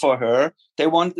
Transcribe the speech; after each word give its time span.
For 0.00 0.16
her. 0.16 0.52
They 0.76 0.88
want 0.88 1.16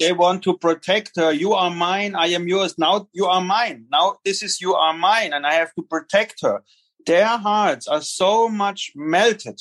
they 0.00 0.12
want 0.12 0.42
to 0.42 0.58
protect 0.58 1.12
her. 1.14 1.30
You 1.32 1.52
are 1.52 1.70
mine, 1.70 2.16
I 2.16 2.26
am 2.28 2.48
yours. 2.48 2.76
Now 2.76 3.08
you 3.12 3.26
are 3.26 3.40
mine. 3.40 3.86
Now 3.92 4.16
this 4.24 4.42
is 4.42 4.60
you 4.60 4.74
are 4.74 4.94
mine, 4.94 5.32
and 5.32 5.46
I 5.46 5.54
have 5.54 5.72
to 5.76 5.82
protect 5.82 6.40
her. 6.42 6.64
Their 7.06 7.38
hearts 7.38 7.86
are 7.86 8.00
so 8.00 8.48
much 8.48 8.90
melted 8.96 9.60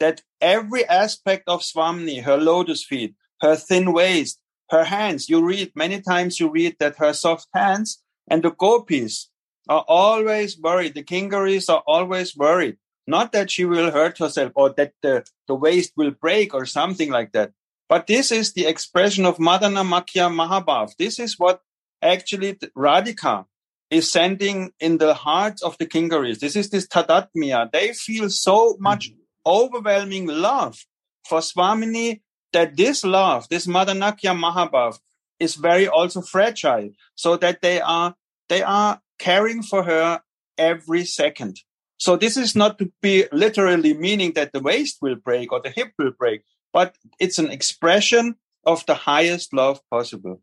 that 0.00 0.22
every 0.40 0.84
aspect 0.86 1.44
of 1.48 1.62
Swamini, 1.62 2.22
her 2.22 2.36
lotus 2.36 2.84
feet, 2.84 3.14
her 3.40 3.56
thin 3.56 3.92
waist, 3.92 4.38
her 4.70 4.84
hands, 4.84 5.28
you 5.28 5.44
read 5.44 5.72
many 5.74 6.00
times 6.00 6.40
you 6.40 6.50
read 6.50 6.76
that 6.80 6.96
her 6.96 7.12
soft 7.12 7.48
hands 7.54 8.02
and 8.28 8.42
the 8.42 8.50
gopis 8.50 9.30
are 9.68 9.84
always 9.86 10.58
worried. 10.58 10.94
The 10.94 11.02
kinkaris 11.02 11.72
are 11.72 11.82
always 11.86 12.36
worried. 12.36 12.76
Not 13.06 13.32
that 13.32 13.50
she 13.50 13.64
will 13.64 13.90
hurt 13.90 14.18
herself 14.18 14.52
or 14.54 14.70
that 14.76 14.92
the, 15.02 15.24
the 15.46 15.54
waist 15.54 15.92
will 15.96 16.10
break 16.10 16.54
or 16.54 16.64
something 16.64 17.10
like 17.10 17.32
that. 17.32 17.52
But 17.88 18.06
this 18.06 18.32
is 18.32 18.54
the 18.54 18.66
expression 18.66 19.26
of 19.26 19.36
Madana 19.36 19.84
Makhya 19.84 20.32
Mahabhav. 20.32 20.96
This 20.98 21.18
is 21.18 21.38
what 21.38 21.60
actually 22.00 22.54
Radhika 22.76 23.44
is 23.90 24.10
sending 24.10 24.72
in 24.80 24.98
the 24.98 25.12
hearts 25.14 25.62
of 25.62 25.76
the 25.78 25.86
Kinkaris. 25.86 26.40
This 26.40 26.56
is 26.56 26.70
this 26.70 26.86
Tadatmya. 26.86 27.70
They 27.70 27.92
feel 27.92 28.30
so 28.30 28.76
much 28.80 29.10
mm-hmm. 29.10 29.20
Overwhelming 29.46 30.26
love 30.26 30.84
for 31.28 31.40
Swamini 31.40 32.22
that 32.52 32.76
this 32.76 33.04
love, 33.04 33.48
this 33.48 33.66
Madanakya 33.66 34.38
Mahabhav, 34.38 34.98
is 35.40 35.56
very 35.56 35.88
also 35.88 36.20
fragile, 36.22 36.90
so 37.14 37.36
that 37.36 37.60
they 37.60 37.80
are 37.80 38.14
they 38.48 38.62
are 38.62 39.00
caring 39.18 39.62
for 39.62 39.82
her 39.82 40.20
every 40.56 41.04
second. 41.04 41.60
So 41.98 42.16
this 42.16 42.36
is 42.36 42.54
not 42.54 42.78
to 42.78 42.92
be 43.00 43.24
literally 43.32 43.94
meaning 43.94 44.32
that 44.34 44.52
the 44.52 44.60
waist 44.60 44.98
will 45.00 45.16
break 45.16 45.52
or 45.52 45.60
the 45.60 45.70
hip 45.70 45.92
will 45.98 46.12
break, 46.12 46.42
but 46.72 46.96
it's 47.18 47.38
an 47.38 47.50
expression 47.50 48.36
of 48.64 48.84
the 48.86 48.94
highest 48.94 49.52
love 49.52 49.80
possible. 49.90 50.40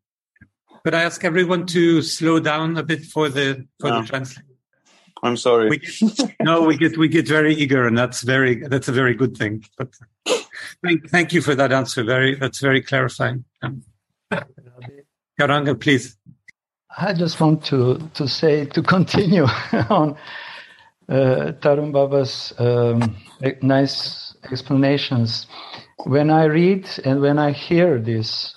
Could 0.84 0.96
I 0.96 1.04
ask 1.04 1.24
everyone 1.24 1.66
to 1.68 2.02
slow 2.02 2.40
down 2.40 2.78
a 2.78 2.84
bit 2.84 3.06
for 3.06 3.30
the 3.30 3.68
for 3.80 3.90
Yeah. 3.90 4.02
the 4.02 4.08
translation? 4.08 4.51
I'm 5.24 5.38
sorry. 5.38 5.70
We 5.70 5.78
get, 5.78 6.36
no, 6.42 6.64
we 6.64 6.78
get 6.78 6.98
we 6.98 7.08
get 7.08 7.28
very 7.28 7.54
eager, 7.54 7.86
and 7.86 7.98
that's 7.98 8.22
very 8.22 8.56
that's 8.68 8.88
a 8.88 8.92
very 8.92 9.14
good 9.14 9.38
thing. 9.38 9.64
But 9.78 9.90
thank 10.84 11.10
thank 11.10 11.34
you 11.34 11.42
for 11.42 11.54
that 11.56 11.72
answer. 11.72 12.04
Very 12.04 12.36
that's 12.36 12.60
very 12.60 12.82
clarifying. 12.82 13.46
Um, 13.62 13.84
Gauranga, 15.40 15.80
please. 15.80 16.18
I 16.98 17.14
just 17.14 17.40
want 17.40 17.64
to, 17.66 17.98
to 18.16 18.28
say, 18.28 18.66
to 18.66 18.82
continue 18.84 19.44
on 19.90 20.18
uh, 21.08 21.54
Tarun 21.62 21.92
Baba's 21.92 22.54
um, 22.58 23.16
nice 23.62 24.36
explanations. 24.52 25.48
When 26.04 26.30
I 26.30 26.46
read 26.46 26.90
and 27.06 27.22
when 27.22 27.40
I 27.40 27.52
hear 27.52 28.00
this 28.00 28.54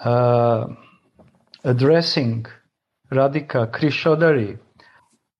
uh, 0.00 0.66
addressing 1.62 2.46
Radhika 3.12 3.70
Krishodari, 3.70 4.58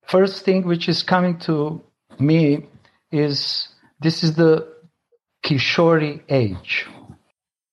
first 0.08 0.44
thing 0.44 0.64
which 0.66 0.88
is 0.88 1.02
coming 1.02 1.38
to 1.38 1.82
me 2.18 2.66
is 3.12 3.68
this 4.00 4.24
is 4.24 4.34
the 4.34 4.66
Kishori 5.44 6.22
age. 6.28 6.86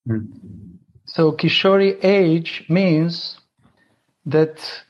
Hmm. 0.07 0.19
So 1.05 1.31
Kishori 1.31 2.03
age 2.03 2.65
means 2.69 3.39
that 4.25 4.83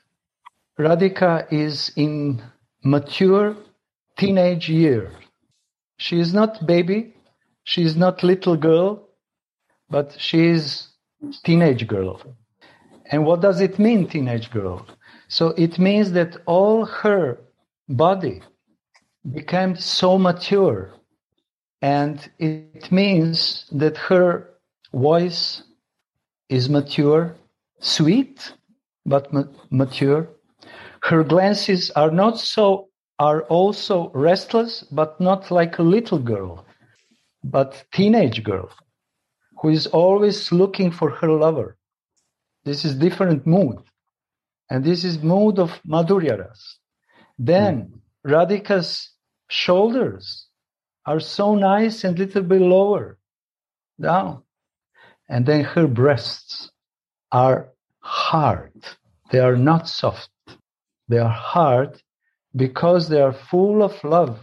Radhika 0.80 1.52
is 1.52 1.92
in 1.96 2.42
mature 2.84 3.56
teenage 4.18 4.70
year. 4.70 5.12
She 5.98 6.20
is 6.20 6.34
not 6.34 6.66
baby, 6.66 7.14
she 7.64 7.84
is 7.84 7.96
not 7.96 8.24
little 8.24 8.58
girl, 8.58 9.08
but 9.90 10.16
she 10.20 10.48
is 10.48 10.88
teenage 11.44 11.88
girl. 11.88 12.22
And 13.12 13.26
what 13.26 13.42
does 13.42 13.62
it 13.62 13.78
mean, 13.78 14.08
teenage 14.08 14.52
girl? 14.52 14.86
So 15.28 15.50
it 15.50 15.80
means 15.80 16.12
that 16.14 16.38
all 16.46 16.86
her 16.86 17.38
body 17.90 18.42
became 19.34 19.76
so 19.76 20.18
mature. 20.18 20.92
And 21.82 22.30
it 22.40 22.66
means 22.68 23.44
that 23.72 23.76
her 23.82 24.26
voice 24.94 25.64
is 26.50 26.70
mature, 26.70 27.36
sweet, 27.80 28.54
but 29.06 29.32
ma- 29.34 29.44
mature. 29.70 30.28
Her 31.04 31.24
glances 31.24 31.92
are 31.92 32.12
not 32.12 32.40
so, 32.40 32.90
are 33.20 33.44
also 33.44 34.10
restless, 34.14 34.84
but 34.92 35.20
not 35.20 35.52
like 35.52 35.78
a 35.80 35.84
little 35.84 36.20
girl, 36.20 36.66
but 37.44 37.86
teenage 37.94 38.44
girl 38.44 38.70
who 39.62 39.70
is 39.70 39.88
always 39.88 40.52
looking 40.52 40.92
for 40.92 41.10
her 41.10 41.30
lover. 41.32 41.78
This 42.66 42.86
is 42.86 42.96
different 42.96 43.46
mood. 43.46 43.78
And 44.70 44.84
this 44.84 45.04
is 45.04 45.22
mood 45.24 45.60
of 45.60 45.82
Madhurya 45.88 46.40
Ras. 46.40 46.80
Then 47.38 48.02
hmm. 48.24 48.32
Radhika's 48.32 49.12
shoulders 49.48 50.48
are 51.06 51.20
so 51.20 51.56
nice 51.56 52.04
and 52.04 52.18
little 52.18 52.42
bit 52.42 52.62
lower 52.62 53.18
down. 54.02 54.44
And 55.30 55.46
then 55.46 55.64
her 55.64 55.88
breasts 55.88 56.72
are 57.32 57.70
hard. 58.00 58.74
They 59.32 59.40
are 59.40 59.56
not 59.56 59.88
soft. 59.88 60.30
They 61.08 61.18
are 61.18 61.30
hard 61.30 62.02
because 62.56 63.10
they 63.10 63.22
are 63.22 63.34
full 63.34 63.84
of 63.84 64.04
love, 64.04 64.40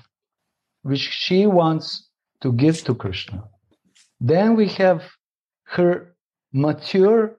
which 0.83 1.01
she 1.01 1.47
wants 1.47 2.09
to 2.41 2.53
give 2.53 2.85
to 2.85 2.95
Krishna. 2.95 3.45
Then 4.21 4.57
we 4.57 4.69
have 4.69 5.03
her 5.65 6.15
mature 6.53 7.39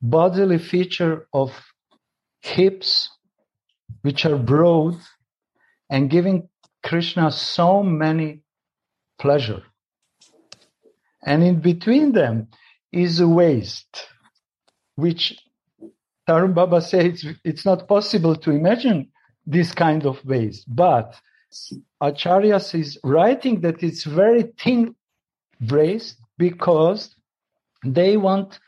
bodily 0.00 0.58
feature 0.58 1.26
of 1.32 1.52
hips, 2.40 3.08
which 4.00 4.24
are 4.24 4.38
broad 4.38 4.96
and 5.90 6.10
giving 6.10 6.48
Krishna 6.82 7.30
so 7.30 7.82
many 7.82 8.40
pleasure. 9.18 9.62
And 11.24 11.44
in 11.44 11.60
between 11.60 12.12
them 12.12 12.48
is 12.90 13.20
a 13.20 13.28
waist, 13.28 14.06
which 14.96 15.38
Tarun 16.28 16.54
Baba 16.54 16.80
says 16.80 17.24
it's 17.44 17.64
not 17.64 17.88
possible 17.88 18.34
to 18.36 18.50
imagine 18.50 19.10
this 19.46 19.72
kind 19.72 20.06
of 20.06 20.24
waste. 20.24 20.64
But 20.74 21.14
Acharya 22.00 22.56
is 22.56 22.98
writing 23.04 23.60
that 23.60 23.82
it's 23.82 24.04
very 24.04 24.52
thin 24.58 24.94
waist 25.68 26.16
because 26.38 27.14
they 27.84 28.16
want 28.16 28.58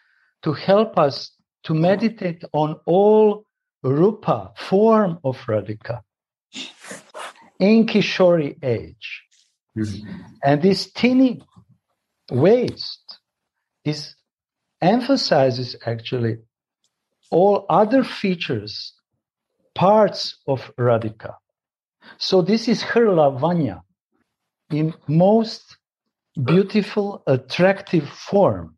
to 0.42 0.52
help 0.52 0.98
us 0.98 1.30
to 1.64 1.74
meditate 1.74 2.44
on 2.52 2.78
all 2.84 3.46
rupa, 3.84 4.52
form 4.56 5.18
of 5.22 5.36
Radhika 5.46 6.00
in 7.60 7.86
Kishori 7.86 8.56
age. 8.62 9.22
Mm-hmm. 9.76 10.10
And 10.42 10.62
this 10.62 10.90
teeny 10.90 11.42
waist 12.30 13.18
is 13.84 14.14
emphasizes 14.80 15.76
actually 15.84 16.38
all 17.30 17.66
other 17.68 18.04
features, 18.04 18.94
parts 19.74 20.38
of 20.46 20.70
Radhika. 20.78 21.34
So 22.18 22.42
this 22.42 22.68
is 22.68 22.82
her 22.82 23.06
lavanya 23.06 23.82
in 24.70 24.94
most 25.08 25.76
beautiful, 26.42 27.22
attractive 27.26 28.08
form. 28.08 28.76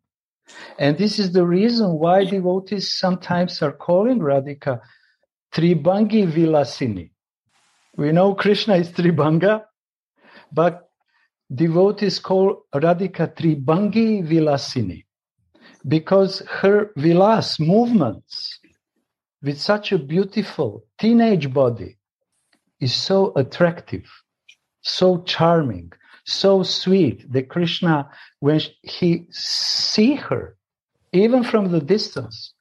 And 0.79 0.97
this 0.97 1.19
is 1.19 1.33
the 1.33 1.45
reason 1.45 1.99
why 1.99 2.23
devotees 2.23 2.97
sometimes 2.97 3.61
are 3.61 3.73
calling 3.73 4.19
Radhika 4.19 4.79
Tribangi 5.57 6.31
Vilasini. 6.31 7.09
We 7.95 8.11
know 8.11 8.35
Krishna 8.35 8.75
is 8.75 8.89
Tribanga, 8.89 9.63
but 10.51 10.91
devotees 11.51 12.19
call 12.19 12.67
Radhika 12.75 13.35
Tribangi 13.35 14.23
Vilasini 14.23 15.05
because 15.87 16.43
her 16.47 16.91
vilas 16.95 17.59
movements 17.59 18.59
with 19.41 19.59
such 19.59 19.91
a 19.91 19.97
beautiful 19.97 20.83
teenage 20.99 21.51
body 21.51 21.97
is 22.79 22.93
so 22.93 23.33
attractive, 23.35 24.05
so 24.81 25.23
charming, 25.23 25.91
so 26.23 26.61
sweet 26.61 27.25
that 27.33 27.49
Krishna, 27.49 28.07
when 28.41 28.61
he 28.83 29.25
see 29.31 30.13
her, 30.13 30.55
even 31.13 31.43
from 31.43 31.71
the 31.71 31.81
distance, 31.81 32.53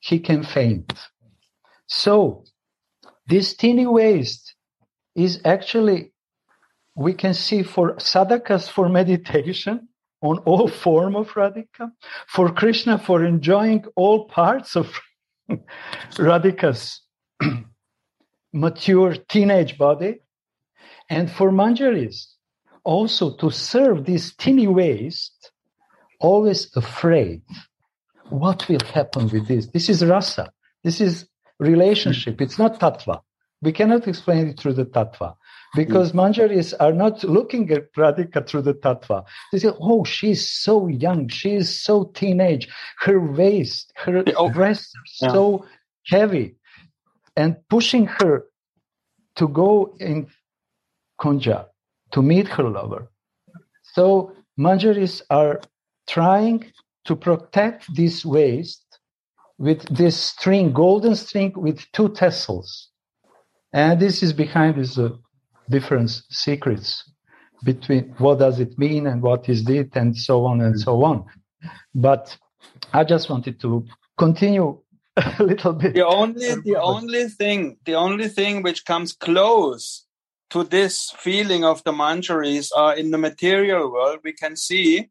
he 0.00 0.18
can 0.18 0.42
faint. 0.42 0.92
So 1.86 2.44
this 3.26 3.54
teeny 3.54 3.86
waist 3.86 4.54
is 5.14 5.40
actually 5.44 6.12
we 6.96 7.12
can 7.12 7.34
see 7.34 7.62
for 7.62 7.94
sadhakas 7.96 8.68
for 8.68 8.88
meditation 9.00 9.88
on 10.22 10.38
all 10.38 10.68
form 10.68 11.16
of 11.16 11.28
radhika, 11.32 11.90
for 12.26 12.50
Krishna 12.50 12.98
for 12.98 13.24
enjoying 13.24 13.84
all 13.94 14.24
parts 14.26 14.74
of 14.74 14.98
radhika's 16.12 17.02
mature 18.52 19.14
teenage 19.28 19.76
body, 19.76 20.20
and 21.10 21.30
for 21.30 21.50
manjaris 21.50 22.34
also 22.84 23.36
to 23.36 23.50
serve 23.50 24.04
this 24.04 24.34
teeny 24.34 24.66
waist, 24.66 25.50
always 26.20 26.74
afraid. 26.76 27.42
What 28.30 28.68
will 28.68 28.84
happen 28.94 29.28
with 29.28 29.48
this? 29.48 29.66
This 29.66 29.88
is 29.90 30.04
rasa. 30.04 30.52
This 30.82 31.00
is 31.00 31.28
relationship. 31.58 32.40
It's 32.40 32.58
not 32.58 32.80
tattva. 32.80 33.20
We 33.62 33.72
cannot 33.72 34.06
explain 34.06 34.48
it 34.48 34.60
through 34.60 34.74
the 34.74 34.84
tattva 34.84 35.36
because 35.74 36.10
hmm. 36.10 36.20
manjaris 36.20 36.74
are 36.78 36.92
not 36.92 37.24
looking 37.24 37.70
at 37.70 37.92
Radhika 37.94 38.46
through 38.46 38.62
the 38.62 38.74
tattva. 38.74 39.24
They 39.52 39.58
say, 39.58 39.70
"Oh, 39.80 40.04
she's 40.04 40.50
so 40.50 40.86
young. 40.86 41.28
She 41.28 41.54
is 41.54 41.80
so 41.80 42.04
teenage. 42.14 42.68
Her 43.00 43.18
waist, 43.20 43.92
her 43.96 44.22
Oh, 44.36 44.50
breasts 44.50 44.92
are 44.94 45.26
yeah. 45.26 45.32
so 45.32 45.66
heavy, 46.06 46.56
and 47.36 47.56
pushing 47.68 48.06
her 48.06 48.44
to 49.36 49.48
go 49.48 49.96
in 49.98 50.28
kunja 51.20 51.66
to 52.12 52.22
meet 52.22 52.48
her 52.48 52.64
lover." 52.64 53.10
So 53.82 54.32
manjaris 54.58 55.22
are 55.30 55.60
trying 56.06 56.72
to 57.06 57.16
protect 57.16 57.94
this 57.94 58.24
waist 58.24 58.83
with 59.58 59.82
this 59.94 60.16
string, 60.16 60.72
golden 60.72 61.14
string 61.14 61.52
with 61.56 61.80
two 61.92 62.08
tassels. 62.10 62.88
And 63.72 64.00
this 64.00 64.22
is 64.22 64.32
behind 64.32 64.76
this 64.76 64.98
uh, 64.98 65.10
different 65.68 66.10
secrets 66.30 67.10
between 67.64 68.14
what 68.18 68.38
does 68.38 68.60
it 68.60 68.78
mean 68.78 69.06
and 69.06 69.22
what 69.22 69.48
is 69.48 69.68
it 69.68 69.90
and 69.94 70.16
so 70.16 70.44
on 70.44 70.60
and 70.60 70.78
so 70.78 71.02
on. 71.02 71.24
But 71.94 72.36
I 72.92 73.04
just 73.04 73.30
wanted 73.30 73.60
to 73.60 73.86
continue 74.18 74.78
a 75.16 75.42
little 75.42 75.72
bit. 75.72 75.94
the 75.94 76.06
only 76.06 76.54
the 76.64 76.76
only 76.80 77.28
thing 77.28 77.76
the 77.84 77.94
only 77.94 78.28
thing 78.28 78.62
which 78.62 78.84
comes 78.84 79.12
close 79.12 80.06
to 80.50 80.64
this 80.64 81.12
feeling 81.16 81.64
of 81.64 81.82
the 81.84 81.92
manjaris 81.92 82.70
are 82.76 82.96
in 82.96 83.12
the 83.12 83.18
material 83.18 83.92
world 83.92 84.18
we 84.24 84.32
can 84.32 84.56
see 84.56 85.08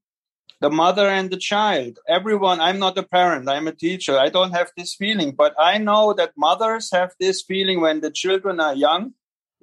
the 0.63 0.69
mother 0.69 1.09
and 1.09 1.29
the 1.29 1.41
child. 1.51 1.99
Everyone 2.07 2.61
i'm 2.61 2.79
not 2.79 2.97
a 2.97 3.03
parent 3.03 3.49
i'm 3.49 3.67
a 3.67 3.79
teacher. 3.85 4.17
I 4.17 4.29
don't 4.29 4.53
have 4.59 4.71
this 4.77 4.95
feeling 4.95 5.31
but 5.41 5.53
i 5.59 5.77
know 5.77 6.13
that 6.19 6.31
mothers 6.37 6.89
have 6.97 7.11
this 7.19 7.41
feeling 7.49 7.81
when 7.81 7.99
the 7.99 8.11
children 8.21 8.61
are 8.61 8.73
young. 8.73 9.13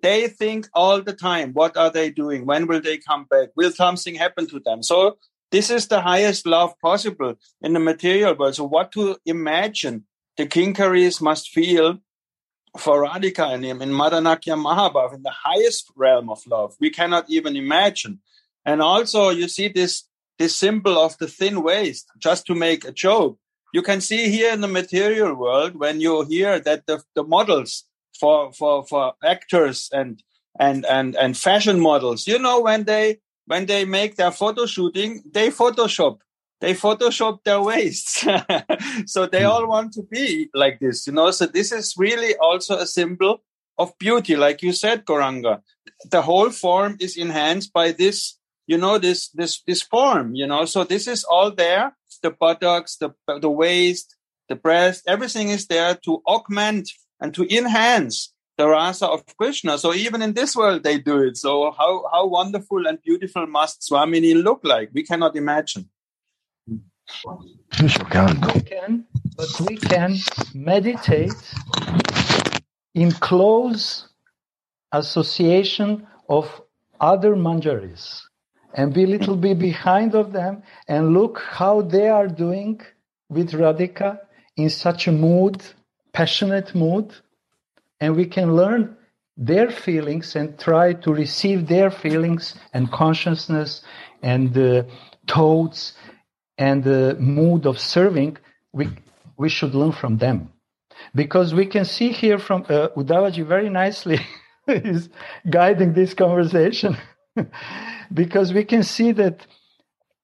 They 0.03 0.29
think 0.29 0.69
all 0.75 1.01
the 1.01 1.17
time 1.31 1.55
what 1.61 1.75
are 1.83 1.91
they 1.91 2.11
doing? 2.11 2.45
When 2.45 2.67
will 2.67 2.83
they 2.83 2.99
come 2.99 3.25
back? 3.31 3.49
Will 3.57 3.73
something 3.73 4.15
happen 4.15 4.47
to 4.49 4.61
them? 4.61 4.83
So 4.83 5.17
this 5.51 5.71
is 5.71 5.89
the 5.89 6.03
highest 6.03 6.47
love 6.47 6.79
possible 6.89 7.35
in 7.63 7.73
the 7.73 7.81
material 7.81 8.35
world. 8.35 8.57
So 8.57 8.65
what 8.65 8.93
to 8.93 9.17
imagine 9.25 10.05
the 10.37 10.47
kinkaris 10.47 11.21
must 11.23 11.49
feel 11.49 11.99
for 12.77 13.05
Radhika 13.07 13.47
and 13.55 13.65
him 13.65 13.81
in 13.81 13.91
Madanakya 13.91 14.57
Mahabhav 14.67 15.15
in 15.15 15.23
the 15.23 15.37
highest 15.49 15.91
realm 15.97 16.29
of 16.29 16.47
love. 16.47 16.77
We 16.79 16.91
cannot 16.91 17.25
even 17.29 17.57
imagine. 17.57 18.21
And 18.65 18.83
also 18.83 19.31
you 19.31 19.49
see 19.49 19.69
this, 19.69 20.05
this 20.41 20.57
symbol 20.57 20.99
of 20.99 21.19
the 21.19 21.29
thin 21.29 21.63
waist, 21.63 22.07
just 22.19 22.47
to 22.47 22.55
make 22.55 22.87
a 22.87 22.93
joke. 22.93 23.39
You 23.75 23.83
can 23.83 24.01
see 24.01 24.31
here 24.31 24.51
in 24.55 24.63
the 24.63 24.75
material 24.81 25.35
world 25.35 25.77
when 25.77 26.01
you 26.01 26.25
hear 26.25 26.59
that 26.61 26.87
the, 26.87 27.03
the 27.15 27.23
models 27.23 27.85
for, 28.19 28.51
for, 28.55 28.87
for 28.87 29.13
actors 29.23 29.91
and, 29.93 30.23
and, 30.59 30.87
and, 30.87 31.15
and 31.17 31.37
fashion 31.37 31.79
models, 31.79 32.27
you 32.27 32.39
know, 32.39 32.59
when 32.59 32.85
they, 32.85 33.19
when 33.45 33.67
they 33.67 33.85
make 33.85 34.17
their 34.17 34.31
photo 34.31 34.65
shooting, 34.65 35.23
they 35.31 35.51
Photoshop. 35.51 36.21
They 36.63 36.73
photoshop 36.75 37.45
their 37.45 37.61
waists 37.61 38.27
so 39.07 39.27
they 39.27 39.45
hmm. 39.45 39.51
all 39.51 39.67
want 39.67 39.93
to 39.95 40.03
be 40.03 40.49
like 40.55 40.79
this 40.79 41.07
you 41.07 41.13
know? 41.15 41.31
So 41.31 41.47
this 41.47 41.73
is 41.73 41.95
really 41.97 42.35
also 42.37 42.77
a 42.77 42.87
symbol 42.87 43.43
of 43.79 43.97
beauty 43.99 44.37
like 44.37 44.63
you 44.63 44.73
said 44.73 45.07
Gauranga. 45.07 45.61
The 46.11 46.23
whole 46.23 46.51
form 46.51 46.97
is 47.01 47.17
enhanced 47.17 47.73
by 47.73 47.93
this 47.93 48.37
you 48.71 48.79
know 48.79 48.99
this 48.99 49.29
this 49.31 49.63
this 49.67 49.83
form 49.83 50.35
you 50.35 50.47
know? 50.47 50.65
So 50.65 50.85
this 50.85 51.07
is 51.09 51.25
all 51.25 51.51
there 51.51 51.97
the 52.23 52.31
buttocks 52.31 52.97
the 52.97 53.11
the 53.27 53.51
waist 53.51 54.17
the 54.49 54.55
breast 54.55 55.05
everything 55.07 55.49
is 55.49 55.67
there 55.67 55.95
to 56.07 56.23
augment 56.27 56.87
and 57.21 57.35
to 57.35 57.43
enhance 57.59 58.33
the 58.59 58.69
rasa 58.69 59.07
of 59.07 59.25
krishna. 59.39 59.79
So 59.79 59.95
even 59.95 60.21
in 60.23 60.35
this 60.35 60.55
world 60.55 60.83
they 60.83 60.99
do 60.99 61.17
it. 61.29 61.37
So 61.37 61.73
how 61.79 61.93
how 62.13 62.27
wonderful 62.27 62.87
and 62.87 63.01
beautiful 63.01 63.47
must 63.47 63.81
swamini 63.89 64.35
look 64.35 64.61
like? 64.63 64.91
We 64.93 65.03
cannot 65.03 65.35
imagine. 65.35 65.89
We 67.83 68.61
can, 68.71 69.07
but 69.37 69.51
we 69.67 69.77
can 69.77 70.11
meditate 70.55 71.43
in 72.95 73.11
close 73.13 74.09
association 74.93 76.07
of 76.29 76.45
other 77.01 77.35
manjaris 77.35 78.30
and 78.75 78.95
be 78.95 79.05
a 79.05 79.07
little 79.07 79.37
bit 79.37 79.59
behind 79.59 80.15
of 80.15 80.33
them 80.33 80.63
and 80.89 81.13
look 81.13 81.41
how 81.41 81.83
they 81.83 82.09
are 82.09 82.29
doing 82.29 82.81
with 83.29 83.53
Radhika 83.53 84.19
in 84.57 84.71
such 84.71 85.09
a 85.09 85.13
mood, 85.13 85.63
passionate 86.13 86.75
mood, 86.75 87.15
and 88.01 88.17
we 88.17 88.27
can 88.27 88.57
learn 88.57 88.97
their 89.37 89.71
feelings 89.71 90.37
and 90.37 90.59
try 90.59 90.93
to 90.93 91.13
receive 91.13 91.67
their 91.67 91.91
feelings 91.91 92.55
and 92.75 92.91
consciousness 92.93 93.83
and 94.23 94.57
uh, 94.57 94.83
thoughts 95.27 95.95
and 96.59 96.85
the 96.85 97.17
mood 97.19 97.67
of 97.67 97.79
serving, 97.79 98.37
we, 98.73 98.89
we 99.39 99.49
should 99.49 99.75
learn 99.75 99.93
from 99.93 100.19
them. 100.19 100.53
Because 101.15 101.55
we 101.55 101.65
can 101.65 101.87
see 101.87 102.13
here 102.13 102.39
from 102.39 102.67
uh, 102.69 102.89
Udavaji 102.97 103.47
very 103.47 103.71
nicely 103.71 104.21
is 104.67 105.09
guiding 105.49 105.95
this 105.95 106.13
conversation. 106.13 106.99
because 108.15 108.53
we 108.53 108.65
can 108.65 108.83
see 108.83 109.13
that 109.13 109.47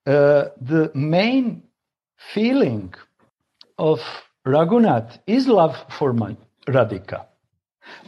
uh, 0.06 0.46
the 0.60 0.90
main 0.94 1.62
feeling 2.16 2.94
of 3.78 4.00
Raghunath 4.46 5.18
is 5.26 5.48
love 5.48 5.76
for 5.90 6.12
Radhika. 6.66 7.26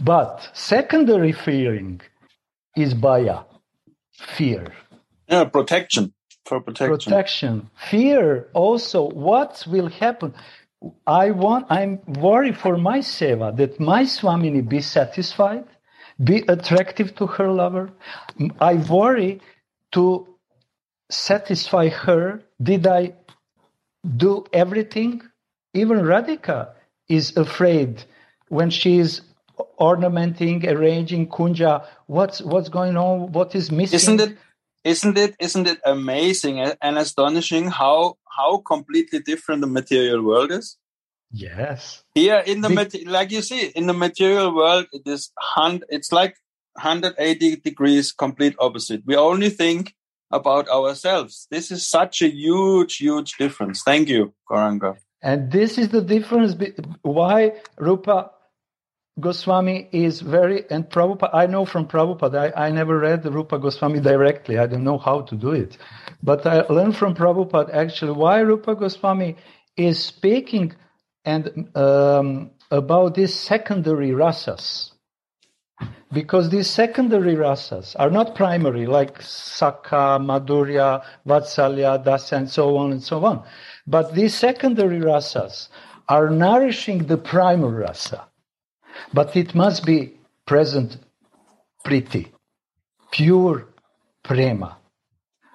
But 0.01 0.49
secondary 0.55 1.33
feeling 1.33 2.01
is 2.77 2.95
bhaya, 2.95 3.45
fear. 4.13 4.73
Yeah 5.29 5.45
protection 5.45 6.15
for 6.45 6.61
protection. 6.61 6.97
Protection. 6.97 7.71
Fear 7.91 8.49
also 8.55 9.09
what 9.09 9.65
will 9.67 9.89
happen? 9.89 10.35
I 11.07 11.31
want 11.31 11.67
i'm 11.71 12.01
worried 12.07 12.57
for 12.57 12.77
my 12.77 12.99
seva 13.01 13.57
that 13.57 13.81
my 13.81 14.05
swamini 14.05 14.63
be 14.67 14.81
satisfied 14.81 15.65
be 16.23 16.45
attractive 16.49 17.15
to 17.17 17.27
her 17.27 17.51
lover. 17.51 17.91
I 18.61 18.75
worry 18.75 19.41
to 19.93 20.27
satisfy 21.11 21.89
her. 21.89 22.43
Did 22.63 22.87
i 22.87 23.15
do 24.17 24.45
everything? 24.53 25.23
Even 25.75 25.99
radhika 25.99 26.71
is 27.09 27.37
afraid 27.37 28.05
when 28.49 28.71
she 28.71 28.99
is 28.99 29.23
ornamenting 29.81 30.67
arranging 30.69 31.29
kunja. 31.29 31.87
What's 32.07 32.41
what's 32.41 32.69
going 32.69 32.97
on? 32.97 33.33
What 33.33 33.55
is 33.55 33.71
missing? 33.71 33.97
Isn't 33.97 34.21
it 34.21 34.39
isn't 34.85 35.19
it 35.19 35.37
isn't 35.39 35.67
it 35.67 35.81
amazing 35.85 36.61
and 36.61 36.99
astonishing 36.99 37.69
how 37.69 38.17
how 38.37 38.59
completely 38.59 39.21
different 39.21 39.61
the 39.61 39.67
material 39.67 40.23
world 40.23 40.51
is 40.51 40.77
yes. 41.31 42.03
Here 42.15 42.43
in 42.47 42.61
the 42.61 43.05
like 43.07 43.31
you 43.31 43.43
see 43.43 43.67
in 43.69 43.87
the 43.87 43.95
material 43.95 44.55
world 44.55 44.87
it 44.93 45.03
is 45.07 45.31
hun- 45.39 45.83
it's 45.89 46.13
like 46.13 46.37
180 46.75 47.57
degrees 47.57 48.13
complete 48.13 48.55
opposite. 48.59 49.03
We 49.05 49.17
only 49.17 49.51
think 49.51 49.95
about 50.31 50.69
ourselves. 50.69 51.47
This 51.51 51.71
is 51.71 51.87
such 51.87 52.23
a 52.23 52.29
huge 52.29 52.97
huge 52.97 53.37
difference. 53.37 53.83
Thank 53.83 54.09
you 54.09 54.35
Gauranga. 54.51 54.97
And 55.23 55.51
this 55.51 55.79
is 55.79 55.89
the 55.89 56.01
difference 56.01 56.55
be- 56.55 56.75
why 57.03 57.55
Rupa 57.77 58.31
Goswami 59.21 59.89
is 59.91 60.21
very, 60.21 60.65
and 60.71 60.89
Prabhupada, 60.89 61.31
I 61.33 61.47
know 61.47 61.65
from 61.65 61.87
Prabhupada, 61.87 62.53
I, 62.57 62.67
I 62.67 62.71
never 62.71 62.99
read 62.99 63.25
Rupa 63.25 63.59
Goswami 63.59 64.01
directly. 64.01 64.59
I 64.59 64.67
don't 64.67 64.85
know 64.85 64.99
how 64.99 65.23
to 65.23 65.35
do 65.35 65.51
it. 65.51 65.77
But 66.23 66.47
I 66.47 66.61
learned 66.69 66.97
from 66.97 67.15
Prabhupada 67.15 67.75
actually 67.75 68.13
why 68.13 68.39
Rupa 68.41 68.77
Goswami 68.77 69.37
is 69.77 70.03
speaking 70.03 70.75
and 71.29 71.77
um, 71.77 72.51
about 72.71 73.15
these 73.15 73.35
secondary 73.35 74.11
rasas. 74.11 74.93
Because 76.11 76.49
these 76.49 76.69
secondary 76.69 77.35
rasas 77.37 77.95
are 77.99 78.11
not 78.11 78.35
primary, 78.35 78.87
like 78.87 79.19
Sakha, 79.21 80.19
Madhurya, 80.31 81.05
Vatsalya, 81.27 82.03
Dasa, 82.03 82.39
and 82.39 82.51
so 82.51 82.79
on 82.79 82.93
and 82.93 83.03
so 83.03 83.25
on. 83.27 83.45
But 83.87 84.15
these 84.15 84.35
secondary 84.35 85.01
rasas 85.01 85.69
are 86.09 86.31
nourishing 86.31 87.07
the 87.07 87.19
primary 87.19 87.83
rasa. 87.83 88.27
But 89.13 89.37
it 89.37 89.55
must 89.55 89.85
be 89.85 90.15
present, 90.47 90.97
pretty, 91.85 92.33
pure 93.11 93.67
prema. 94.25 94.79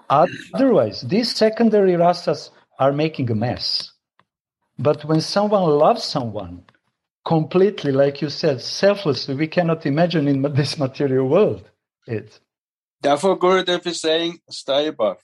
Otherwise, 0.08 1.02
these 1.02 1.36
secondary 1.36 1.94
rasas 1.94 2.52
are 2.78 2.94
making 2.94 3.32
a 3.32 3.36
mess. 3.36 3.93
But 4.78 5.06
when 5.06 5.22
someone 5.22 5.64
loves 5.64 6.04
someone 6.04 6.64
completely, 7.26 7.92
like 7.92 8.22
you 8.22 8.30
said, 8.30 8.62
selflessly, 8.62 9.36
we 9.36 9.48
cannot 9.48 9.86
imagine 9.86 10.28
in 10.28 10.42
this 10.54 10.78
material 10.78 11.28
world 11.28 11.70
it. 12.08 12.40
Therefore, 13.02 13.38
Gurudev 13.38 13.86
is 13.86 14.00
saying, 14.02 14.40
stay 14.50 14.88
above. 14.88 15.18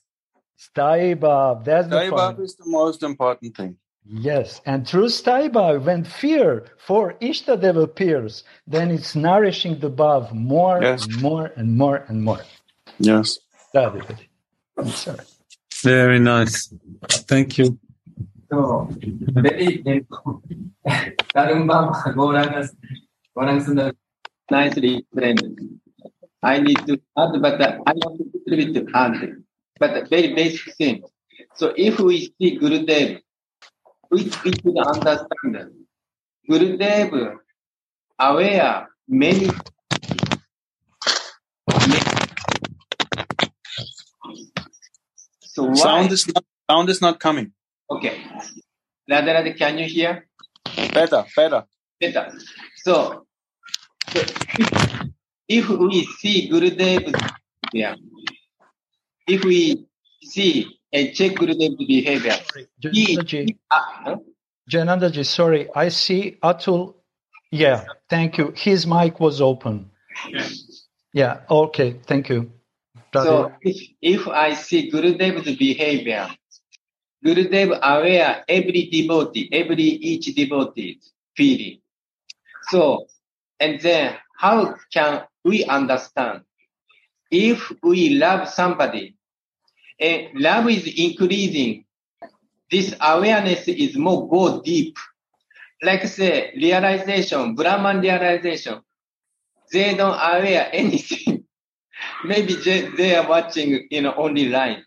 Stay 0.58 1.12
above. 1.12 1.63
That's 1.65 1.88
the 1.88 1.98
Stay 1.98 2.08
above 2.08 2.39
is 2.41 2.56
the 2.56 2.65
most 2.65 3.03
important 3.03 3.56
thing. 3.56 3.77
Yes, 4.06 4.60
and 4.65 4.88
through 4.88 5.10
stay 5.10 5.46
above, 5.46 5.86
when 5.86 6.03
fear 6.03 6.65
for 6.77 7.13
Ishtadev 7.22 7.82
appears, 7.82 8.44
then 8.65 8.91
it's 8.91 9.15
nourishing 9.15 9.79
the 9.79 9.88
above 9.88 10.34
more 10.34 10.82
Yes. 10.82 11.06
and 11.06 11.22
more 11.22 11.51
and 11.56 11.77
more 11.77 11.98
and 12.08 12.24
more. 12.24 12.41
Yes. 12.98 13.39
Sorry. 13.74 15.20
Very 15.84 16.20
nice. 16.20 16.74
Thank 17.08 17.58
you. 17.58 17.77
So, 18.50 18.89
very, 19.29 19.84
Gauranga, 21.36 22.70
Gauranga 23.38 23.62
Sundar 23.63 23.94
nicely 24.50 24.98
explained. 24.98 25.60
I 26.41 26.60
need 26.60 26.77
to 26.88 26.94
add, 27.18 27.39
but 27.41 27.62
I 27.62 27.94
want 27.94 28.18
to 28.18 28.24
put 28.25 28.41
a 28.48 28.56
little 28.56 28.74
to 28.74 28.88
add, 28.96 29.44
but 29.79 30.10
very 30.10 30.34
basic 30.34 30.74
thing. 30.75 31.03
So 31.56 31.74
if 31.77 32.00
we 32.00 32.34
see 32.41 32.58
Gurudev, 32.58 33.22
we, 34.10 34.32
we 34.44 34.51
could 34.51 34.77
understand 34.79 35.72
Gurudev 36.50 37.38
aware 38.18 38.88
many, 39.08 39.50
so? 45.41 45.74
Sound 45.75 46.12
is 46.12 46.27
not, 46.34 46.46
sound 46.70 46.89
is 46.89 47.01
not 47.01 47.20
coming. 47.20 47.53
Okay. 47.89 48.22
Radha 49.10 49.34
Radha, 49.34 49.53
can 49.53 49.77
you 49.79 49.86
hear? 49.86 50.27
Better, 50.93 51.25
better. 51.36 51.65
Better. 52.00 52.31
So, 52.84 53.25
so 54.10 54.19
if, 54.19 55.10
if 55.48 55.69
we 55.69 56.05
see 56.19 56.50
Gurudev 56.50 57.12
there, 57.74 57.96
if 59.27 59.43
we 59.43 59.88
see 60.22 60.67
and 60.93 61.13
check 61.13 61.34
Gurudev's 61.34 61.75
behavior, 61.86 62.36
he, 62.91 63.17
Janandaji, 63.17 63.58
uh. 63.72 64.15
Janandaji, 64.69 65.25
sorry, 65.25 65.67
I 65.75 65.89
see 65.89 66.38
Atul. 66.43 66.93
Yeah, 67.51 67.84
thank 68.10 68.38
you. 68.38 68.53
His 68.55 68.86
mic 68.86 69.19
was 69.19 69.41
open. 69.41 69.89
Yeah, 71.13 71.41
okay, 71.50 72.00
thank 72.05 72.29
you. 72.29 72.51
so 73.13 73.51
if, 73.62 73.89
if 74.01 74.27
I 74.27 74.53
see 74.53 74.91
Gurudev's 74.91 75.55
behavior, 75.55 76.29
Gurudev 77.25 77.77
aware 77.81 78.43
every 78.47 78.89
devotee, 78.91 79.49
every 79.51 79.83
each 79.83 80.33
devotee 80.35 80.99
feeling. 81.35 81.81
So, 82.69 83.07
and 83.59 83.79
then 83.81 84.15
how 84.38 84.75
can 84.93 85.23
we 85.43 85.65
understand? 85.65 86.41
If 87.31 87.71
we 87.83 88.11
love 88.11 88.47
somebody, 88.49 89.15
and 89.99 90.27
love 90.35 90.69
is 90.69 90.88
increasing, 90.88 91.85
this 92.71 92.95
awareness 93.01 93.67
is 93.67 93.97
more 93.97 94.29
go 94.29 94.61
deep. 94.61 94.97
Like 95.81 96.05
say 96.07 96.53
realization, 96.55 97.55
Brahman 97.55 98.01
realization, 98.01 98.81
they 99.71 99.95
don't 99.95 100.17
aware 100.17 100.69
anything. 100.71 101.43
Maybe 102.23 102.53
they, 102.55 102.81
they 102.97 103.15
are 103.15 103.27
watching, 103.27 103.88
you 103.91 104.01
know, 104.01 104.13
only 104.15 104.47
light 104.49 104.83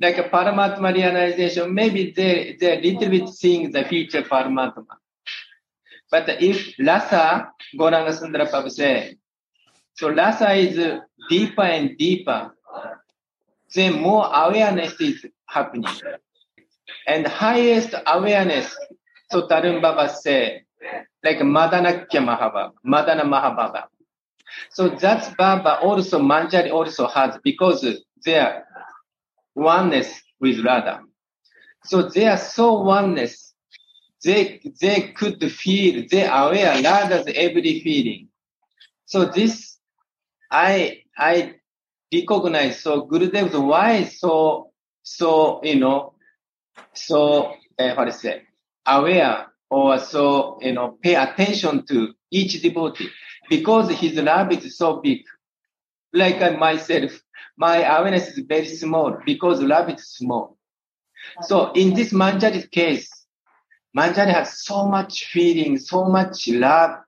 like 0.00 0.18
a 0.18 0.24
Paramatma 0.24 0.94
realization, 0.94 1.74
maybe 1.74 2.12
they, 2.12 2.56
they're 2.58 2.80
little 2.80 3.08
bit 3.08 3.28
seeing 3.28 3.70
the 3.70 3.84
future 3.84 4.22
Paramatma. 4.22 4.84
But 6.10 6.28
if 6.42 6.74
Rasa, 6.78 7.50
Gauranga 7.78 8.14
Sundara 8.14 8.46
Prabhu 8.46 8.70
say, 8.70 9.16
so 9.94 10.10
Rasa 10.10 10.52
is 10.52 11.00
deeper 11.28 11.62
and 11.62 11.98
deeper, 11.98 12.54
then 13.74 14.00
more 14.00 14.30
awareness 14.32 14.98
is 15.00 15.26
happening. 15.46 15.92
And 17.06 17.26
highest 17.26 17.94
awareness, 18.06 18.74
so 19.30 19.46
Tarun 19.46 19.82
Baba 19.82 20.08
say, 20.08 20.62
like 21.24 21.38
Madanakya 21.38 22.22
Mahababa, 22.24 22.72
Madana 22.86 23.22
Mahababa. 23.22 23.84
So 24.70 24.88
that's 24.88 25.28
Baba 25.34 25.80
also, 25.80 26.18
Manjari 26.18 26.72
also 26.72 27.06
has, 27.08 27.38
because 27.42 27.84
they 28.24 28.38
are 28.38 28.64
oneness 29.58 30.22
with 30.40 30.64
Radha. 30.64 31.02
So 31.84 32.02
they 32.02 32.26
are 32.26 32.36
so 32.38 32.82
oneness. 32.82 33.54
They, 34.24 34.60
they 34.80 35.12
could 35.12 35.40
feel, 35.52 36.04
they 36.10 36.26
are 36.26 36.48
aware 36.48 36.82
Radha's 36.82 37.26
every 37.34 37.80
feeling. 37.80 38.28
So 39.06 39.26
this, 39.26 39.78
I, 40.50 41.02
I 41.16 41.54
recognize, 42.12 42.80
so 42.80 43.02
Gurudev's 43.02 43.56
why 43.56 44.04
so, 44.04 44.70
so, 45.02 45.60
you 45.62 45.78
know, 45.78 46.14
so, 46.94 47.54
uh, 47.78 47.94
what 47.94 48.08
is 48.08 48.24
it, 48.24 48.42
aware 48.86 49.46
or 49.70 49.98
so, 49.98 50.58
you 50.60 50.72
know, 50.72 50.98
pay 51.02 51.14
attention 51.14 51.86
to 51.86 52.12
each 52.30 52.60
devotee 52.62 53.08
because 53.48 53.90
his 53.90 54.14
love 54.16 54.52
is 54.52 54.76
so 54.76 55.00
big. 55.00 55.20
Like 56.12 56.58
myself, 56.58 57.12
my 57.58 57.82
awareness 57.82 58.28
is 58.28 58.44
very 58.46 58.66
small 58.66 59.18
because 59.26 59.60
love 59.60 59.90
is 59.90 60.08
small. 60.08 60.56
So 61.42 61.72
in 61.72 61.92
this 61.92 62.12
Manjari 62.12 62.70
case, 62.70 63.10
Manjari 63.96 64.32
has 64.32 64.64
so 64.64 64.86
much 64.86 65.24
feeling, 65.26 65.76
so 65.76 66.04
much 66.04 66.46
love 66.48 67.00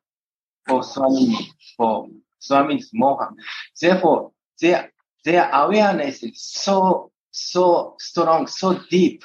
for 0.66 0.82
Swami, 0.82 1.52
for 1.76 2.08
Swami's 2.40 2.90
Mohan. 2.92 3.36
Therefore, 3.80 4.32
their, 4.60 4.92
their 5.24 5.48
awareness 5.52 6.24
is 6.24 6.42
so, 6.42 7.12
so 7.30 7.94
strong, 8.00 8.48
so 8.48 8.80
deep. 8.90 9.24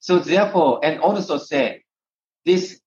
So 0.00 0.18
therefore, 0.18 0.80
and 0.82 0.98
also 1.00 1.38
say, 1.38 1.84
this 2.44 2.80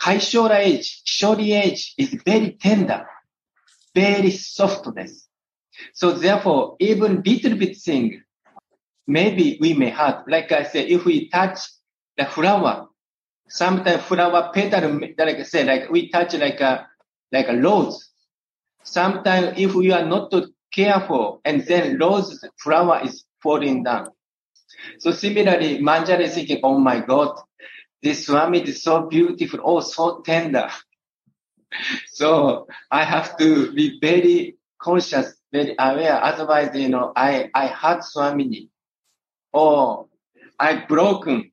Kaishora 0.00 0.58
age, 0.58 1.02
Shori 1.04 1.60
age 1.60 1.94
is 1.98 2.14
very 2.24 2.52
tender, 2.52 3.04
very 3.94 4.30
softness. 4.30 5.26
So 5.94 6.12
therefore, 6.12 6.76
even 6.80 7.22
little 7.24 7.56
bit 7.56 7.76
thing, 7.76 8.22
maybe 9.06 9.58
we 9.60 9.74
may 9.74 9.90
hurt. 9.90 10.28
Like 10.28 10.52
I 10.52 10.64
said, 10.64 10.88
if 10.88 11.04
we 11.04 11.28
touch 11.28 11.58
the 12.16 12.26
flower, 12.26 12.88
sometimes 13.48 14.02
flower 14.02 14.50
petal, 14.54 15.00
like 15.00 15.36
I 15.36 15.42
said, 15.42 15.66
like 15.66 15.90
we 15.90 16.10
touch 16.10 16.34
like 16.34 16.60
a, 16.60 16.86
like 17.32 17.48
a 17.48 17.56
rose. 17.56 18.10
Sometimes 18.82 19.54
if 19.58 19.74
we 19.74 19.92
are 19.92 20.04
not 20.06 20.32
careful 20.72 21.40
and 21.44 21.62
then 21.66 21.98
rose 21.98 22.44
flower 22.58 23.00
is 23.04 23.24
falling 23.42 23.82
down. 23.82 24.08
So 24.98 25.10
similarly, 25.12 25.78
Manjari 25.78 26.22
is 26.22 26.34
thinking, 26.34 26.60
oh 26.62 26.78
my 26.78 27.00
God, 27.00 27.38
this 28.02 28.26
Swami 28.26 28.62
is 28.62 28.82
so 28.82 29.06
beautiful, 29.08 29.60
oh, 29.62 29.80
so 29.80 30.20
tender. 30.20 30.68
So 32.08 32.66
I 32.90 33.04
have 33.04 33.38
to 33.38 33.72
be 33.72 34.00
very 34.00 34.56
conscious, 34.80 35.36
very 35.52 35.74
aware. 35.78 36.22
Otherwise, 36.22 36.74
you 36.74 36.88
know, 36.88 37.12
I, 37.16 37.50
I 37.54 37.66
hurt 37.66 38.02
Swamini 38.02 38.68
or 39.52 40.06
I 40.58 40.84
broken. 40.86 41.50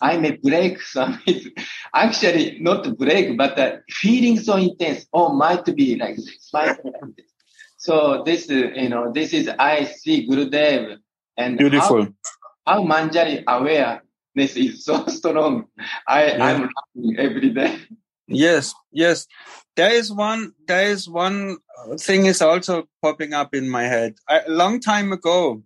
I 0.00 0.16
may 0.16 0.32
break 0.32 0.80
Swami. 0.80 1.52
Actually, 1.94 2.58
not 2.60 2.96
break, 2.98 3.36
but 3.36 3.58
uh, 3.58 3.76
feeling 3.90 4.38
so 4.40 4.56
intense. 4.56 5.06
Oh, 5.12 5.32
might 5.32 5.64
be 5.76 5.96
like 5.96 6.16
this. 6.16 6.50
Might 6.52 6.82
be 6.82 6.90
like 6.90 7.16
this. 7.16 7.26
So 7.76 8.22
this, 8.24 8.48
you 8.48 8.88
know, 8.88 9.12
this 9.12 9.32
is 9.32 9.48
I 9.48 9.84
see 9.84 10.26
Gurudev 10.28 10.98
and 11.36 11.58
Beautiful. 11.58 12.08
how, 12.64 12.78
how 12.78 12.84
Manjari 12.84 13.42
awareness 13.46 14.56
is 14.56 14.84
so 14.84 15.06
strong. 15.08 15.66
I, 16.06 16.26
Yeah. 16.36 16.44
I'm 16.44 16.60
laughing 16.62 17.16
every 17.18 17.50
day. 17.50 17.78
Yes, 18.32 18.74
yes. 18.90 19.26
There 19.76 19.92
is 19.92 20.12
one. 20.12 20.52
There 20.66 20.90
is 20.90 21.08
one 21.08 21.58
thing 21.98 22.26
is 22.26 22.40
also 22.40 22.88
popping 23.02 23.32
up 23.34 23.54
in 23.54 23.68
my 23.68 23.84
head. 23.84 24.14
I, 24.28 24.40
a 24.40 24.50
long 24.50 24.80
time 24.80 25.12
ago, 25.12 25.62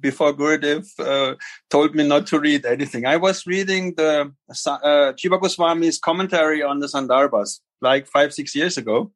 before 0.00 0.32
Gurudev 0.32 0.86
uh, 0.98 1.36
told 1.70 1.94
me 1.94 2.06
not 2.06 2.26
to 2.28 2.40
read 2.40 2.66
anything, 2.66 3.06
I 3.06 3.16
was 3.16 3.46
reading 3.46 3.94
the 3.96 4.32
uh, 4.66 5.12
Goswami's 5.12 5.98
commentary 5.98 6.62
on 6.62 6.80
the 6.80 6.86
Sandarbhas 6.86 7.60
like 7.80 8.06
five, 8.06 8.32
six 8.32 8.54
years 8.54 8.76
ago. 8.76 9.12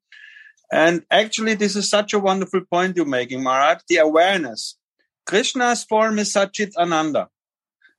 And 0.72 1.04
actually, 1.10 1.54
this 1.54 1.76
is 1.76 1.88
such 1.88 2.12
a 2.12 2.18
wonderful 2.18 2.62
point 2.70 2.96
you're 2.96 3.06
making, 3.06 3.42
Marat. 3.42 3.82
The 3.88 3.96
awareness. 3.96 4.76
Krishna's 5.24 5.84
form 5.84 6.18
is 6.18 6.32
Satchit 6.32 6.76
Ananda. 6.76 7.28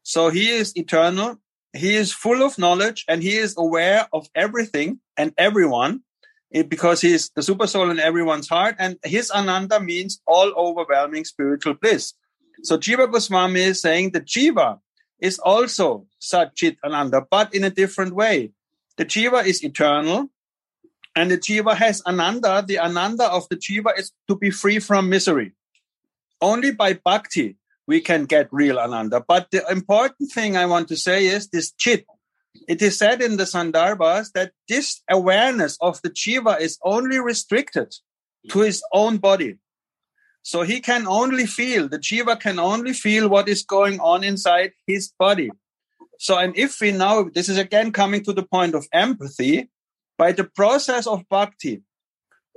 So 0.04 0.30
he 0.30 0.50
is 0.50 0.76
eternal 0.76 1.40
he 1.74 1.96
is 1.96 2.14
full 2.14 2.44
of 2.44 2.58
knowledge 2.58 3.06
and 3.08 3.22
he 3.22 3.38
is 3.38 3.56
aware 3.58 4.08
of 4.14 4.28
everything 4.36 5.00
and 5.18 5.34
everyone 5.38 6.02
eh, 6.54 6.64
because 6.64 7.02
he 7.02 7.14
is 7.14 7.30
the 7.36 7.44
super 7.44 7.68
soul 7.68 7.90
in 7.90 8.00
everyone's 8.00 8.48
heart, 8.48 8.76
and 8.80 8.98
his 9.04 9.32
Ananda 9.32 9.80
means 9.80 10.22
all 10.26 10.54
overwhelming 10.56 11.26
spiritual 11.26 11.74
bliss. 11.74 12.14
So 12.64 12.78
Jiva 12.78 13.12
Goswami 13.12 13.62
is 13.62 13.82
saying 13.82 14.12
that 14.12 14.26
Jiva 14.26 14.80
is 15.20 15.40
also 15.40 16.06
Satchit 16.22 16.78
Ananda, 16.84 17.26
but 17.30 17.54
in 17.54 17.64
a 17.64 17.70
different 17.70 18.14
way. 18.14 18.52
The 18.98 19.06
Jiva 19.06 19.46
is 19.46 19.64
eternal, 19.64 20.30
and 21.16 21.30
the 21.30 21.38
Jiva 21.38 21.76
has 21.76 22.02
Ananda. 22.06 22.64
The 22.68 22.80
Ananda 22.80 23.26
of 23.26 23.48
the 23.50 23.56
Jiva 23.56 23.98
is 23.98 24.12
to 24.28 24.36
be 24.36 24.50
free 24.50 24.80
from 24.80 25.10
misery. 25.10 25.54
Only 26.42 26.72
by 26.72 26.94
bhakti 26.94 27.58
we 27.88 28.02
can 28.02 28.26
get 28.26 28.50
real 28.52 28.78
Ananda. 28.78 29.24
But 29.26 29.50
the 29.52 29.66
important 29.72 30.32
thing 30.32 30.58
I 30.58 30.66
want 30.66 30.90
to 30.90 30.98
say 30.98 31.26
is 31.26 31.50
this 31.50 31.72
Chit. 31.72 32.06
It 32.68 32.82
is 32.82 32.98
said 32.98 33.22
in 33.22 33.38
the 33.38 33.44
Sandarbhas 33.44 34.32
that 34.34 34.52
this 34.68 35.02
awareness 35.10 35.78
of 35.80 36.02
the 36.02 36.10
Jiva 36.10 36.60
is 36.60 36.78
only 36.84 37.20
restricted 37.20 37.96
to 38.50 38.60
his 38.60 38.84
own 38.94 39.18
body. 39.18 39.58
So 40.42 40.62
he 40.64 40.80
can 40.80 41.08
only 41.08 41.46
feel, 41.46 41.88
the 41.88 42.00
Jiva 42.00 42.40
can 42.40 42.58
only 42.58 42.94
feel 42.94 43.30
what 43.30 43.50
is 43.50 43.64
going 43.64 44.00
on 44.00 44.24
inside 44.24 44.72
his 44.86 45.12
body. 45.20 45.52
So, 46.20 46.38
and 46.38 46.58
if 46.58 46.80
we 46.82 46.92
now, 46.92 47.24
this 47.34 47.48
is 47.48 47.58
again 47.58 47.92
coming 47.92 48.24
to 48.24 48.34
the 48.34 48.44
point 48.44 48.74
of 48.74 48.88
empathy, 48.92 49.70
by 50.18 50.32
the 50.32 50.46
process 50.46 51.06
of 51.06 51.28
bhakti, 51.30 51.84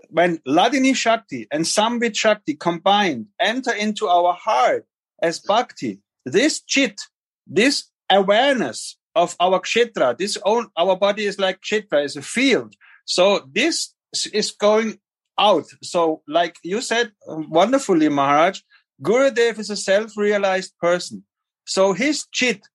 when 0.09 0.39
Ladini 0.47 0.97
Shakti 0.97 1.47
and 1.53 1.65
Samvit 1.65 2.17
Shakti 2.17 2.55
combined 2.55 3.27
enter 3.39 3.73
into 3.73 4.09
our 4.09 4.33
heart 4.33 4.87
as 5.23 5.41
bhakti, 5.41 6.01
this 6.25 6.63
chit, 6.63 7.01
this 7.47 7.85
awareness 8.11 8.97
of 9.15 9.37
our 9.41 9.61
kshetra, 9.61 10.17
this 10.17 10.39
own, 10.45 10.69
our 10.77 10.97
body 10.97 11.25
is 11.25 11.39
like 11.39 11.61
kshetra, 11.61 12.05
is 12.05 12.17
a 12.17 12.23
field. 12.23 12.75
So 13.05 13.49
this 13.53 13.95
is 14.33 14.51
going 14.53 14.99
out. 15.39 15.67
So, 15.83 16.23
like 16.29 16.57
you 16.63 16.81
said 16.81 17.13
um, 17.29 17.51
wonderfully, 17.51 18.09
Maharaj, 18.09 18.61
Gurudev 19.03 19.59
is 19.59 19.71
a 19.71 19.77
self-realized 19.77 20.77
person. 20.79 21.25
So 21.65 21.93
his 21.93 22.27
chit, 22.33 22.67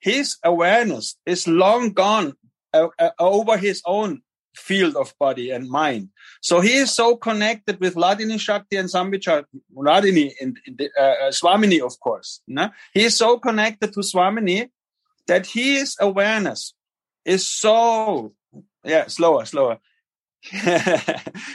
his 0.00 0.36
awareness 0.44 1.16
is 1.24 1.48
long 1.48 1.92
gone 1.92 2.34
uh, 2.72 2.88
uh, 2.98 3.10
over 3.18 3.56
his 3.56 3.82
own 3.86 4.22
field 4.54 4.96
of 4.96 5.14
body 5.18 5.50
and 5.50 5.68
mind. 5.68 6.08
So 6.40 6.60
he 6.60 6.74
is 6.74 6.90
so 6.90 7.16
connected 7.16 7.80
with 7.80 7.94
Ladini 7.94 8.38
Shakti 8.38 8.76
and 8.76 8.88
Samvichar, 8.88 9.44
Ladini 9.76 10.32
and 10.40 10.58
uh, 10.98 11.02
uh, 11.02 11.30
Swamini, 11.30 11.80
of 11.80 11.98
course. 12.00 12.40
no? 12.46 12.70
He 12.92 13.04
is 13.04 13.16
so 13.16 13.38
connected 13.38 13.92
to 13.94 14.00
Swamini 14.00 14.70
that 15.26 15.46
his 15.46 15.96
awareness 16.00 16.74
is 17.24 17.46
so, 17.46 18.32
yeah, 18.84 19.06
slower, 19.06 19.44
slower. 19.44 19.78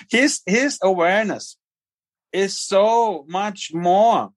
his, 0.09 0.41
his 0.45 0.79
awareness 0.81 1.57
is 2.31 2.59
so 2.59 3.25
much 3.27 3.71
more 3.73 4.31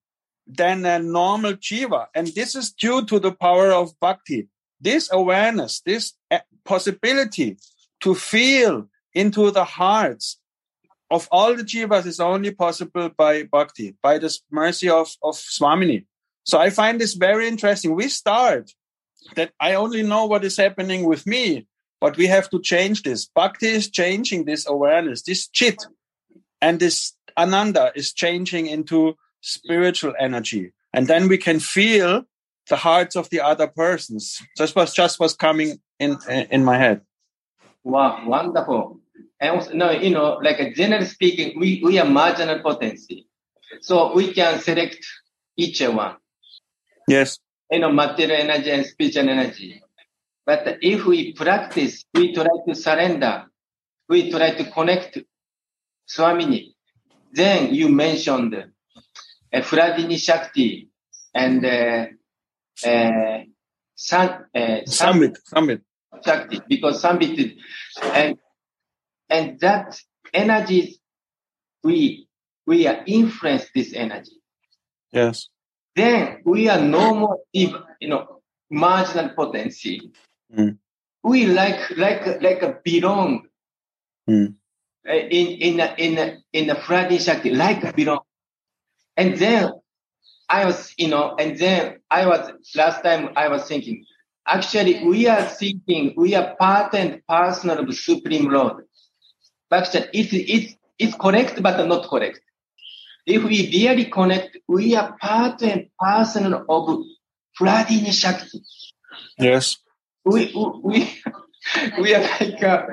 than 0.46 0.86
a 0.86 0.98
normal 0.98 1.52
jiva. 1.54 2.06
And 2.14 2.28
this 2.28 2.54
is 2.54 2.72
due 2.72 3.04
to 3.06 3.20
the 3.20 3.32
power 3.32 3.70
of 3.72 3.92
bhakti. 4.00 4.48
This 4.80 5.10
awareness, 5.12 5.80
this 5.84 6.14
uh, 6.30 6.38
possibility 6.64 7.58
to 8.00 8.14
feel 8.14 8.88
into 9.14 9.50
the 9.50 9.64
hearts 9.64 10.38
of 11.10 11.28
all 11.30 11.56
the 11.56 11.62
jivas 11.62 12.06
is 12.06 12.20
only 12.20 12.50
possible 12.50 13.10
by 13.16 13.44
bhakti, 13.44 13.96
by 14.02 14.18
the 14.18 14.36
mercy 14.50 14.88
of, 14.88 15.08
of 15.22 15.34
Swamini. 15.36 16.04
So 16.44 16.58
I 16.58 16.70
find 16.70 17.00
this 17.00 17.14
very 17.14 17.48
interesting. 17.48 17.94
We 17.94 18.08
start 18.08 18.72
that 19.36 19.52
I 19.60 19.74
only 19.74 20.02
know 20.02 20.26
what 20.26 20.44
is 20.44 20.56
happening 20.56 21.04
with 21.04 21.26
me, 21.26 21.66
but 22.00 22.16
we 22.16 22.26
have 22.26 22.48
to 22.50 22.60
change 22.60 23.02
this. 23.02 23.26
Bhakti 23.26 23.68
is 23.68 23.90
changing 23.90 24.44
this 24.44 24.68
awareness, 24.68 25.22
this 25.22 25.48
chit, 25.48 25.84
and 26.60 26.78
this 26.78 27.14
ananda 27.36 27.92
is 27.94 28.12
changing 28.12 28.66
into 28.66 29.16
spiritual 29.40 30.14
energy. 30.18 30.72
And 30.92 31.06
then 31.06 31.28
we 31.28 31.38
can 31.38 31.60
feel 31.60 32.24
the 32.68 32.76
hearts 32.76 33.16
of 33.16 33.30
the 33.30 33.40
other 33.40 33.66
persons. 33.66 34.42
This 34.56 34.74
was 34.74 34.92
just 34.92 35.18
was 35.20 35.34
coming 35.34 35.78
in 35.98 36.18
in 36.28 36.64
my 36.64 36.78
head. 36.78 37.00
Wow, 37.88 38.22
wonderful. 38.27 39.01
And 39.40 39.51
also, 39.57 39.72
no, 39.72 39.90
you 39.90 40.11
know, 40.11 40.38
like 40.42 40.74
generally 40.74 41.07
speaking, 41.07 41.59
we, 41.59 41.81
we 41.83 41.98
are 41.98 42.05
marginal 42.05 42.61
potency. 42.61 43.27
So 43.81 44.14
we 44.14 44.35
can 44.35 44.61
select 44.61 44.98
each 45.57 45.81
one, 45.81 46.16
Yes. 47.09 47.38
you 47.70 47.79
know, 47.81 47.90
material 47.90 48.42
energy 48.42 48.70
and 48.70 48.85
spiritual 48.85 49.31
energy. 49.31 49.83
But 50.44 50.79
if 50.83 51.07
we 51.07 51.33
practice, 51.33 52.05
we 52.12 52.35
try 52.35 52.48
to 52.66 52.74
surrender, 52.74 53.46
we 54.07 54.31
try 54.31 54.51
to 54.51 54.64
connect 54.70 55.18
Swamini. 56.07 56.74
Then 57.33 57.74
you 57.74 57.88
mentioned 57.88 58.55
uh, 58.55 59.59
Hladini 59.61 60.18
Shakti 60.18 60.90
and 61.35 61.64
uh, 61.64 62.07
uh, 62.87 63.38
San, 63.94 64.29
uh, 64.55 64.81
Samvit. 64.87 65.38
Samvit. 65.55 65.81
Shakti 66.25 66.61
because 66.68 67.05
is, 67.05 67.53
and 68.03 68.38
and 69.29 69.61
that 69.61 70.01
energy 70.33 70.99
we 71.85 72.29
we 72.66 72.87
are 72.87 73.03
influence 73.07 73.66
this 73.75 73.92
energy. 73.94 74.33
Yes. 75.12 75.49
Then 75.97 76.42
we 76.44 76.68
are 76.68 76.81
no 76.81 77.14
more 77.14 77.38
deep, 77.53 77.75
you 78.01 78.09
know, 78.09 78.40
marginal 78.71 79.31
potency. 79.31 80.12
Mm. 80.57 80.79
We 81.23 81.47
like 81.47 81.97
like 81.97 82.40
like 82.42 82.62
a 82.62 82.77
belong 82.85 83.49
Mm. 84.29 84.57
in 85.07 85.47
in 85.47 85.81
a, 85.81 85.94
in 85.97 86.18
a, 86.18 86.37
in 86.53 86.68
a 86.68 86.75
Hladini 86.75 87.18
Shakti 87.18 87.51
like 87.51 87.83
a 87.83 87.94
belong. 87.94 88.21
And 89.16 89.38
then 89.38 89.73
I 90.51 90.66
was, 90.66 90.92
you 90.99 91.09
know, 91.09 91.35
and 91.38 91.59
then 91.59 92.01
I 92.11 92.27
was 92.27 92.53
last 92.77 93.03
time 93.03 93.31
I 93.37 93.49
was 93.49 93.66
thinking, 93.66 94.05
actually 94.48 95.04
we 95.04 95.26
are 95.28 95.42
thinking 95.42 96.14
we 96.16 96.34
are 96.34 96.56
part 96.56 96.94
and 96.94 97.22
parcel 97.26 97.70
of 97.70 97.87
the 97.87 97.92
Supreme 97.94 98.50
Lord. 98.50 98.84
But 99.70 99.82
actually 99.84 100.08
it's 100.12 100.32
it's 100.32 100.74
it's 100.98 101.14
correct 101.14 101.62
but 101.62 101.87
not 101.87 102.08
correct. 102.08 102.40
If 103.26 103.44
we 103.44 103.70
really 103.70 104.06
connect, 104.06 104.56
we 104.66 104.96
are 104.96 105.16
part 105.20 105.62
and 105.62 105.88
parcel 106.00 106.54
of 106.68 107.04
Hladini 107.61 108.12
Shakti. 108.12 108.62
Yes. 109.38 109.76
We 110.24 110.52
we 110.82 110.98
we 112.00 112.14
are 112.14 112.22
like 112.22 112.62
a 112.62 112.88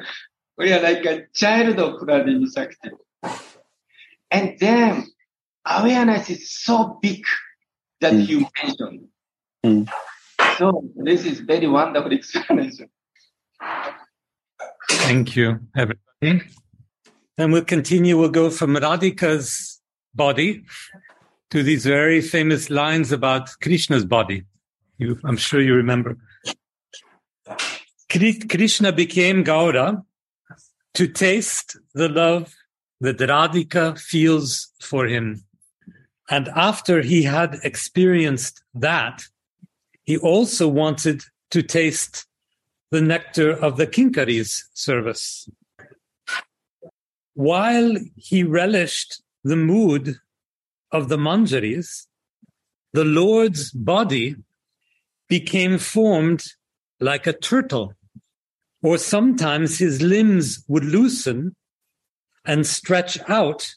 we 0.57 0.73
are 0.73 0.81
like 0.81 1.05
a 1.05 1.25
child 1.33 1.79
of 1.79 2.01
Hladini 2.01 2.47
Shakti. 2.53 2.89
And 4.29 4.57
then 4.59 5.07
awareness 5.65 6.29
is 6.29 6.51
so 6.51 6.99
big 7.01 7.23
that 8.01 8.13
Mm. 8.13 8.27
you 8.27 8.47
mentioned. 8.61 9.07
Mm. 9.65 9.89
So 10.57 10.89
this 10.95 11.25
is 11.25 11.41
very 11.41 11.67
wonderful 11.67 12.13
explanation. 12.13 12.89
Thank 14.89 15.35
you, 15.35 15.59
everybody. 15.75 16.43
And 17.37 17.51
we'll 17.51 17.65
continue. 17.65 18.17
We'll 18.17 18.29
go 18.29 18.49
from 18.49 18.75
Radhika's 18.75 19.81
body 20.13 20.63
to 21.51 21.61
these 21.61 21.85
very 21.85 22.21
famous 22.21 22.69
lines 22.69 23.11
about 23.11 23.49
Krishna's 23.61 24.05
body. 24.05 24.43
You, 24.97 25.19
I'm 25.25 25.37
sure 25.37 25.61
you 25.61 25.73
remember. 25.73 26.17
Krishna 28.09 28.93
became 28.93 29.43
Gaura 29.43 30.03
to 30.93 31.07
taste 31.07 31.77
the 31.93 32.07
love 32.07 32.53
that 33.01 33.17
Radhika 33.17 33.99
feels 33.99 34.71
for 34.79 35.05
him. 35.05 35.43
And 36.29 36.47
after 36.49 37.01
he 37.01 37.23
had 37.23 37.59
experienced 37.63 38.63
that, 38.73 39.25
he 40.05 40.17
also 40.17 40.67
wanted 40.67 41.23
to 41.51 41.61
taste 41.61 42.27
the 42.91 43.01
nectar 43.01 43.51
of 43.51 43.77
the 43.77 43.87
Kinkari's 43.87 44.69
service. 44.73 45.49
While 47.33 47.97
he 48.15 48.43
relished 48.43 49.21
the 49.43 49.55
mood 49.55 50.19
of 50.91 51.09
the 51.09 51.17
Manjaris, 51.17 52.07
the 52.93 53.03
Lord's 53.03 53.71
body 53.71 54.35
became 55.27 55.77
formed 55.77 56.45
like 56.99 57.27
a 57.27 57.33
turtle, 57.33 57.93
or 58.81 58.97
sometimes 58.97 59.79
his 59.79 60.01
limbs 60.01 60.63
would 60.67 60.85
loosen 60.85 61.55
and 62.45 62.65
stretch 62.65 63.17
out 63.27 63.75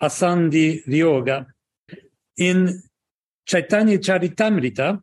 asandi 0.00 0.86
vyoga. 0.86 1.46
In 2.38 2.82
Chaitanya 3.44 3.98
Charitamrita, 3.98 5.02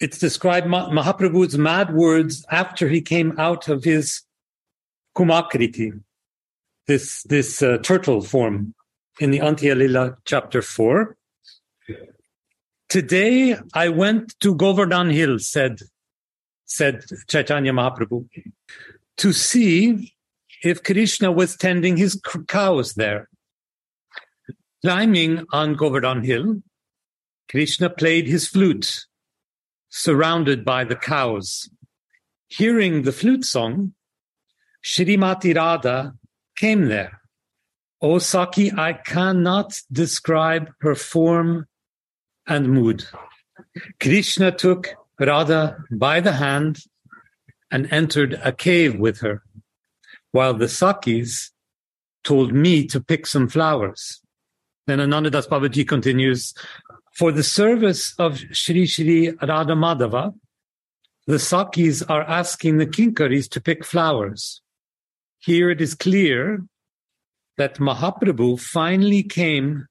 it's 0.00 0.18
described 0.18 0.66
Mahaprabhu's 0.66 1.58
mad 1.58 1.94
words 1.94 2.44
after 2.50 2.88
he 2.88 3.00
came 3.00 3.34
out 3.38 3.68
of 3.68 3.84
his 3.84 4.22
kurmakriti, 5.16 6.00
this 6.86 7.22
this 7.24 7.62
uh, 7.62 7.78
turtle 7.78 8.20
form 8.20 8.74
in 9.20 9.30
the 9.30 9.40
Antya 9.40 9.76
Lila 9.76 10.16
chapter 10.24 10.62
four. 10.62 11.16
Today 12.88 13.56
I 13.74 13.88
went 13.88 14.38
to 14.40 14.54
Govardhan 14.54 15.10
Hill, 15.10 15.38
said 15.40 15.80
said 16.64 17.04
Chaitanya 17.26 17.72
Mahaprabhu, 17.72 18.28
to 19.16 19.32
see 19.32 20.14
if 20.62 20.82
Krishna 20.82 21.32
was 21.32 21.56
tending 21.56 21.96
his 21.96 22.20
cows 22.46 22.94
there. 22.94 23.28
Climbing 24.84 25.44
on 25.52 25.74
Govardhan 25.74 26.22
Hill, 26.22 26.62
Krishna 27.50 27.90
played 27.90 28.28
his 28.28 28.46
flute, 28.46 29.06
surrounded 29.88 30.64
by 30.64 30.84
the 30.84 30.96
cows. 30.96 31.68
Hearing 32.48 33.02
the 33.02 33.12
flute 33.12 33.44
song, 33.44 33.94
Shrimati 34.84 35.54
Radha 35.54 36.14
came 36.56 36.86
there. 36.86 37.20
O 38.00 38.18
Saki, 38.18 38.72
I 38.72 38.92
cannot 38.92 39.80
describe 39.90 40.70
her 40.80 40.94
form 40.94 41.66
and 42.46 42.68
mood. 42.68 43.04
Krishna 44.00 44.52
took 44.52 44.94
Radha 45.18 45.76
by 45.90 46.20
the 46.20 46.32
hand 46.32 46.78
and 47.70 47.92
entered 47.92 48.40
a 48.42 48.52
cave 48.52 48.98
with 48.98 49.20
her, 49.20 49.42
while 50.30 50.54
the 50.54 50.68
Sakis 50.68 51.50
told 52.24 52.52
me 52.52 52.86
to 52.86 53.00
pick 53.00 53.26
some 53.26 53.48
flowers. 53.48 54.22
Then 54.86 55.00
Ananta 55.00 55.30
Das 55.30 55.46
Babaji 55.46 55.86
continues, 55.86 56.54
for 57.18 57.32
the 57.32 57.42
service 57.42 58.14
of 58.20 58.38
Shri 58.52 58.86
Shri 58.86 59.30
Radha 59.42 59.74
Madhava, 59.74 60.32
the 61.26 61.40
Sakis 61.40 62.00
are 62.08 62.22
asking 62.22 62.78
the 62.78 62.86
Kinkaris 62.86 63.50
to 63.50 63.60
pick 63.60 63.84
flowers. 63.84 64.62
Here 65.40 65.68
it 65.68 65.80
is 65.80 65.96
clear 65.96 66.64
that 67.56 67.78
Mahaprabhu 67.78 68.60
finally 68.60 69.24
came 69.24 69.86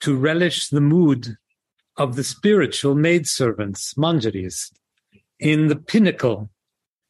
to 0.00 0.14
relish 0.14 0.68
the 0.68 0.82
mood 0.82 1.36
of 1.96 2.14
the 2.14 2.22
spiritual 2.22 2.94
maidservants, 2.94 3.94
manjaris, 3.94 4.70
in 5.40 5.68
the 5.68 5.76
pinnacle 5.76 6.50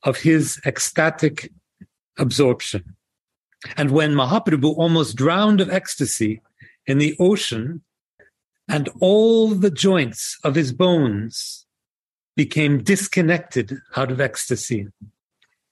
of 0.04 0.18
his 0.18 0.60
ecstatic 0.64 1.52
absorption. 2.18 2.94
And 3.76 3.90
when 3.90 4.14
Mahaprabhu 4.14 4.76
almost 4.76 5.16
drowned 5.16 5.60
of 5.60 5.70
ecstasy 5.70 6.40
in 6.86 6.98
the 6.98 7.16
ocean, 7.18 7.82
and 8.68 8.88
all 9.00 9.48
the 9.48 9.70
joints 9.70 10.38
of 10.42 10.54
his 10.54 10.72
bones 10.72 11.66
became 12.36 12.82
disconnected 12.82 13.78
out 13.96 14.10
of 14.10 14.20
ecstasy, 14.20 14.88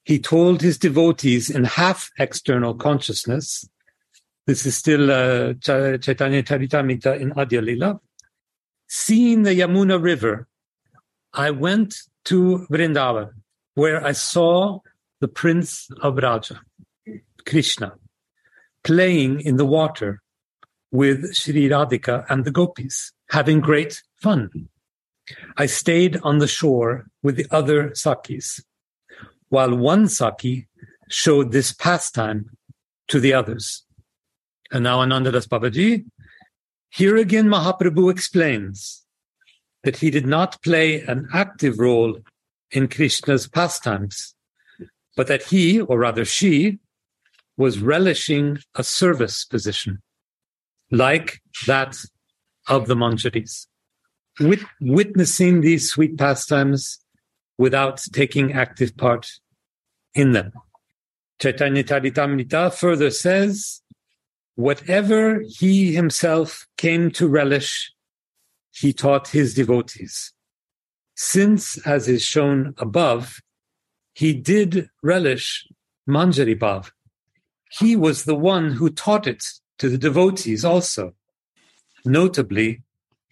he 0.04 0.18
told 0.18 0.60
his 0.60 0.78
devotees 0.78 1.50
in 1.50 1.64
half 1.64 2.10
external 2.18 2.74
consciousness, 2.74 3.68
this 4.46 4.66
is 4.66 4.76
still 4.76 5.10
uh, 5.10 5.54
Chaitanya 5.54 6.42
Charitamrita 6.42 7.18
in 7.18 7.32
Adya 7.32 7.64
Lila, 7.64 8.00
seeing 8.86 9.42
the 9.42 9.58
Yamuna 9.58 10.00
River, 10.02 10.46
I 11.32 11.50
went 11.50 11.96
to 12.26 12.66
Vrindavan, 12.70 13.32
where 13.74 14.04
I 14.04 14.12
saw 14.12 14.80
the 15.20 15.28
Prince 15.28 15.88
of 16.02 16.16
Vraja, 16.16 16.58
Krishna, 17.46 17.94
playing 18.82 19.40
in 19.40 19.56
the 19.56 19.64
water 19.64 20.22
with 20.94 21.34
Sri 21.34 21.68
Radhika 21.68 22.24
and 22.28 22.44
the 22.44 22.52
gopis, 22.52 23.10
having 23.30 23.58
great 23.58 24.00
fun. 24.14 24.48
I 25.56 25.66
stayed 25.66 26.20
on 26.22 26.38
the 26.38 26.46
shore 26.46 27.06
with 27.20 27.34
the 27.34 27.48
other 27.50 27.92
Sakis, 27.96 28.62
while 29.48 29.74
one 29.74 30.06
Saki 30.06 30.68
showed 31.08 31.50
this 31.50 31.72
pastime 31.72 32.48
to 33.08 33.18
the 33.18 33.32
others. 33.32 33.84
And 34.70 34.84
now 34.84 35.00
Ananta 35.00 35.32
Das 35.32 35.48
Babaji, 35.48 36.04
here 36.90 37.16
again 37.16 37.48
Mahaprabhu 37.48 38.08
explains 38.08 39.04
that 39.82 39.96
he 39.96 40.12
did 40.12 40.26
not 40.26 40.62
play 40.62 41.00
an 41.00 41.26
active 41.34 41.80
role 41.80 42.20
in 42.70 42.86
Krishna's 42.86 43.48
pastimes, 43.48 44.36
but 45.16 45.26
that 45.26 45.42
he, 45.42 45.80
or 45.80 45.98
rather 45.98 46.24
she, 46.24 46.78
was 47.56 47.80
relishing 47.80 48.58
a 48.76 48.84
service 48.84 49.44
position 49.44 50.00
like 50.94 51.40
that 51.66 51.96
of 52.68 52.86
the 52.86 52.94
Manjaris, 52.94 53.66
Wit- 54.40 54.60
witnessing 54.80 55.60
these 55.60 55.90
sweet 55.90 56.16
pastimes 56.16 56.98
without 57.58 58.02
taking 58.12 58.52
active 58.52 58.96
part 58.96 59.30
in 60.14 60.32
them. 60.32 60.52
Chaitanya 61.40 61.84
Charitamrita 61.84 62.72
further 62.72 63.10
says, 63.10 63.82
whatever 64.54 65.42
he 65.46 65.94
himself 65.94 66.66
came 66.76 67.10
to 67.12 67.28
relish, 67.28 67.92
he 68.72 68.92
taught 68.92 69.28
his 69.28 69.54
devotees. 69.54 70.32
Since, 71.16 71.78
as 71.86 72.08
is 72.08 72.22
shown 72.22 72.74
above, 72.78 73.40
he 74.14 74.32
did 74.32 74.88
relish 75.02 75.66
Manjari 76.08 76.58
Bhav, 76.58 76.90
he 77.70 77.96
was 77.96 78.24
the 78.24 78.34
one 78.34 78.72
who 78.72 78.90
taught 78.90 79.26
it 79.26 79.44
to 79.84 79.90
the 79.90 79.98
devotees 79.98 80.64
also, 80.64 81.12
notably 82.06 82.80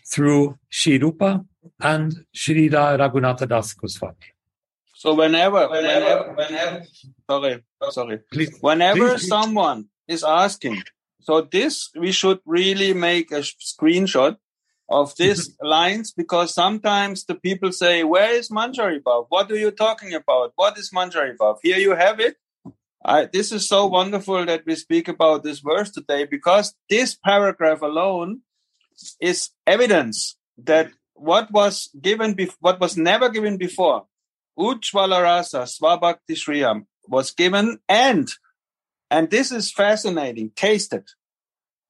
through 0.05 0.59
Shri 0.69 0.99
Rupa 0.99 1.47
and 1.81 2.27
Shri 2.31 2.69
Ra- 2.69 2.99
Raghunatha 2.99 3.49
Das 3.49 3.73
Goswami. 3.73 4.29
So 4.95 5.15
whenever, 5.15 5.67
whenever, 5.71 6.35
whenever, 6.35 6.83
sorry, 7.27 7.65
sorry. 7.89 8.19
Please, 8.31 8.59
Whenever 8.61 8.99
please, 8.99 9.21
please. 9.21 9.29
someone 9.29 9.87
is 10.07 10.23
asking, 10.23 10.83
so 11.23 11.41
this 11.41 11.89
we 11.99 12.13
should 12.13 12.41
really 12.45 12.93
make 12.93 13.33
a 13.33 13.41
screenshot 13.71 14.37
of 14.91 15.15
mm-hmm. 15.15 15.23
these 15.23 15.57
lines 15.63 16.13
because 16.13 16.53
sometimes 16.53 17.25
the 17.25 17.35
people 17.35 17.73
say, 17.73 18.05
"Where 18.05 18.35
is 18.35 18.51
Manjari 18.51 19.01
Bhav? 19.01 19.25
What 19.31 19.51
are 19.51 19.57
you 19.57 19.71
talking 19.71 20.13
about? 20.13 20.53
What 20.57 20.77
is 20.77 20.91
Manjari 20.91 21.35
Bhav?" 21.35 21.61
Here 21.63 21.79
you 21.79 21.95
have 21.95 22.21
it. 22.21 22.37
I, 23.05 23.25
this 23.25 23.51
is 23.51 23.69
so 23.69 23.87
wonderful 23.87 24.47
that 24.47 24.65
we 24.65 24.77
speak 24.77 25.09
about 25.09 25.43
this 25.43 25.59
verse 25.59 25.91
today 25.91 26.25
because 26.25 26.75
this 26.89 27.17
paragraph 27.17 27.83
alone 27.83 28.43
is 29.21 29.51
evidence 29.67 30.37
that 30.59 30.93
what 31.15 31.51
was 31.51 31.91
given, 32.01 32.35
bef- 32.35 32.57
what 32.61 32.81
was 32.81 32.97
never 32.97 33.29
given 33.29 33.57
before, 33.57 34.07
Ujjvalarasa 34.59 35.67
Swabhakti 35.67 36.37
Shriyam 36.37 36.87
was 37.09 37.33
given 37.33 37.79
and, 37.89 38.31
and 39.11 39.31
this 39.31 39.51
is 39.51 39.73
fascinating, 39.73 40.53
tasted 40.55 41.05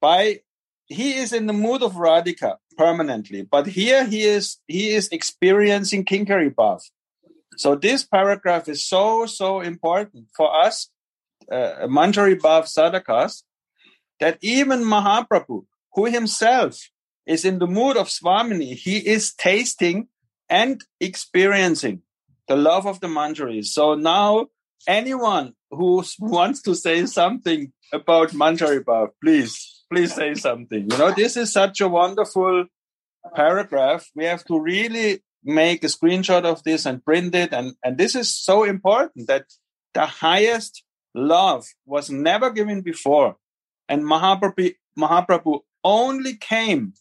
by, 0.01 0.41
he 0.87 1.13
is 1.15 1.31
in 1.31 1.45
the 1.45 1.53
mood 1.53 1.83
of 1.83 1.93
Radhika 1.93 2.57
permanently, 2.75 3.43
but 3.43 3.67
here 3.67 4.05
he 4.05 4.23
is, 4.23 4.57
he 4.67 4.89
is 4.89 5.09
experiencing 5.09 6.05
Kinkari 6.05 6.53
Bhav. 6.53 6.81
So 7.57 7.75
this 7.75 8.03
paragraph 8.03 8.67
is 8.67 8.83
so, 8.83 9.27
so 9.27 9.61
important 9.61 10.29
for 10.35 10.59
us, 10.59 10.89
uh, 11.51 11.87
Manjari 11.87 12.39
Bhav 12.39 12.63
Sadhakas, 12.63 13.43
that 14.19 14.37
even 14.41 14.83
Mahaprabhu, 14.83 15.65
who 15.93 16.05
himself 16.05 16.89
is 17.25 17.45
in 17.45 17.59
the 17.59 17.67
mood 17.67 17.97
of 17.97 18.07
Swamini, 18.07 18.75
he 18.75 18.97
is 18.97 19.33
tasting 19.33 20.07
and 20.49 20.83
experiencing 20.99 22.01
the 22.47 22.55
love 22.55 22.85
of 22.85 22.99
the 22.99 23.07
Manjari. 23.07 23.65
So 23.65 23.95
now 23.95 24.47
anyone 24.87 25.53
who 25.71 26.03
wants 26.19 26.61
to 26.63 26.75
say 26.75 27.05
something 27.05 27.71
about 27.91 28.29
Manjari 28.31 28.83
Bhav, 28.83 29.09
please, 29.23 29.83
please 29.91 30.13
say 30.13 30.33
something. 30.33 30.89
You 30.91 30.97
know, 30.97 31.11
this 31.11 31.37
is 31.37 31.51
such 31.51 31.81
a 31.81 31.87
wonderful 31.87 32.65
paragraph. 33.35 34.09
We 34.15 34.25
have 34.25 34.43
to 34.45 34.59
really 34.59 35.23
make 35.43 35.83
a 35.83 35.87
screenshot 35.87 36.43
of 36.43 36.63
this 36.63 36.85
and 36.85 37.03
print 37.03 37.35
it. 37.35 37.53
And, 37.53 37.73
and 37.83 37.97
this 37.97 38.15
is 38.15 38.33
so 38.33 38.63
important 38.63 39.27
that 39.27 39.45
the 39.93 40.05
highest 40.05 40.83
love 41.13 41.65
was 41.85 42.09
never 42.09 42.49
given 42.49 42.81
before. 42.81 43.37
And 43.87 44.03
Mahaprabhu, 44.03 44.75
Mahaprabhu 44.97 45.61
only 45.83 46.35
came 46.35 46.93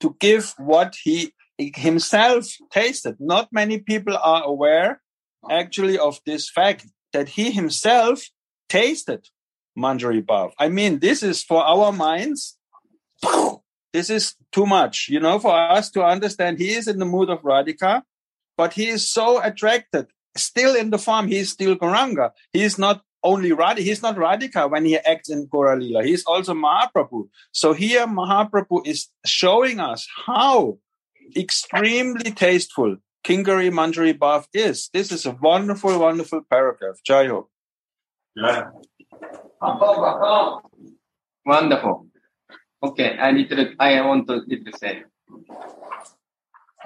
to 0.00 0.16
give 0.20 0.54
what 0.58 0.96
he 1.02 1.32
himself 1.58 2.46
tasted. 2.70 3.16
Not 3.18 3.48
many 3.52 3.78
people 3.78 4.16
are 4.16 4.42
aware 4.44 5.00
actually 5.50 5.98
of 5.98 6.20
this 6.26 6.50
fact 6.50 6.86
that 7.12 7.28
he 7.30 7.50
himself 7.50 8.24
tasted 8.68 9.28
Manjari 9.78 10.22
Bhav. 10.24 10.52
I 10.58 10.68
mean, 10.68 10.98
this 10.98 11.22
is 11.22 11.42
for 11.42 11.64
our 11.64 11.92
minds. 11.92 12.56
This 13.92 14.10
is 14.10 14.34
too 14.52 14.66
much, 14.66 15.08
you 15.08 15.20
know, 15.20 15.38
for 15.38 15.54
us 15.54 15.90
to 15.92 16.02
understand. 16.02 16.58
He 16.58 16.72
is 16.72 16.88
in 16.88 16.98
the 16.98 17.04
mood 17.04 17.30
of 17.30 17.42
Radhika, 17.42 18.02
but 18.56 18.72
he 18.72 18.88
is 18.88 19.08
so 19.08 19.40
attracted. 19.42 20.06
Still 20.36 20.74
in 20.74 20.90
the 20.90 20.98
form, 20.98 21.28
he 21.28 21.38
is 21.38 21.50
still 21.50 21.76
Gauranga. 21.76 22.32
He 22.52 22.62
is 22.62 22.76
not 22.76 23.02
only 23.24 23.50
Radhika. 23.50 23.78
He's 23.78 24.02
not 24.02 24.16
Radhika 24.16 24.70
when 24.70 24.84
he 24.84 24.96
acts 24.98 25.30
in 25.30 25.48
Gauralila. 25.48 26.04
He 26.04 26.12
is 26.12 26.24
also 26.26 26.54
Mahaprabhu. 26.54 27.28
So 27.52 27.72
here 27.72 28.06
Mahaprabhu 28.06 28.86
is 28.86 29.08
showing 29.24 29.80
us 29.80 30.06
how 30.26 30.78
extremely 31.34 32.30
tasteful 32.30 32.98
Kinkari 33.24 33.70
Manjari 33.70 34.12
Bhav 34.16 34.46
is. 34.52 34.90
This 34.92 35.10
is 35.10 35.24
a 35.24 35.32
wonderful, 35.40 35.98
wonderful 35.98 36.42
paragraph. 36.50 36.96
Jai 37.04 37.26
Ho. 37.26 37.48
Wonderful. 41.46 42.06
Okay, 42.82 43.16
I 43.18 43.30
little, 43.30 43.66
I 43.80 44.00
want 44.02 44.26
to 44.28 44.42
little 44.46 44.72
say. 44.76 45.04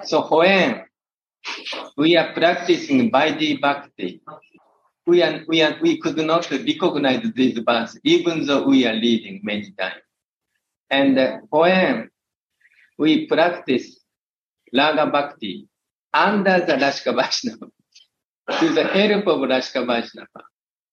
So 0.05 0.25
when 0.33 0.85
we 1.97 2.15
are 2.15 2.31
practicing 2.33 3.11
Vaidhi 3.11 3.59
Bhakti, 3.59 4.21
we 5.09 5.23
are, 5.23 5.41
we 5.47 5.61
are, 5.61 5.75
we 5.81 5.99
could 5.99 6.17
not 6.17 6.49
recognize 6.51 7.25
this 7.35 7.57
verse, 7.57 7.97
even 8.03 8.45
though 8.45 8.67
we 8.67 8.85
are 8.85 8.93
reading 8.93 9.41
many 9.43 9.71
times. 9.71 10.01
And 10.89 11.17
uh, 11.17 11.37
when 11.49 12.09
we 12.97 13.25
practice 13.25 13.99
Raga 14.73 15.07
Bhakti 15.07 15.67
under 16.13 16.59
the 16.59 16.73
Rashka 16.73 17.15
Vaishnava, 17.15 17.71
to 18.59 18.69
the 18.73 18.83
help 18.83 19.27
of 19.27 19.39
Rashka 19.49 19.85
Vaishnava, 19.85 20.41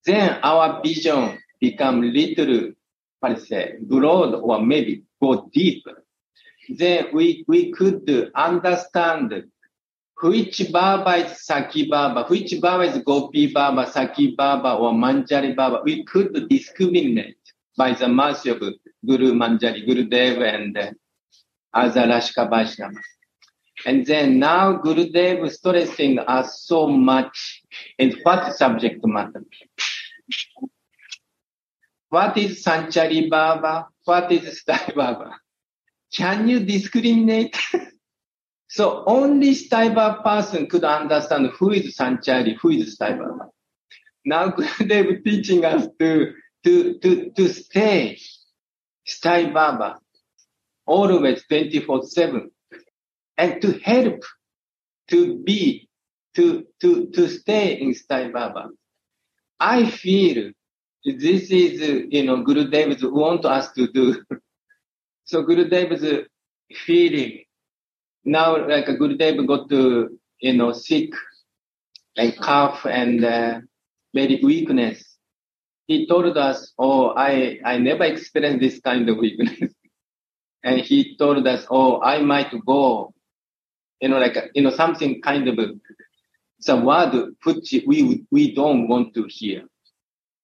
then 0.04 0.38
our 0.42 0.80
vision 0.82 1.38
become 1.60 2.00
little, 2.02 2.72
to 3.24 3.40
say, 3.40 3.74
broad 3.80 4.34
or 4.34 4.62
maybe 4.62 5.02
go 5.22 5.48
deeper. 5.52 6.04
Then 6.68 7.06
we, 7.12 7.44
we 7.48 7.72
could 7.72 8.30
understand 8.34 9.44
which 10.22 10.72
Baba 10.72 11.16
is 11.16 11.44
Saki 11.44 11.88
Baba, 11.88 12.24
which 12.28 12.54
Baba 12.60 12.84
is 12.84 13.02
Gopi 13.02 13.52
Baba, 13.52 13.90
Saki 13.90 14.34
Baba, 14.34 14.74
or 14.74 14.92
Manjari 14.92 15.54
Baba. 15.54 15.82
We 15.84 16.04
could 16.04 16.48
discriminate 16.48 17.36
by 17.76 17.92
the 17.92 18.08
mercy 18.08 18.50
of 18.50 18.62
Guru 19.06 19.32
Manjari, 19.34 19.86
Guru 19.86 20.04
Dev, 20.04 20.40
and 20.40 20.76
uh, 20.76 20.90
other 21.74 22.06
Vaishnava. 22.06 22.98
And 23.84 24.06
then 24.06 24.38
now 24.38 24.72
Guru 24.72 25.10
Dev 25.10 25.52
stressing 25.52 26.18
us 26.18 26.62
so 26.62 26.86
much 26.88 27.62
in 27.98 28.16
what 28.22 28.54
subject 28.56 29.04
matter. 29.04 29.44
What 32.08 32.38
is 32.38 32.64
Sanchari 32.64 33.28
Baba? 33.28 33.88
What 34.04 34.32
is 34.32 34.62
Stai 34.62 34.94
Baba? 34.94 35.38
Can 36.14 36.48
you 36.48 36.60
discriminate? 36.60 37.54
so 38.68 39.04
only 39.06 39.54
Baba 39.70 40.22
person 40.22 40.66
could 40.66 40.84
understand 40.84 41.50
who 41.58 41.70
is 41.70 41.96
Sanchari, 41.96 42.56
who 42.60 42.70
is 42.70 42.96
Baba. 43.16 43.50
Now 44.24 44.50
Gurudev 44.50 45.24
teaching 45.24 45.64
us 45.64 45.86
to, 45.98 46.34
to, 46.64 46.98
to, 46.98 47.30
to 47.30 47.48
stay 47.48 48.18
Stai 49.08 49.52
Baba 49.52 49.98
always 50.84 51.44
24-7 51.50 52.48
and 53.38 53.62
to 53.62 53.78
help 53.80 54.22
to 55.08 55.38
be, 55.38 55.88
to, 56.34 56.66
to, 56.80 57.06
to 57.10 57.28
stay 57.28 57.80
in 57.80 57.94
Stai 57.94 58.32
Baba. 58.32 58.70
I 59.60 59.88
feel 59.88 60.50
this 61.04 61.50
is, 61.52 62.06
you 62.10 62.24
know, 62.24 62.42
Guru 62.42 62.68
Gurudev's 62.68 63.04
want 63.04 63.44
us 63.44 63.70
to 63.72 63.86
do. 63.92 64.22
so 65.24 65.42
Guru 65.42 65.68
Gurudev's 65.68 66.26
feeling 66.84 67.45
now, 68.26 68.66
like 68.68 68.88
a 68.88 68.94
good 68.96 69.18
Gurudev 69.18 69.46
got 69.46 69.70
to, 69.70 70.18
you 70.40 70.52
know, 70.52 70.72
sick, 70.72 71.10
like 72.16 72.36
cough 72.38 72.84
and 72.84 73.24
uh, 73.24 73.60
very 74.14 74.40
weakness. 74.42 75.16
He 75.86 76.06
told 76.08 76.36
us, 76.36 76.72
"Oh, 76.78 77.10
I 77.16 77.60
I 77.64 77.78
never 77.78 78.04
experienced 78.04 78.60
this 78.60 78.80
kind 78.80 79.08
of 79.08 79.18
weakness," 79.18 79.72
and 80.64 80.80
he 80.80 81.16
told 81.16 81.46
us, 81.46 81.66
"Oh, 81.70 82.02
I 82.02 82.20
might 82.22 82.52
go, 82.66 83.14
you 84.00 84.08
know, 84.08 84.18
like 84.18 84.36
you 84.54 84.62
know, 84.62 84.70
something 84.70 85.22
kind 85.22 85.48
of 85.48 85.58
some 86.60 86.84
word 86.84 87.34
which 87.44 87.74
we 87.86 88.24
we 88.32 88.54
don't 88.54 88.88
want 88.88 89.14
to 89.14 89.26
hear." 89.28 89.62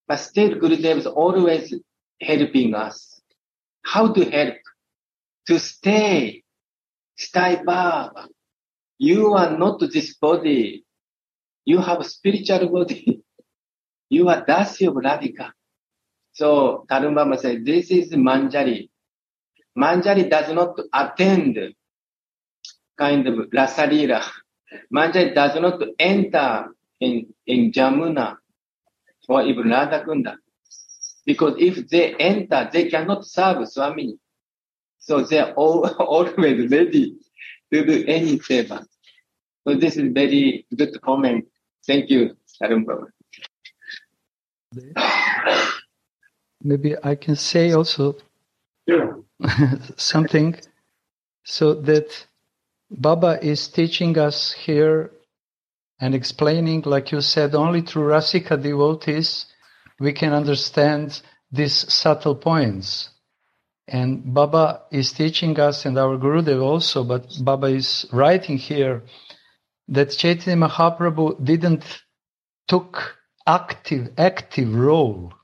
But 0.06 0.16
still, 0.16 0.50
Gurudev 0.50 0.98
is 0.98 1.06
always 1.06 1.74
helping 2.20 2.74
us. 2.74 3.20
How 3.84 4.12
to 4.12 4.24
help? 4.30 4.54
To 5.48 5.58
stay. 5.58 6.41
Stay 7.16 7.62
Baba. 7.64 8.29
You 8.98 9.35
are 9.35 9.57
not 9.57 9.81
this 9.81 10.14
body. 10.16 10.85
You 11.64 11.79
have 11.79 12.05
spiritual 12.07 12.68
body. 12.68 13.22
you 14.11 14.29
are 14.29 14.44
Dasi 14.44 14.88
of 14.88 14.94
Radhika. 14.94 15.53
So 16.33 16.87
Tarun 16.90 17.14
Baba 17.14 17.38
said, 17.38 17.64
this 17.64 17.90
is 17.90 18.12
Manjari. 18.12 18.88
Manjari 19.77 20.29
does 20.29 20.53
not 20.53 20.79
attend 20.92 21.59
kind 22.98 23.27
of 23.27 23.35
Rasalila. 23.51 24.22
Manjari 24.92 25.35
does 25.35 25.61
not 25.61 25.83
enter 25.98 26.66
in, 27.01 27.27
in 27.46 27.72
Jamuna 27.72 28.37
or 29.29 29.42
even 29.42 29.68
Radha 29.68 30.05
Kunda. 30.05 30.37
Because 31.25 31.55
if 31.59 31.88
they 31.88 32.14
enter, 32.14 32.68
they 32.72 32.88
cannot 32.88 33.25
serve 33.25 33.68
Swami. 33.68 34.16
So 35.02 35.22
they 35.22 35.38
are 35.38 35.52
all, 35.52 35.86
always 35.98 36.70
ready 36.70 37.16
to 37.72 37.84
do 37.84 38.04
any 38.06 38.38
favor. 38.38 38.84
So 39.66 39.74
this 39.74 39.96
is 39.96 40.12
very 40.12 40.66
good 40.74 41.00
comment. 41.02 41.46
Thank 41.86 42.10
you, 42.10 42.36
Tarun 42.60 42.84
Maybe 46.62 46.94
I 47.02 47.16
can 47.16 47.36
say 47.36 47.72
also 47.72 48.16
Sure. 48.88 49.24
something 49.96 50.56
so 51.44 51.74
that 51.74 52.26
Baba 52.90 53.38
is 53.42 53.68
teaching 53.68 54.18
us 54.18 54.52
here 54.52 55.10
and 56.00 56.14
explaining, 56.14 56.82
like 56.82 57.12
you 57.12 57.20
said, 57.20 57.54
only 57.54 57.80
through 57.82 58.08
Rasika 58.08 58.60
devotees 58.60 59.46
we 59.98 60.12
can 60.12 60.32
understand 60.32 61.22
these 61.50 61.92
subtle 61.92 62.34
points. 62.34 63.12
And 63.92 64.33
Baba 64.33 64.81
is 64.90 65.12
teaching 65.12 65.61
us, 65.61 65.85
and 65.85 65.98
our 65.98 66.16
Gurudev 66.16 66.62
also, 66.62 67.05
but 67.05 67.26
Baba 67.44 67.66
is 67.66 68.07
writing 68.11 68.57
here 68.57 69.02
that 69.88 70.12
Chaitanya 70.12 70.66
Mahaprabhu 70.66 71.44
didn't 71.44 71.85
took 72.66 73.18
active 73.46 74.09
active 74.16 74.74
role 74.74 75.35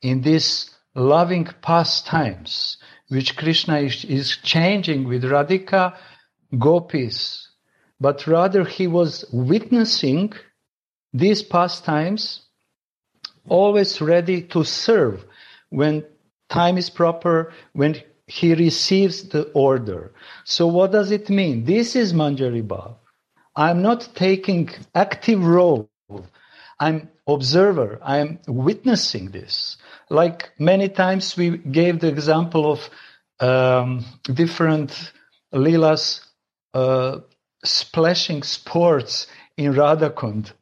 in 0.00 0.22
these 0.22 0.70
loving 0.94 1.44
pastimes 1.60 2.78
which 3.08 3.36
Krishna 3.36 3.80
is, 3.80 4.04
is 4.04 4.38
changing 4.42 5.06
with 5.06 5.24
Radhika 5.24 5.94
gopis, 6.56 7.48
but 8.00 8.26
rather 8.26 8.64
he 8.64 8.86
was 8.86 9.26
witnessing 9.32 10.32
these 11.12 11.42
pastimes, 11.42 12.42
always 13.48 14.00
ready 14.00 14.42
to 14.42 14.64
serve 14.64 15.24
when 15.70 16.04
time 16.50 16.76
is 16.76 16.90
proper, 16.90 17.52
when 17.72 17.96
he 18.26 18.54
receives 18.54 19.28
the 19.30 19.44
order. 19.54 20.12
So 20.44 20.66
what 20.66 20.92
does 20.92 21.10
it 21.10 21.30
mean? 21.30 21.64
This 21.64 21.96
is 21.96 22.12
Manjari 22.12 22.66
Bhav. 22.66 22.94
I'm 23.56 23.82
not 23.82 24.08
taking 24.14 24.70
active 24.94 25.44
role. 25.44 25.90
I'm 26.78 27.08
observer. 27.26 27.98
I'm 28.02 28.38
witnessing 28.46 29.30
this. 29.30 29.76
Like 30.08 30.50
many 30.58 30.88
times 30.88 31.36
we 31.36 31.58
gave 31.58 32.00
the 32.00 32.08
example 32.08 32.72
of 32.72 32.90
um, 33.40 34.04
different 34.22 35.12
lilas 35.52 36.20
uh, 36.74 37.18
splashing 37.64 38.42
sports 38.42 39.26
in 39.56 39.74
Radhakund. 39.74 40.52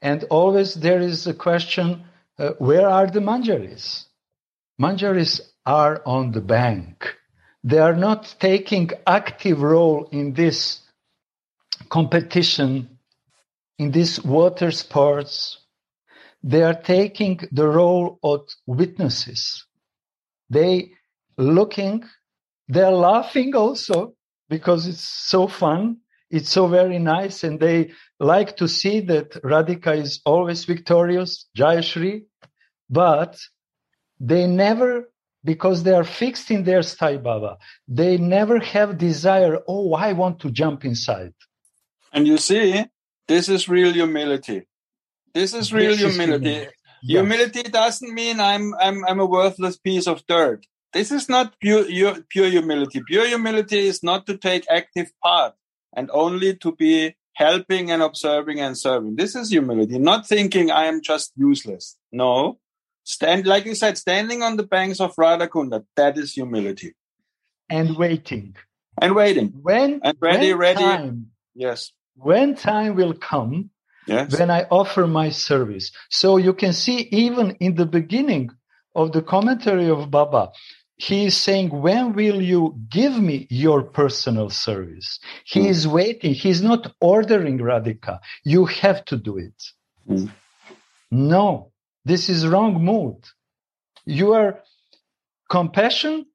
And 0.00 0.24
always 0.30 0.74
there 0.74 1.00
is 1.00 1.26
a 1.26 1.34
question, 1.34 2.04
uh, 2.38 2.50
where 2.58 2.88
are 2.88 3.06
the 3.06 3.20
manjaris? 3.20 4.04
Manjaris 4.80 5.40
are 5.64 6.02
on 6.04 6.32
the 6.32 6.40
bank. 6.40 7.14
They 7.62 7.78
are 7.78 7.96
not 7.96 8.34
taking 8.40 8.90
active 9.06 9.62
role 9.62 10.08
in 10.10 10.34
this 10.34 10.80
competition, 11.88 12.98
in 13.78 13.90
these 13.90 14.22
water 14.22 14.70
sports. 14.70 15.58
They 16.42 16.62
are 16.62 16.74
taking 16.74 17.40
the 17.52 17.66
role 17.66 18.18
of 18.22 18.48
witnesses. 18.66 19.64
They 20.50 20.92
looking, 21.38 22.04
they're 22.68 22.90
laughing 22.90 23.54
also 23.54 24.14
because 24.48 24.86
it's 24.86 25.08
so 25.08 25.46
fun. 25.46 25.98
It's 26.30 26.50
so 26.50 26.66
very 26.66 26.98
nice. 26.98 27.44
And 27.44 27.60
they 27.60 27.92
like 28.18 28.56
to 28.56 28.68
see 28.68 29.00
that 29.00 29.30
Radhika 29.42 29.96
is 29.96 30.20
always 30.26 30.64
victorious, 30.64 31.46
Jayashri, 31.56 32.24
but 32.90 33.38
they 34.20 34.46
never, 34.46 35.10
because 35.44 35.82
they 35.82 35.92
are 35.92 36.04
fixed 36.04 36.50
in 36.50 36.64
their 36.64 36.80
Stai 36.80 37.22
Baba, 37.22 37.58
they 37.86 38.16
never 38.16 38.58
have 38.60 38.98
desire, 38.98 39.58
oh, 39.68 39.94
I 39.94 40.12
want 40.12 40.40
to 40.40 40.50
jump 40.50 40.84
inside. 40.84 41.34
And 42.12 42.26
you 42.26 42.38
see, 42.38 42.84
this 43.28 43.48
is 43.48 43.68
real 43.68 43.92
humility. 43.92 44.66
This 45.34 45.52
is 45.52 45.72
real 45.72 45.90
This 45.90 46.02
is 46.02 46.16
humility. 46.16 46.48
humility. 46.48 46.70
Humility 47.06 47.62
doesn't 47.64 48.14
mean 48.14 48.40
I'm 48.40 48.74
I'm 48.80 49.04
I'm 49.04 49.20
a 49.20 49.26
worthless 49.26 49.76
piece 49.76 50.06
of 50.06 50.24
dirt. 50.26 50.64
This 50.94 51.10
is 51.10 51.28
not 51.28 51.58
pure, 51.60 51.84
pure 52.30 52.48
humility. 52.48 53.02
Pure 53.06 53.26
humility 53.26 53.80
is 53.80 54.02
not 54.02 54.26
to 54.26 54.38
take 54.38 54.64
active 54.70 55.12
part 55.22 55.54
and 55.94 56.08
only 56.12 56.56
to 56.58 56.72
be 56.72 57.16
helping 57.34 57.90
and 57.90 58.00
observing 58.00 58.60
and 58.60 58.78
serving. 58.78 59.16
This 59.16 59.34
is 59.34 59.50
humility, 59.50 59.98
not 59.98 60.26
thinking 60.26 60.70
I 60.70 60.84
am 60.84 61.02
just 61.02 61.32
useless. 61.36 61.98
No. 62.12 62.58
Stand 63.04 63.46
like 63.46 63.66
you 63.66 63.74
said, 63.74 63.98
standing 63.98 64.42
on 64.42 64.56
the 64.56 64.62
banks 64.64 65.00
of 65.00 65.14
Radhakunda, 65.16 65.84
that 65.96 66.18
is 66.18 66.32
humility. 66.34 66.94
And 67.70 67.96
waiting. 67.96 68.56
And 69.00 69.14
waiting. 69.14 69.52
When, 69.62 70.00
And 70.02 70.16
ready, 70.20 70.50
when 70.52 70.58
ready. 70.58 70.80
time 70.80 71.26
Yes. 71.54 71.92
when 72.16 72.54
time 72.56 72.94
will 72.96 73.14
come 73.14 73.70
Yes. 74.06 74.38
when 74.38 74.50
I 74.50 74.64
offer 74.70 75.06
my 75.06 75.30
service. 75.30 75.90
So 76.10 76.36
you 76.36 76.52
can 76.54 76.72
see 76.72 77.08
even 77.10 77.52
in 77.60 77.74
the 77.74 77.86
beginning 77.86 78.50
of 78.94 79.12
the 79.12 79.22
commentary 79.22 79.88
of 79.88 80.10
Baba, 80.10 80.50
he 80.96 81.26
is 81.26 81.36
saying, 81.36 81.70
when 81.70 82.12
will 82.14 82.40
you 82.40 82.78
give 82.90 83.18
me 83.18 83.46
your 83.50 83.82
personal 83.82 84.48
service? 84.50 85.18
He 85.44 85.60
Mm. 85.60 85.68
is 85.70 85.88
waiting. 85.88 86.34
He's 86.34 86.62
not 86.62 86.92
ordering 87.00 87.58
Radhika. 87.58 88.20
You 88.44 88.66
have 88.66 89.04
to 89.06 89.16
do 89.16 89.38
it. 89.38 89.60
Mm. 90.08 90.30
No, 91.10 91.72
this 92.04 92.28
is 92.28 92.46
wrong 92.46 92.84
mood. 92.84 93.16
You 94.06 94.34
are 94.34 94.60
compassion 95.50 96.26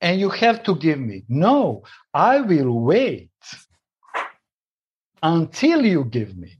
and 0.00 0.20
you 0.20 0.30
have 0.30 0.62
to 0.64 0.74
give 0.76 0.98
me. 0.98 1.24
No, 1.28 1.84
I 2.14 2.40
will 2.40 2.80
wait 2.80 3.30
until 5.22 5.84
you 5.84 6.04
give 6.04 6.36
me. 6.36 6.58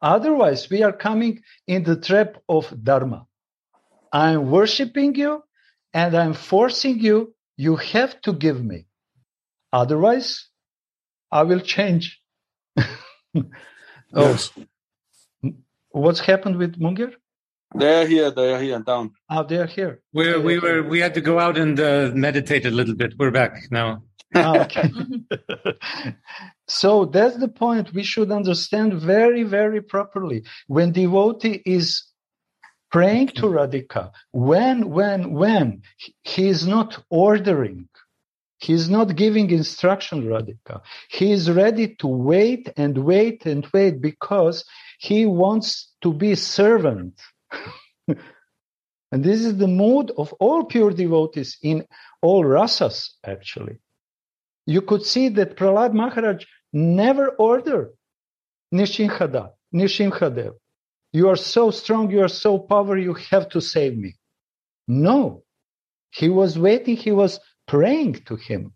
Otherwise, 0.00 0.70
we 0.70 0.82
are 0.82 0.92
coming 0.92 1.42
in 1.66 1.82
the 1.82 1.96
trap 1.96 2.36
of 2.48 2.72
Dharma. 2.84 3.26
I'm 4.12 4.50
worshiping 4.50 5.14
you 5.16 5.42
and 5.92 6.16
I'm 6.16 6.34
forcing 6.34 7.00
you. 7.00 7.34
You 7.56 7.76
have 7.76 8.20
to 8.22 8.32
give 8.32 8.64
me. 8.64 8.86
Otherwise, 9.72 10.46
I 11.32 11.42
will 11.42 11.60
change. 11.60 12.20
oh, 12.78 13.44
Yes. 14.14 14.52
what's 15.90 16.20
happened 16.20 16.56
with 16.56 16.78
Munger? 16.78 17.12
They're 17.74 18.06
here, 18.06 18.30
they're 18.30 18.60
here, 18.60 18.76
and 18.76 18.84
down. 18.84 19.12
Oh, 19.30 19.44
they're 19.44 19.66
here. 19.66 20.00
We're, 20.12 20.40
we 20.40 20.58
were 20.58 20.82
we 20.82 21.00
had 21.00 21.14
to 21.14 21.20
go 21.20 21.38
out 21.38 21.58
and 21.58 21.78
uh, 21.78 22.10
meditate 22.14 22.64
a 22.64 22.70
little 22.70 22.94
bit. 22.94 23.14
We're 23.18 23.30
back 23.30 23.70
now. 23.70 24.02
Ah, 24.34 24.60
okay. 24.62 24.90
so 26.68 27.04
that's 27.04 27.36
the 27.36 27.48
point. 27.48 27.92
We 27.92 28.02
should 28.02 28.30
understand 28.30 28.94
very, 28.94 29.42
very 29.42 29.82
properly. 29.82 30.44
When 30.66 30.92
devotee 30.92 31.62
is 31.64 32.04
praying 32.90 33.28
to 33.28 33.42
Radhika, 33.42 34.12
when, 34.32 34.90
when, 34.90 35.32
when, 35.32 35.82
he 36.22 36.48
is 36.48 36.66
not 36.66 37.02
ordering. 37.10 37.88
He 38.60 38.72
is 38.72 38.90
not 38.90 39.14
giving 39.14 39.50
instruction, 39.50 40.24
Radhika. 40.24 40.80
He 41.10 41.30
is 41.30 41.48
ready 41.48 41.94
to 41.96 42.08
wait 42.08 42.72
and 42.76 42.98
wait 42.98 43.46
and 43.46 43.64
wait 43.72 44.00
because 44.00 44.64
he 44.98 45.26
wants 45.26 45.92
to 46.02 46.12
be 46.12 46.34
servant. 46.34 47.20
and 48.08 49.24
this 49.24 49.44
is 49.44 49.56
the 49.56 49.68
mood 49.68 50.12
of 50.16 50.32
all 50.34 50.64
pure 50.64 50.90
devotees 50.90 51.58
in 51.62 51.86
all 52.22 52.44
rasas, 52.44 53.10
actually 53.24 53.78
you 54.68 54.82
could 54.82 55.02
see 55.02 55.30
that 55.30 55.56
Prahlad 55.56 55.94
Maharaj 55.94 56.44
never 56.74 57.28
ordered 57.30 57.94
Nishinhada, 58.72 59.52
Nishimhadev. 59.74 60.52
You 61.10 61.30
are 61.30 61.36
so 61.36 61.70
strong, 61.70 62.10
you 62.10 62.20
are 62.22 62.28
so 62.28 62.58
powerful, 62.58 62.98
you 62.98 63.14
have 63.30 63.48
to 63.50 63.62
save 63.62 63.96
me. 63.96 64.16
No. 64.86 65.42
He 66.10 66.28
was 66.28 66.58
waiting, 66.58 66.96
he 66.96 67.12
was 67.12 67.40
praying 67.66 68.24
to 68.26 68.36
him. 68.36 68.74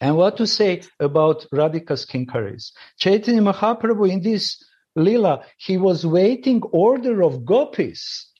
And 0.00 0.16
what 0.16 0.36
to 0.38 0.48
say 0.48 0.82
about 0.98 1.46
Radhika's 1.54 2.04
kinkaris? 2.06 2.72
Chaitanya 2.98 3.40
Mahaprabhu 3.40 4.10
in 4.10 4.20
this 4.20 4.64
lila, 4.96 5.44
he 5.56 5.76
was 5.76 6.06
waiting 6.06 6.62
order 6.62 7.22
of 7.22 7.44
gopis. 7.44 8.30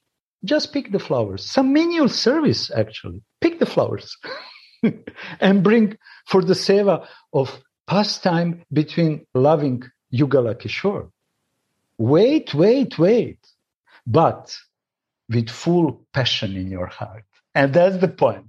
Just 0.45 0.73
pick 0.73 0.93
the 0.93 0.99
flowers. 0.99 1.45
Some 1.45 1.73
menial 1.73 2.09
service, 2.09 2.71
actually. 2.71 3.23
Pick 3.41 3.59
the 3.59 3.67
flowers. 3.67 4.17
and 5.41 5.63
bring 5.63 5.97
for 6.27 6.43
the 6.43 6.55
seva 6.55 7.07
of 7.33 7.61
pastime 7.87 8.63
between 8.73 9.27
loving 9.35 9.83
Yugala 10.13 10.55
Kishore. 10.55 11.11
Wait, 11.99 12.55
wait, 12.55 12.99
wait, 12.99 13.39
but 14.07 14.57
with 15.29 15.49
full 15.49 16.07
passion 16.13 16.57
in 16.57 16.71
your 16.71 16.87
heart. 16.87 17.25
And 17.55 17.73
that's 17.73 17.99
the 17.99 18.09
point. 18.09 18.47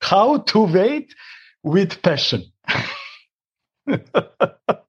How 0.00 0.38
to 0.38 0.60
wait 0.60 1.14
with 1.62 2.02
passion. 2.02 2.44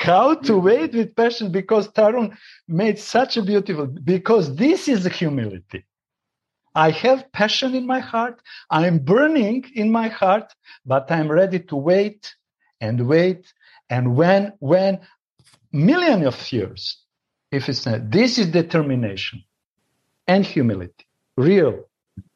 How 0.00 0.34
to 0.34 0.56
wait 0.58 0.94
with 0.94 1.14
passion 1.14 1.52
because 1.52 1.86
Tarun 1.88 2.34
made 2.66 2.98
such 2.98 3.36
a 3.36 3.42
beautiful, 3.42 3.86
because 3.86 4.56
this 4.56 4.88
is 4.88 5.04
humility. 5.04 5.84
I 6.74 6.90
have 6.90 7.30
passion 7.32 7.74
in 7.74 7.86
my 7.86 7.98
heart. 7.98 8.40
I'm 8.70 9.00
burning 9.00 9.66
in 9.74 9.92
my 9.92 10.08
heart, 10.08 10.54
but 10.86 11.10
I'm 11.12 11.30
ready 11.30 11.60
to 11.60 11.76
wait 11.76 12.34
and 12.80 13.08
wait. 13.08 13.52
And 13.90 14.16
when, 14.16 14.54
when 14.60 15.00
million 15.70 16.26
of 16.26 16.50
years, 16.50 16.96
if 17.52 17.68
it's 17.68 17.84
not, 17.84 18.10
this 18.10 18.38
is 18.38 18.46
determination 18.46 19.44
and 20.26 20.46
humility, 20.46 21.06
real, 21.36 21.84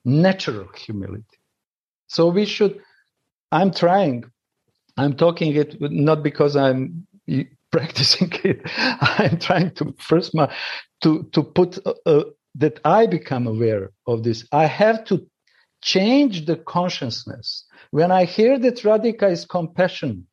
natural 0.05 0.69
humility. 0.77 1.39
So 2.09 2.29
we 2.29 2.45
should, 2.45 2.79
I'm 3.51 3.71
trying, 3.73 4.25
I'm 4.99 5.15
talking 5.17 5.55
it 5.55 5.81
not 5.81 6.23
because 6.23 6.57
I'm 6.57 7.07
practicing 7.73 8.31
it. 8.45 8.63
I'm 9.01 9.39
trying 9.39 9.73
to 9.73 9.95
first 9.99 10.35
my, 10.35 10.53
to, 11.03 11.25
to 11.33 11.43
put 11.43 11.79
a, 11.79 11.95
a 12.07 12.25
that 12.57 12.81
I 12.85 13.07
become 13.07 13.47
aware 13.47 13.91
of 14.07 14.23
this. 14.23 14.47
I 14.53 14.67
have 14.67 15.05
to 15.07 15.27
change 15.83 16.47
the 16.47 16.57
consciousness. 16.57 17.65
When 17.91 18.11
I 18.13 18.25
hear 18.25 18.59
that 18.59 18.77
Radhika 18.77 19.31
is 19.31 19.45
compassion, 19.45 20.27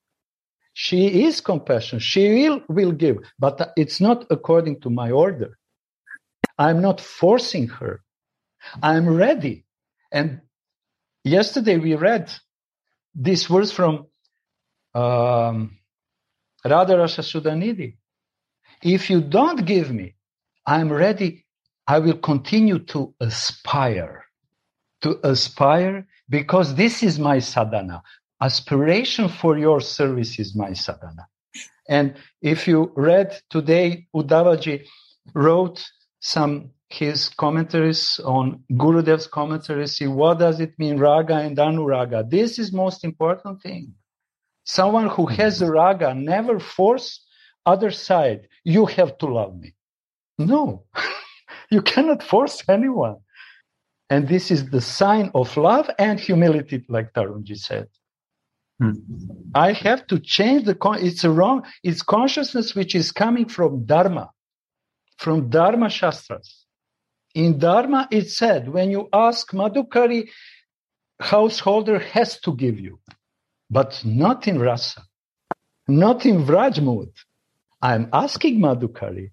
she 0.74 1.24
is 1.26 1.42
compassion. 1.42 2.00
She 2.00 2.30
will, 2.30 2.62
will 2.70 2.92
give, 2.92 3.18
but 3.40 3.74
it's 3.76 4.00
not 4.00 4.26
according 4.30 4.82
to 4.82 4.90
my 4.90 5.12
order. 5.12 5.58
I'm 6.58 6.82
not 6.82 7.02
forcing 7.02 7.68
her. 7.68 8.02
I'm 8.82 9.10
ready. 9.10 9.66
And 10.12 10.42
yesterday 11.24 11.78
we 11.78 11.96
read 11.96 12.32
this 13.16 13.48
verse 13.48 13.72
from 13.72 14.08
um, 14.94 15.78
Radha 16.66 16.98
Rasa 16.98 17.22
Sudhanidhi. 17.22 17.96
If 18.84 19.10
you 19.10 19.22
don't 19.22 19.66
give 19.66 19.92
me, 19.92 20.16
I'm 20.66 20.92
ready 20.92 21.46
I 21.88 22.00
will 22.00 22.18
continue 22.18 22.80
to 22.80 23.14
aspire, 23.20 24.26
to 25.02 25.20
aspire 25.28 26.08
because 26.30 26.76
this 26.76 27.04
is 27.04 27.20
my 27.20 27.40
sadhana. 27.40 28.02
Aspiration 28.42 29.28
for 29.28 29.58
your 29.58 29.82
service 29.82 30.40
is 30.40 30.56
my 30.56 30.74
sadhana. 30.74 31.28
And 31.90 32.16
if 32.42 32.68
you 32.68 32.92
read 32.96 33.40
today, 33.50 34.08
Uddhavaji 34.16 34.86
wrote 35.34 35.84
some 36.20 36.72
his 36.88 37.30
commentaries 37.30 38.20
on 38.24 38.64
Gurudev's 38.78 39.28
commentaries. 39.28 39.98
See, 39.98 40.08
what 40.08 40.40
does 40.40 40.60
it 40.60 40.78
mean, 40.78 40.98
raga 40.98 41.36
and 41.36 41.58
anuraga? 41.58 42.30
This 42.30 42.60
is 42.60 42.74
most 42.74 43.04
important 43.04 43.62
thing. 43.62 43.94
Someone 44.64 45.10
who 45.10 45.26
has 45.26 45.62
a 45.62 45.72
raga 45.72 46.14
never 46.14 46.60
force 46.60 47.26
other 47.66 47.92
side. 47.92 48.48
You 48.64 48.86
have 48.86 49.18
to 49.20 49.26
love 49.28 49.56
me. 49.60 49.74
No. 50.38 50.86
You 51.70 51.82
cannot 51.82 52.22
force 52.22 52.62
anyone. 52.68 53.18
And 54.10 54.28
this 54.28 54.52
is 54.52 54.70
the 54.72 54.82
sign 54.82 55.32
of 55.34 55.56
love 55.56 55.90
and 55.98 56.20
humility, 56.20 56.84
like 56.90 57.14
Tarunji 57.14 57.58
said. 57.58 57.88
Hmm. 58.82 58.92
I 59.56 59.72
have 59.72 60.06
to 60.08 60.20
change 60.20 60.66
the, 60.66 60.76
con- 60.76 61.02
it's 61.02 61.24
a 61.24 61.30
wrong, 61.30 61.64
it's 61.82 62.02
consciousness 62.02 62.76
which 62.76 62.94
is 62.94 63.14
coming 63.14 63.48
from 63.48 63.86
Dharma, 63.86 64.32
from 65.18 65.50
Dharma 65.50 65.90
Shastras. 65.90 66.66
In 67.36 67.58
Dharma, 67.58 68.10
it 68.12 68.30
said, 68.30 68.68
when 68.68 68.92
you 68.92 69.08
ask 69.14 69.52
Madhukari, 69.52 70.30
householder 71.22 72.00
has 72.00 72.38
to 72.42 72.54
give 72.54 72.80
you, 72.80 73.00
but 73.72 74.02
not 74.06 74.48
in 74.48 74.60
rasa, 74.60 75.02
not 75.88 76.26
in 76.26 76.46
Vraj 76.46 76.82
mood. 76.82 77.10
I'm 77.82 78.10
asking 78.14 78.60
Madhukari. 78.60 79.32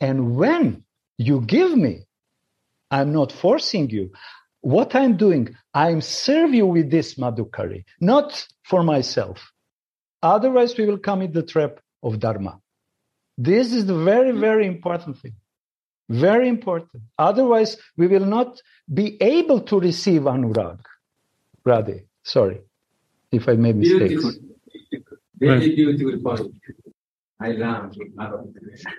And 0.00 0.36
when 0.36 0.84
you 1.18 1.40
give 1.40 1.76
me. 1.76 2.06
I'm 2.90 3.12
not 3.12 3.32
forcing 3.32 3.90
you. 3.90 4.12
What 4.60 4.94
I'm 4.94 5.16
doing, 5.16 5.56
I'm 5.72 6.00
serve 6.00 6.54
you 6.54 6.66
with 6.66 6.90
this 6.90 7.16
madhukari, 7.16 7.84
not 8.00 8.46
for 8.62 8.82
myself. 8.82 9.52
Otherwise, 10.22 10.76
we 10.78 10.86
will 10.86 10.98
come 10.98 11.22
in 11.22 11.32
the 11.32 11.42
trap 11.42 11.80
of 12.02 12.18
dharma. 12.18 12.60
This 13.36 13.72
is 13.72 13.86
the 13.86 13.98
very, 13.98 14.32
very 14.32 14.66
important 14.66 15.18
thing. 15.18 15.34
Very 16.08 16.48
important. 16.48 17.02
Otherwise, 17.18 17.76
we 17.96 18.06
will 18.06 18.24
not 18.24 18.60
be 18.92 19.20
able 19.20 19.60
to 19.62 19.80
receive 19.80 20.22
anurag. 20.22 20.80
Radhe, 21.66 22.04
sorry 22.22 22.60
if 23.34 23.48
I 23.48 23.54
made 23.54 23.76
mistakes. 23.76 24.22
Beautiful. 24.22 25.16
Very 25.38 25.74
beautiful 25.74 26.36
point. 26.36 26.54
I 27.40 27.52
love 27.52 27.94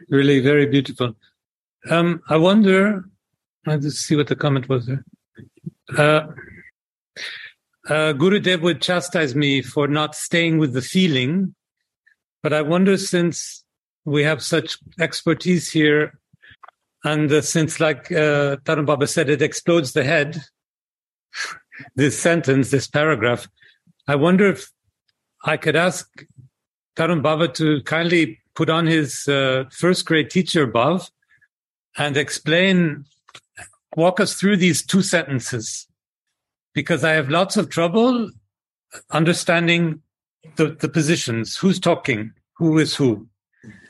Really, 0.10 0.40
very 0.40 0.66
beautiful. 0.66 1.16
Um, 1.90 2.22
I 2.30 2.38
wonder, 2.38 3.06
let's 3.66 4.00
see 4.00 4.16
what 4.16 4.28
the 4.28 4.36
comment 4.36 4.68
was 4.70 4.86
there. 4.88 5.06
Uh, 5.98 6.28
uh, 7.88 8.14
Gurudev 8.14 8.62
would 8.62 8.82
chastise 8.82 9.36
me 9.36 9.62
for 9.62 9.88
not 9.88 10.16
staying 10.16 10.58
with 10.58 10.74
the 10.74 10.82
feeling, 10.82 11.56
but 12.42 12.54
I 12.54 12.62
wonder 12.62 12.98
since 12.98 13.64
we 14.06 14.24
have 14.24 14.44
such 14.44 14.78
expertise 15.00 15.72
here. 15.72 16.20
And 17.04 17.32
uh, 17.32 17.42
since, 17.42 17.80
like 17.80 18.12
uh, 18.12 18.58
Tarun 18.66 18.86
Baba 18.86 19.08
said, 19.08 19.30
it 19.30 19.42
explodes 19.44 19.94
the 19.94 20.04
head, 20.04 20.42
this 21.96 22.20
sentence, 22.20 22.72
this 22.72 22.88
paragraph, 22.88 23.48
I 24.08 24.16
wonder 24.16 24.48
if 24.50 24.72
I 25.44 25.58
could 25.58 25.76
ask 25.76 26.08
Tarun 26.96 27.22
Baba 27.22 27.48
to 27.54 27.82
kindly 27.84 28.40
put 28.54 28.70
on 28.70 28.86
his 28.88 29.28
uh, 29.28 29.66
first 29.72 30.06
grade 30.06 30.30
teacher, 30.30 30.68
Bhav, 30.68 31.10
and 31.98 32.18
explain, 32.18 33.06
walk 33.96 34.20
us 34.20 34.34
through 34.36 34.58
these 34.58 34.86
two 34.86 35.02
sentences. 35.02 35.88
Because 36.74 37.04
I 37.04 37.12
have 37.14 37.30
lots 37.30 37.58
of 37.58 37.70
trouble 37.70 38.30
understanding 39.12 40.02
the, 40.58 40.68
the 40.70 40.90
positions, 40.90 41.56
who's 41.56 41.80
talking, 41.80 42.32
who 42.54 42.78
is 42.78 42.96
who. 42.96 43.28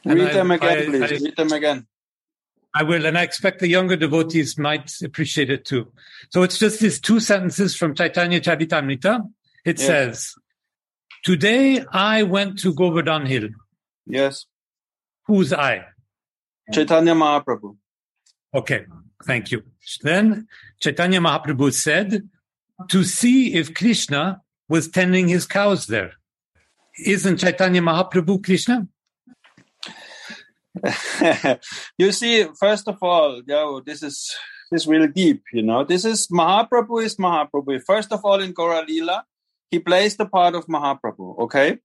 And 0.05 0.19
Read 0.19 0.29
I- 0.29 0.33
them 0.33 0.51
again, 0.51 0.77
I- 0.77 0.85
please. 0.85 1.01
I- 1.03 1.25
Read 1.25 1.35
them 1.35 1.51
again. 1.51 1.87
I 2.77 2.83
will, 2.83 3.05
and 3.05 3.17
I 3.17 3.23
expect 3.23 3.59
the 3.59 3.69
younger 3.69 3.95
devotees 3.95 4.57
might 4.57 4.91
appreciate 5.01 5.49
it 5.49 5.63
too. 5.63 5.93
So 6.29 6.43
it's 6.43 6.59
just 6.59 6.81
these 6.81 6.99
two 6.99 7.21
sentences 7.21 7.73
from 7.73 7.95
Chaitanya 7.95 8.41
Charitamrita. 8.41 9.21
It 9.65 9.79
Yes. 9.79 9.87
says, 9.87 10.35
Today 11.23 11.83
I 11.91 12.23
went 12.23 12.59
to 12.59 12.73
Govardhan 12.73 13.25
Hill. 13.25 13.49
Yes. 14.05 14.45
Who's 15.25 15.51
I? 15.51 15.85
Chaitanya 16.71 17.13
Mahaprabhu. 17.15 17.75
Okay, 18.53 18.85
thank 19.25 19.51
you. 19.51 19.63
Then 20.01 20.47
Chaitanya 20.79 21.19
Mahaprabhu 21.19 21.73
said, 21.73 22.29
to 22.89 23.03
see 23.03 23.55
if 23.55 23.73
Krishna 23.73 24.41
was 24.69 24.87
tending 24.87 25.27
his 25.27 25.45
cows 25.47 25.87
there. 25.87 26.13
Isn't 27.03 27.37
Chaitanya 27.37 27.81
Mahaprabhu 27.81 28.43
Krishna? 28.43 28.87
you 31.97 32.11
see, 32.11 32.45
first 32.59 32.87
of 32.87 32.97
all, 33.01 33.41
yo, 33.47 33.81
this 33.81 34.03
is 34.03 34.33
this 34.71 34.81
is 34.81 34.87
really 34.87 35.07
deep, 35.07 35.43
you 35.53 35.61
know. 35.61 35.83
This 35.83 36.05
is 36.05 36.27
Mahaprabhu 36.27 37.03
is 37.03 37.15
Mahaprabhu. 37.17 37.81
First 37.85 38.11
of 38.11 38.23
all, 38.25 38.41
in 38.41 38.51
Gora 38.51 38.83
Lila, 38.87 39.23
he 39.71 39.79
plays 39.79 40.17
the 40.17 40.25
part 40.25 40.55
of 40.55 40.65
Mahaprabhu. 40.67 41.39
Okay, 41.39 41.79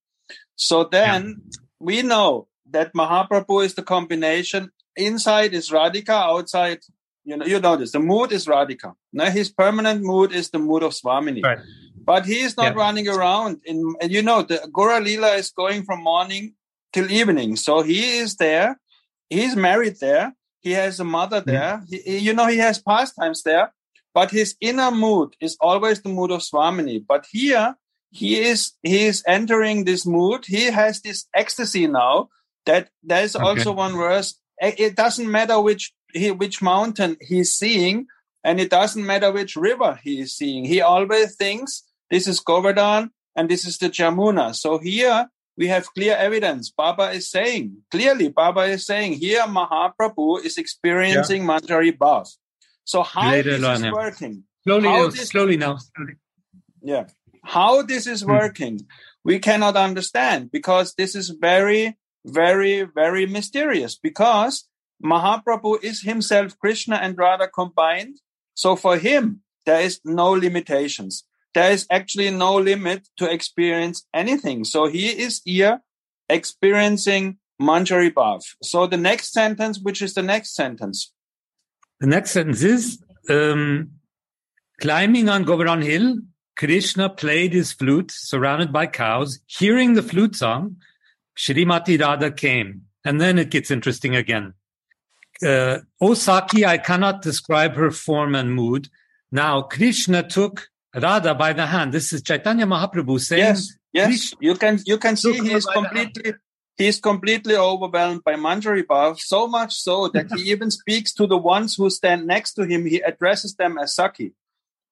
so 0.57 0.85
then 0.85 1.43
we 1.78 2.03
know 2.03 2.49
that 2.70 2.93
Mahaprabhu 2.95 3.64
is 3.64 3.74
the 3.74 3.83
combination. 3.83 4.70
Inside 4.97 5.55
is 5.55 5.70
Radhika, 5.70 6.11
outside, 6.11 6.81
you 7.24 7.37
know, 7.37 7.47
you 7.47 7.59
know 7.61 7.76
this. 7.76 7.93
The 7.93 8.01
mood 8.01 8.33
is 8.33 8.47
Radhika. 8.47 8.95
Now 9.12 9.31
his 9.31 9.51
permanent 9.51 10.03
mood 10.03 10.33
is 10.33 10.51
the 10.51 10.59
mood 10.59 10.83
of 10.83 10.93
Swamini. 10.93 11.43
Right. 11.43 11.59
But 12.05 12.26
he 12.26 12.41
is 12.41 12.57
not 12.57 12.74
Yeah. 12.74 12.83
running 12.85 13.09
around. 13.09 13.61
In 13.64 13.95
and 14.01 14.11
you 14.11 14.22
know, 14.22 14.43
the 14.43 14.68
Gora 14.72 15.01
Lila 15.01 15.35
is 15.35 15.51
going 15.51 15.85
from 15.85 16.03
morning 16.03 16.55
till 16.93 17.11
evening. 17.11 17.57
So 17.57 17.83
he 17.83 18.18
is 18.18 18.37
there. 18.37 18.81
He's 19.28 19.55
married 19.55 19.97
there. 20.01 20.35
He 20.61 20.72
has 20.72 21.01
a 21.01 21.05
mother 21.05 21.41
mm-hmm. 21.41 21.51
there. 21.51 21.83
He, 21.91 21.99
he- 21.99 22.18
you 22.18 22.35
know, 22.35 22.47
he 22.47 22.59
has 22.59 22.78
pastimes 22.83 23.43
there. 23.43 23.72
But 24.15 24.31
his 24.31 24.57
inner 24.61 24.91
mood 24.91 25.37
is 25.41 25.57
always 25.61 26.03
the 26.03 26.09
mood 26.09 26.31
of 26.31 26.41
Swamini. 26.41 27.05
But 27.07 27.27
here 27.31 27.77
he 28.11 28.41
is 28.41 28.73
he 28.83 29.07
is 29.07 29.23
entering 29.27 29.85
this 29.85 30.05
mood. 30.05 30.45
He 30.47 30.65
has 30.65 31.01
this 31.01 31.27
ecstasy 31.35 31.87
now. 31.87 32.29
That 32.67 32.91
there's 33.03 33.37
Okay. 33.37 33.45
also 33.45 33.73
one 33.73 33.97
verse. 33.97 34.35
It 34.61 34.95
doesn't 34.97 35.31
matter 35.31 35.59
which 35.61 35.93
he, 36.13 36.31
which 36.31 36.61
mountain 36.61 37.17
he's 37.21 37.55
seeing, 37.55 38.07
and 38.45 38.61
it 38.61 38.69
doesn't 38.69 39.07
matter 39.07 39.33
which 39.33 39.57
river 39.57 39.99
he 40.03 40.21
is 40.21 40.35
seeing. 40.37 40.65
He 40.65 40.81
always 40.83 41.37
thinks 41.37 41.85
this 42.11 42.27
is 42.27 42.41
Govardhan 42.41 43.11
and 43.37 43.49
this 43.49 43.65
is 43.65 43.79
the 43.79 43.89
Jamuna. 43.89 44.55
So 44.55 44.79
here 44.79 45.29
we 45.57 45.69
have 45.69 45.93
clear 45.95 46.17
evidence. 46.17 46.71
Baba 46.71 47.11
is 47.13 47.31
saying 47.31 47.77
clearly, 47.91 48.29
Baba 48.29 48.63
is 48.65 48.85
saying 48.85 49.15
here 49.15 49.43
Mahaprabhu 49.43 50.45
is 50.45 50.59
experiencing 50.59 51.45
Manjari 51.45 51.97
Bhav. 51.97 52.29
So 52.85 53.03
how 53.03 53.31
Later 53.31 53.59
this 53.59 53.81
is 53.81 53.93
working? 53.93 54.45
Slowly, 54.64 54.89
now, 54.89 55.07
this- 55.09 55.28
slowly 55.28 55.57
now. 55.57 55.76
Slowly. 55.76 56.14
Yeah. 56.83 57.05
How 57.45 57.83
this 57.83 58.07
is 58.07 58.22
Hmm. 58.22 58.31
working, 58.31 58.87
we 59.24 59.39
cannot 59.39 59.76
understand 59.76 60.51
because 60.51 60.95
this 60.95 61.14
is 61.14 61.31
very, 61.31 61.97
very, 62.24 62.83
very 62.83 63.26
mysterious 63.26 63.97
because 63.97 64.68
Mahaprabhu 65.03 65.83
is 65.83 66.03
himself 66.03 66.59
Krishna 66.59 66.97
and 66.97 67.16
Radha 67.16 67.49
combined. 67.49 68.20
So 68.55 68.76
for 68.76 68.99
him, 68.99 69.43
there 69.64 69.81
is 69.81 70.01
no 70.05 70.31
limitations. 70.33 71.24
There 71.55 71.70
is 71.72 71.87
actually 71.91 72.31
no 72.31 72.57
limit 72.57 73.09
to 73.16 73.31
experience 73.31 74.07
anything. 74.12 74.64
So 74.64 74.87
he 74.87 75.09
is 75.09 75.41
here 75.45 75.81
experiencing 76.28 77.39
Manjari 77.61 78.11
Bhav. 78.12 78.43
So 78.62 78.87
the 78.87 78.97
next 78.97 79.33
sentence, 79.33 79.78
which 79.81 80.01
is 80.03 80.14
the 80.14 80.22
next 80.22 80.55
sentence. 80.55 81.12
The 82.01 82.07
next 82.07 82.30
sentence 82.30 82.62
is 82.62 83.03
um, 83.28 83.90
climbing 84.80 85.28
on 85.28 85.44
Govardhan 85.44 85.82
Hill, 85.82 86.16
Krishna 86.57 87.09
played 87.09 87.53
his 87.53 87.72
flute 87.72 88.11
surrounded 88.11 88.72
by 88.72 88.86
cows. 88.86 89.40
Hearing 89.46 89.94
the 89.94 90.03
flute 90.03 90.36
song, 90.36 90.76
Shrimati 91.36 92.01
Radha 92.01 92.30
came. 92.30 92.82
And 93.05 93.20
then 93.20 93.38
it 93.38 93.51
gets 93.51 93.70
interesting 93.70 94.14
again. 94.14 94.55
Uh, 95.44 95.78
o 96.01 96.12
Saki, 96.14 96.66
I 96.66 96.76
cannot 96.76 97.22
describe 97.22 97.74
her 97.76 97.90
form 97.90 98.34
and 98.34 98.53
mood. 98.55 98.88
Now, 99.32 99.62
Krishna 99.62 100.22
took 100.26 100.68
Radha 100.94 101.34
by 101.34 101.55
the 101.55 101.66
hand. 101.66 101.92
This 101.92 102.12
is 102.12 102.20
Chaitanya 102.22 102.66
Mahaprabhu 102.66 103.18
saying, 103.20 103.40
Yes, 103.40 103.72
yes. 103.92 104.07
Krishna- 104.09 104.38
You 104.42 104.55
can 104.57 104.78
you 104.84 104.98
can 104.98 105.16
see 105.16 105.32
he 105.38 105.53
is 105.53 105.64
completely 105.64 106.34
he 106.81 106.87
is 106.87 106.99
completely 106.99 107.57
overwhelmed 107.57 108.24
by 108.24 108.37
Manjari 108.37 108.83
Bhav, 108.83 109.20
so 109.20 109.47
much 109.47 109.74
so 109.74 110.09
that 110.09 110.33
he 110.35 110.51
even 110.51 110.70
speaks 110.70 111.12
to 111.12 111.26
the 111.26 111.37
ones 111.37 111.76
who 111.76 111.91
stand 111.91 112.26
next 112.26 112.55
to 112.55 112.62
him. 112.62 112.87
He 112.87 113.01
addresses 113.01 113.55
them 113.55 113.76
as 113.76 113.95
Saki. 113.95 114.33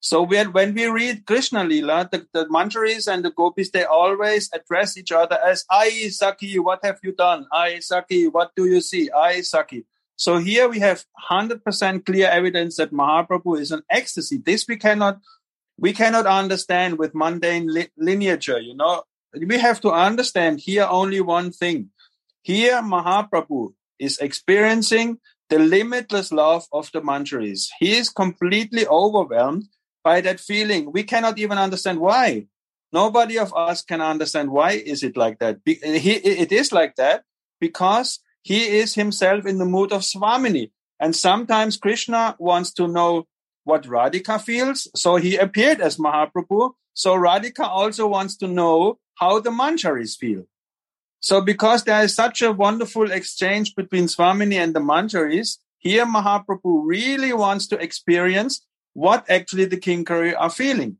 So 0.01 0.23
when 0.23 0.53
when 0.53 0.75
we 0.75 0.85
read 0.87 1.25
Krishna 1.25 1.65
Lila, 1.65 2.07
the, 2.13 2.27
the 2.35 2.45
Manjaris 2.45 3.11
and 3.11 3.25
the 3.25 3.31
Gopis, 3.31 3.71
they 3.71 3.85
always 3.85 4.51
address 4.53 4.99
each 4.99 5.13
other 5.13 5.39
as 5.43 5.65
I 5.71 5.89
Saki, 6.11 6.59
what 6.59 6.81
have 6.85 6.99
you 7.03 7.13
done? 7.13 7.47
I 7.51 7.79
Saki, 7.79 8.29
what 8.29 8.51
do 8.55 8.67
you 8.67 8.83
see? 8.83 9.11
I 9.11 9.41
Saki. 9.41 9.87
So 10.17 10.37
here 10.37 10.69
we 10.69 10.81
have 10.81 11.07
100% 11.31 12.05
clear 12.05 12.29
evidence 12.29 12.77
that 12.77 12.93
Mahaprabhu 12.93 13.59
is 13.59 13.71
an 13.71 13.83
ecstasy. 13.89 14.37
This 14.37 14.69
we 14.69 14.77
cannot 14.77 15.21
we 15.79 15.95
cannot 15.95 16.27
understand 16.27 16.99
with 16.99 17.15
mundane 17.15 17.73
li- 17.73 17.93
lineature, 17.97 18.61
you 18.61 18.75
know. 18.75 19.05
We 19.35 19.59
have 19.59 19.81
to 19.83 19.91
understand 19.91 20.61
here 20.61 20.87
only 20.89 21.21
one 21.21 21.53
thing. 21.53 21.91
Here, 22.43 22.81
Mahaprabhu 22.83 23.75
is 23.99 24.19
experiencing 24.19 25.19
the 25.51 25.59
limitless 25.59 26.33
love 26.33 26.67
of 26.73 26.91
the 26.93 27.01
Manjaris. 27.01 27.69
He 27.79 27.97
is 27.97 28.11
completely 28.11 28.87
overwhelmed 28.87 29.69
by 30.05 30.21
that 30.23 30.41
feeling. 30.41 30.93
We 30.93 31.03
cannot 31.03 31.39
even 31.39 31.59
understand 31.59 32.01
why. 32.01 32.47
Nobody 32.93 33.39
of 33.39 33.55
us 33.55 33.83
can 33.83 34.01
understand 34.01 34.51
why 34.51 34.73
is 34.73 35.03
it 35.03 35.17
like 35.17 35.41
that. 35.41 35.59
It 35.67 36.53
is 36.53 36.73
like 36.73 36.97
that 36.97 37.25
because 37.61 38.21
he 38.43 38.79
is 38.79 38.95
himself 38.95 39.45
in 39.45 39.59
the 39.59 39.67
mood 39.67 39.93
of 39.93 40.03
Swamini. 40.03 40.71
And 40.99 41.15
sometimes 41.15 41.77
Krishna 41.77 42.35
wants 42.39 42.73
to 42.75 42.89
know 42.89 43.27
what 43.65 43.85
Radhika 43.85 44.41
feels. 44.41 44.89
So 44.97 45.17
he 45.17 45.37
appeared 45.37 45.81
as 45.81 45.99
Mahaprabhu. 45.99 46.73
So 46.95 47.15
Radhika 47.15 47.69
also 47.69 48.07
wants 48.07 48.37
to 48.39 48.49
know 48.49 48.99
how 49.19 49.41
the 49.41 49.51
Manjaris 49.51 50.17
feel. 50.17 50.47
So 51.21 51.41
because 51.41 51.85
there 51.85 52.03
is 52.05 52.15
such 52.15 52.43
a 52.43 52.53
wonderful 52.53 53.11
exchange 53.11 53.75
between 53.75 54.05
Swamini 54.05 54.55
and 54.55 54.75
the 54.75 54.81
Manjaris, 54.81 55.59
here 55.79 56.07
Mahaprabhu 56.07 56.83
really 56.85 57.33
wants 57.33 57.67
to 57.69 57.79
experience 57.79 58.65
what 58.95 59.29
actually 59.29 59.65
the 59.67 59.77
Kinkari 59.77 60.35
are 60.37 60.51
feeling. 60.51 60.97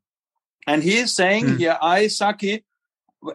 And 0.67 0.83
he 0.83 0.99
is 0.99 1.15
saying 1.15 1.49
Hmm. 1.49 1.57
here, 1.57 1.79
I, 1.81 2.09
Saki, 2.09 2.65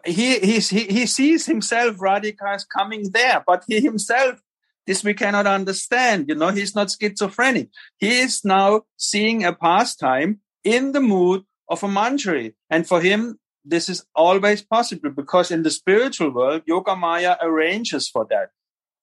he, 0.06 0.40
he, 0.40 0.60
he 0.60 1.06
sees 1.06 1.46
himself, 1.46 1.98
Radhika 1.98 2.56
is 2.56 2.66
coming 2.66 3.12
there, 3.12 3.44
but 3.46 3.64
he 3.68 3.82
himself, 3.82 4.40
this 4.86 5.04
we 5.04 5.14
cannot 5.14 5.48
understand. 5.48 6.28
You 6.28 6.36
know, 6.36 6.50
he's 6.50 6.76
not 6.76 6.92
schizophrenic. 6.92 7.70
He 7.98 8.20
is 8.20 8.44
now 8.44 8.84
seeing 8.98 9.44
a 9.44 9.54
pastime 9.54 10.40
in 10.64 10.92
the 10.92 11.02
mood 11.02 11.44
of 11.70 11.84
a 11.84 11.88
Manjari. 11.88 12.54
And 12.70 12.88
for 12.88 13.02
him, 13.02 13.40
this 13.66 13.90
is 13.90 14.06
always 14.16 14.62
possible 14.62 15.10
because 15.10 15.52
in 15.52 15.64
the 15.64 15.72
spiritual 15.72 16.32
world, 16.32 16.64
Yoga 16.66 16.96
Maya 16.96 17.38
arranges 17.42 18.10
for 18.10 18.26
that. 18.30 18.52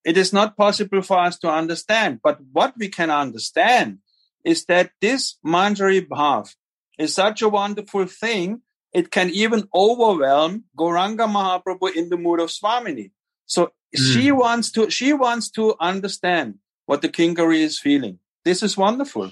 It 0.04 0.16
is 0.16 0.32
not 0.32 0.56
possible 0.56 1.02
for 1.02 1.18
us 1.18 1.38
to 1.40 1.48
understand. 1.50 2.20
But 2.22 2.38
what 2.52 2.74
we 2.78 2.88
can 2.88 3.11
understand 3.11 3.98
is 4.44 4.64
that 4.66 4.92
this 5.00 5.36
Manjari 5.44 6.06
Bhav 6.06 6.54
is 6.98 7.14
such 7.14 7.42
a 7.42 7.48
wonderful 7.48 8.06
thing. 8.06 8.62
It 8.92 9.11
can 9.11 9.30
even 9.30 9.68
overwhelm 9.74 10.64
Gauranga 10.76 11.28
Mahaprabhu 11.28 11.94
in 11.94 12.08
the 12.08 12.16
mood 12.16 12.40
of 12.40 12.50
Swamini. 12.50 13.12
So 13.46 13.72
hmm. 13.96 14.12
she 14.12 14.32
wants 14.32 14.70
to, 14.72 14.90
she 14.90 15.12
wants 15.12 15.50
to 15.50 15.74
understand 15.80 16.58
what 16.86 17.02
the 17.02 17.08
Kinkari 17.08 17.61
is 17.61 17.78
feeling. 17.78 18.18
This 18.44 18.62
is 18.62 18.76
wonderful. 18.76 19.30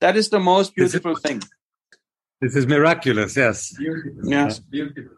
That 0.00 0.16
is 0.16 0.28
the 0.28 0.40
most 0.40 0.74
beautiful 0.74 1.16
thing. 1.16 1.42
This 2.40 2.54
is 2.54 2.66
miraculous, 2.66 3.36
yes. 3.36 3.72
Beautiful. 3.76 4.12
Yes. 4.30 4.58
Beautiful. 4.60 5.16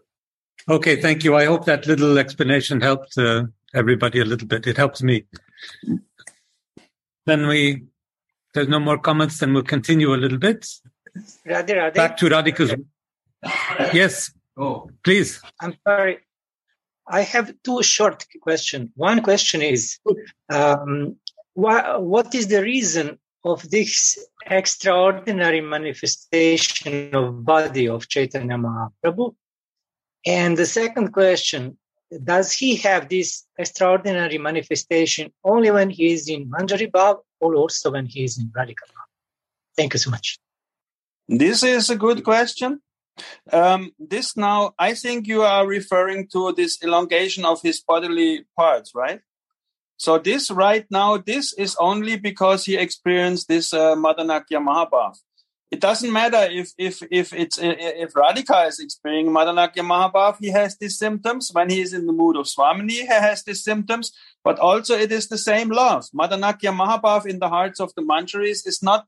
Okay, 0.69 1.01
thank 1.01 1.25
you. 1.25 1.35
I 1.37 1.45
hope 1.45 1.65
that 1.67 1.87
little 1.87 2.19
explanation 2.19 2.81
helped 2.81 3.17
uh, 3.19 3.45
everybody 3.75 4.21
a 4.21 4.25
little 4.25 4.47
bit. 4.49 4.67
It 4.67 4.77
helps 4.77 5.03
me. 5.03 5.25
Then 7.27 7.47
we, 7.47 7.85
there's 8.55 8.69
no 8.69 8.81
more 8.81 8.99
comments, 8.99 9.39
then 9.39 9.53
we'll 9.53 9.63
continue 9.63 10.15
a 10.15 10.17
little 10.17 10.39
bit. 10.39 10.67
Radhe, 11.47 11.69
Radhe. 11.71 11.95
Back 11.95 12.17
to 12.19 12.27
Radhika's. 12.27 12.75
Yes, 13.95 14.33
Oh, 14.57 14.91
please. 15.05 15.41
I'm 15.61 15.75
sorry. 15.87 16.19
I 17.09 17.23
have 17.23 17.55
two 17.65 17.83
short 17.83 18.27
questions. 18.43 18.91
One 18.95 19.23
question 19.23 19.63
is, 19.63 19.99
um, 20.53 21.17
wha- 21.55 21.99
what 21.99 22.35
is 22.35 22.49
the 22.49 22.63
reason 22.63 23.19
of 23.45 23.69
this 23.71 24.19
extraordinary 24.47 25.61
manifestation 25.61 27.15
of 27.15 27.45
body 27.45 27.89
of 27.89 28.09
Chaitanya 28.09 28.57
Mahaprabhu? 28.57 29.35
And 30.27 30.57
the 30.57 30.67
second 30.67 31.13
question, 31.13 31.79
does 32.25 32.53
he 32.53 32.77
have 32.77 33.09
this 33.09 33.47
extraordinary 33.59 34.39
manifestation 34.39 35.33
only 35.45 35.71
when 35.71 35.91
he 35.91 36.13
is 36.13 36.29
in 36.29 36.51
Manjari 36.51 36.91
Bhav 36.91 37.21
or 37.41 37.55
also 37.55 37.93
when 37.93 38.07
he 38.07 38.25
is 38.25 38.39
in 38.39 38.49
Radhika 38.49 38.87
Bhav? 38.89 39.07
Thank 39.77 39.95
you 39.95 39.99
so 39.99 40.11
much. 40.11 40.39
This 41.29 41.63
is 41.63 41.91
a 41.91 41.97
good 41.97 42.25
question. 42.25 42.81
Um, 43.53 43.93
this 43.99 44.37
now, 44.37 44.73
I 44.79 44.95
think 44.95 45.27
you 45.27 45.43
are 45.43 45.67
referring 45.67 46.29
to 46.29 46.53
this 46.53 46.83
elongation 46.83 47.45
of 47.45 47.63
his 47.63 47.81
bodily 47.81 48.45
parts, 48.57 48.93
right? 48.95 49.21
So 50.01 50.17
this 50.17 50.51
right 50.51 50.87
now, 50.91 51.19
this 51.19 51.53
is 51.53 51.77
only 51.79 52.17
because 52.17 52.65
he 52.65 52.75
experienced 52.75 53.49
this 53.49 53.75
uh, 53.75 53.95
Madanakya 53.97 54.57
Mahabhav. 54.57 55.19
It 55.71 55.79
doesn't 55.79 56.11
matter 56.11 56.49
if 56.51 56.73
if 56.79 57.03
if 57.11 57.35
it's 57.35 57.59
if 57.61 58.15
Radhika 58.15 58.67
is 58.67 58.81
experiencing 58.81 59.35
Madanakya 59.35 59.85
Mahabhav, 59.85 60.39
he 60.41 60.49
has 60.53 60.79
these 60.79 60.97
symptoms. 60.97 61.51
When 61.53 61.69
he 61.69 61.83
is 61.83 61.93
in 61.93 62.07
the 62.07 62.15
mood 62.15 62.39
of 62.39 62.47
Swamini, 62.47 63.03
he 63.03 63.07
has 63.09 63.45
these 63.45 63.63
symptoms. 63.63 64.11
But 64.43 64.59
also, 64.59 64.97
it 64.97 65.13
is 65.13 65.29
the 65.29 65.37
same 65.37 65.69
love. 65.69 66.07
Madanakya 66.19 66.73
Mahabhav 66.75 67.27
in 67.27 67.39
the 67.39 67.51
hearts 67.51 67.79
of 67.79 67.93
the 67.95 68.01
Manjaris 68.01 68.67
is 68.67 68.83
not 68.83 69.05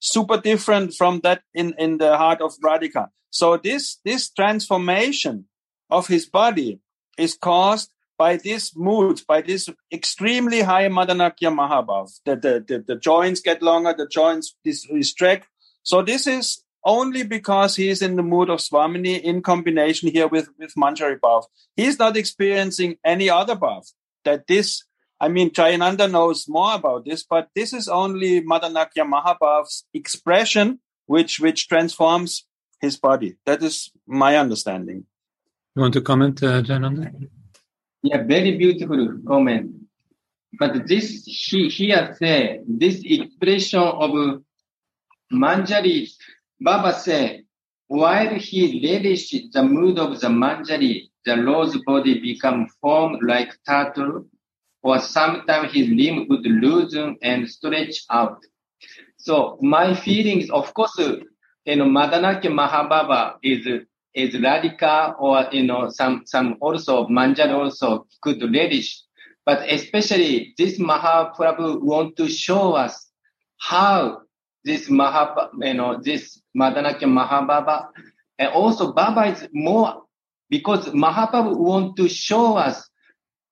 super 0.00 0.36
different 0.36 0.92
from 0.92 1.20
that 1.20 1.40
in 1.54 1.72
in 1.78 1.96
the 1.96 2.18
heart 2.18 2.42
of 2.42 2.52
Radhika. 2.62 3.08
So 3.30 3.56
this 3.56 3.98
this 4.04 4.28
transformation 4.28 5.46
of 5.88 6.06
his 6.06 6.26
body 6.26 6.80
is 7.16 7.34
caused 7.34 7.88
by 8.24 8.36
this 8.38 8.74
mood, 8.74 9.20
by 9.28 9.40
this 9.42 9.68
extremely 9.92 10.60
high 10.62 10.88
Madanakya 10.98 11.50
Mahabhav. 11.60 12.06
The, 12.24 12.36
the, 12.44 12.52
the, 12.68 12.76
the 12.90 12.96
joints 12.96 13.40
get 13.48 13.60
longer, 13.70 13.92
the 13.96 14.06
joints 14.06 14.56
dis- 14.64 14.88
restrict. 14.90 15.46
So 15.82 16.00
this 16.00 16.26
is 16.26 16.62
only 16.86 17.22
because 17.36 17.76
he 17.76 17.90
is 17.94 18.00
in 18.00 18.16
the 18.16 18.22
mood 18.22 18.48
of 18.48 18.60
Swamini 18.60 19.20
in 19.20 19.42
combination 19.42 20.08
here 20.16 20.26
with, 20.26 20.48
with 20.58 20.72
Manjari 20.74 21.18
Bhav. 21.20 21.42
He 21.76 21.84
is 21.84 21.98
not 21.98 22.16
experiencing 22.16 22.96
any 23.04 23.28
other 23.28 23.56
Bhav. 23.56 23.82
That 24.24 24.46
this, 24.46 24.84
I 25.20 25.28
mean, 25.28 25.50
Jayananda 25.50 26.10
knows 26.10 26.46
more 26.48 26.74
about 26.74 27.04
this, 27.04 27.24
but 27.34 27.48
this 27.54 27.74
is 27.74 27.88
only 27.88 28.40
Madanakya 28.40 29.04
Mahabhav's 29.14 29.84
expression 29.92 30.80
which, 31.04 31.40
which 31.40 31.68
transforms 31.68 32.46
his 32.80 32.96
body. 32.96 33.36
That 33.44 33.62
is 33.62 33.90
my 34.06 34.38
understanding. 34.38 35.04
You 35.76 35.82
want 35.82 35.92
to 35.92 36.00
comment, 36.00 36.42
uh, 36.42 36.62
Jayananda? 36.62 37.28
Yeah, 38.06 38.22
very 38.22 38.58
beautiful 38.58 39.18
comment. 39.26 39.72
But 40.58 40.86
this, 40.86 41.24
he 41.24 41.70
here 41.70 42.14
say, 42.20 42.60
this 42.68 43.00
expression 43.02 43.80
of 43.80 44.42
Manjari, 45.32 46.10
Baba 46.60 46.92
say, 46.92 47.44
while 47.88 48.34
he 48.34 48.82
relished 48.86 49.34
the 49.54 49.62
mood 49.62 49.98
of 49.98 50.20
the 50.20 50.26
Manjari, 50.28 51.08
the 51.24 51.42
rose 51.42 51.78
body 51.86 52.20
become 52.20 52.68
formed 52.82 53.22
like 53.26 53.56
turtle, 53.66 54.26
or 54.82 54.98
sometimes 54.98 55.72
his 55.72 55.88
limb 55.88 56.26
would 56.28 56.44
loosen 56.44 57.16
and 57.22 57.48
stretch 57.48 58.04
out. 58.10 58.44
So 59.16 59.58
my 59.62 59.94
feelings, 59.94 60.50
of 60.50 60.74
course, 60.74 60.98
you 60.98 61.76
know, 61.76 61.86
Madanakya 61.86 62.50
Mahababa 62.52 63.36
is 63.42 63.66
is 64.14 64.34
Radhika 64.34 65.14
or 65.18 65.46
you 65.52 65.64
know 65.64 65.90
some 65.90 66.22
some 66.26 66.56
also 66.60 67.06
Manjari 67.06 67.52
also 67.52 68.06
could 68.22 68.40
relish, 68.42 69.02
but 69.44 69.68
especially 69.70 70.54
this 70.56 70.78
Mahaprabhu 70.78 71.82
want 71.82 72.16
to 72.16 72.28
show 72.28 72.74
us 72.74 73.10
how 73.58 74.22
this 74.64 74.88
Mahab 74.88 75.50
you 75.60 75.74
know 75.74 76.00
this 76.00 76.40
Madanakya 76.56 77.02
Mahababa 77.02 77.88
and 78.38 78.48
also 78.52 78.92
Baba 78.92 79.26
is 79.26 79.48
more 79.52 80.02
because 80.48 80.86
Mahaprabhu 80.88 81.56
want 81.56 81.96
to 81.96 82.08
show 82.08 82.56
us 82.56 82.88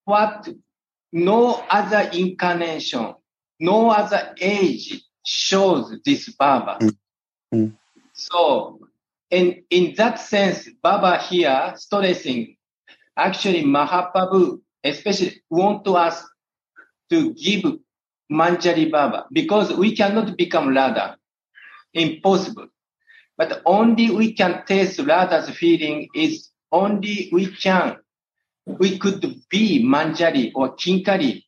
what 0.04 0.48
no 1.12 1.54
other 1.68 2.10
incarnation, 2.12 3.14
no 3.60 3.90
other 3.90 4.34
age 4.40 5.02
shows 5.24 5.94
this 6.04 6.28
Baba. 6.30 6.78
Mm. 7.52 7.76
So, 8.14 8.78
in, 9.33 9.64
in 9.70 9.95
that 9.97 10.20
sense, 10.20 10.68
Baba 10.83 11.18
here 11.18 11.72
stressing, 11.76 12.55
actually 13.16 13.64
Mahaprabhu 13.64 14.61
especially 14.85 15.43
want 15.49 15.85
to 15.87 15.95
us 15.97 16.22
to 17.11 17.33
give 17.35 17.64
Manjari 18.30 18.91
Baba 18.91 19.26
because 19.33 19.72
we 19.72 19.97
cannot 19.97 20.37
become 20.37 20.68
Radha. 20.68 21.16
Impossible. 21.95 22.68
But 23.39 23.62
only 23.64 24.11
we 24.11 24.35
can 24.35 24.64
taste 24.66 24.99
Radha's 24.99 25.49
feeling 25.51 26.09
is 26.14 26.51
only 26.70 27.30
we 27.33 27.47
can, 27.47 27.97
we 28.66 28.99
could 28.99 29.20
be 29.49 29.83
Manjari 29.83 30.53
or 30.55 30.76
Kinkari. 30.76 31.43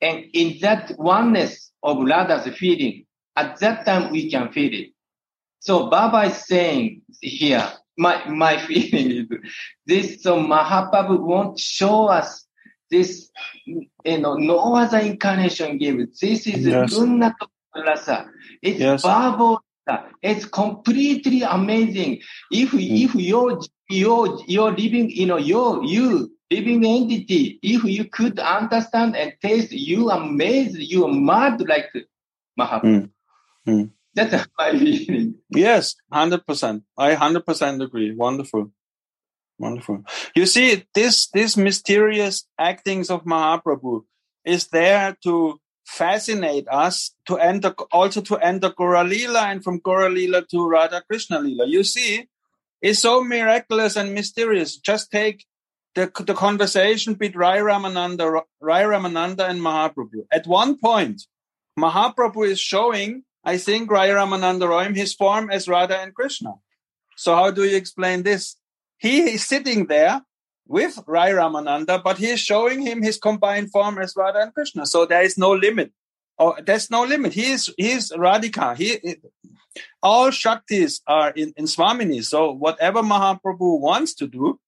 And 0.00 0.26
in 0.34 0.58
that 0.60 0.92
oneness 0.98 1.70
of 1.82 2.04
Radha's 2.04 2.46
feeling, 2.56 3.06
at 3.36 3.58
that 3.60 3.86
time 3.86 4.10
we 4.10 4.30
can 4.30 4.52
feel 4.52 4.72
it. 4.72 4.90
So 5.62 5.88
Baba 5.88 6.22
is 6.24 6.44
saying 6.44 7.02
here, 7.20 7.70
my, 7.96 8.28
my 8.28 8.58
feeling 8.58 9.10
is 9.12 9.26
this, 9.86 10.20
so 10.20 10.36
Mahaprabhu 10.36 11.20
won't 11.20 11.60
show 11.60 12.08
us 12.08 12.44
this, 12.90 13.30
you 13.64 13.86
know, 14.18 14.34
no 14.34 14.74
other 14.74 14.98
incarnation 14.98 15.78
gave. 15.78 15.98
This 16.20 16.48
is 16.48 16.66
Yes. 16.66 16.98
Rasa. 17.76 18.28
It's 18.60 18.80
Yes. 18.80 19.02
Baba. 19.02 19.58
It's 20.20 20.46
completely 20.46 21.42
amazing. 21.42 22.22
If, 22.50 22.72
Mm. 22.72 23.04
if 23.04 23.14
you're, 23.14 23.60
you're, 23.88 24.40
you're 24.48 24.72
living, 24.72 25.10
you 25.10 25.26
know, 25.26 25.38
you're, 25.38 25.84
you, 25.84 26.32
living 26.50 26.84
entity, 26.84 27.60
if 27.62 27.84
you 27.84 28.04
could 28.06 28.40
understand 28.40 29.14
and 29.16 29.32
taste, 29.40 29.70
you 29.70 30.10
amazed, 30.10 30.76
you 30.76 31.06
are 31.06 31.14
mad 31.14 31.60
like 31.68 31.88
Mahaprabhu. 32.58 32.82
Mm. 32.82 33.10
Mm. 33.68 33.90
That's 34.14 34.46
my 34.58 34.70
feeling. 34.78 35.36
Yes, 35.50 35.96
hundred 36.12 36.46
percent. 36.46 36.84
I 36.98 37.14
hundred 37.14 37.46
percent 37.46 37.82
agree. 37.82 38.14
Wonderful, 38.14 38.70
wonderful. 39.58 40.04
You 40.34 40.46
see, 40.46 40.84
this 40.94 41.28
this 41.28 41.56
mysterious 41.56 42.46
actings 42.58 43.10
of 43.10 43.24
Mahaprabhu 43.24 44.04
is 44.44 44.68
there 44.68 45.16
to 45.24 45.60
fascinate 45.86 46.66
us 46.68 47.14
to 47.26 47.38
enter 47.38 47.74
also 47.90 48.20
to 48.22 48.36
enter 48.36 48.70
Goralila 48.70 49.44
and 49.44 49.64
from 49.64 49.80
Goralila 49.80 50.46
to 50.48 50.68
Radha 50.68 51.02
Krishna 51.08 51.40
Lila. 51.40 51.66
You 51.66 51.82
see, 51.84 52.28
it's 52.80 53.00
so 53.00 53.24
miraculous 53.24 53.96
and 53.96 54.14
mysterious. 54.14 54.76
Just 54.76 55.10
take 55.10 55.46
the 55.94 56.10
the 56.26 56.34
conversation 56.34 57.14
between 57.14 57.38
Rai 57.38 57.58
Ramananda, 57.58 58.42
Rai 58.60 58.82
Ramananda 58.82 59.48
and 59.48 59.60
Mahaprabhu. 59.60 60.26
At 60.30 60.46
one 60.46 60.78
point, 60.78 61.22
Mahaprabhu 61.78 62.46
is 62.46 62.60
showing, 62.60 63.24
I 63.44 63.58
think, 63.58 63.90
Rai 63.90 64.10
Ramananda 64.10 64.62
Royam 64.62 64.96
his 64.96 65.14
form 65.14 65.50
as 65.50 65.68
Radha 65.68 65.98
and 65.98 66.14
Krishna. 66.14 66.54
So 67.16 67.34
how 67.34 67.50
do 67.50 67.64
you 67.64 67.76
explain 67.76 68.22
this? 68.22 68.56
He 68.98 69.34
is 69.34 69.44
sitting 69.44 69.86
there 69.86 70.22
with 70.66 70.98
Rai 71.06 71.30
Ramananda, 71.30 72.02
but 72.02 72.18
he 72.18 72.28
is 72.28 72.40
showing 72.40 72.82
him 72.82 73.02
his 73.02 73.18
combined 73.18 73.70
form 73.72 73.98
as 73.98 74.14
Radha 74.16 74.40
and 74.40 74.54
Krishna. 74.54 74.86
So 74.86 75.06
there 75.06 75.22
is 75.22 75.36
no 75.36 75.52
limit. 75.52 75.92
Oh, 76.38 76.56
there's 76.64 76.90
no 76.90 77.04
limit. 77.04 77.32
He 77.34 77.52
is 77.52 77.72
he 77.76 77.92
is 77.92 78.12
Radhika. 78.12 78.76
He 78.76 79.16
all 80.02 80.30
Shaktis 80.30 81.00
are 81.06 81.30
in, 81.30 81.52
in 81.56 81.66
Swamini. 81.66 82.24
So 82.24 82.52
whatever 82.52 83.02
Mahaprabhu 83.02 83.80
wants 83.80 84.14
to 84.14 84.26
do, 84.26 84.58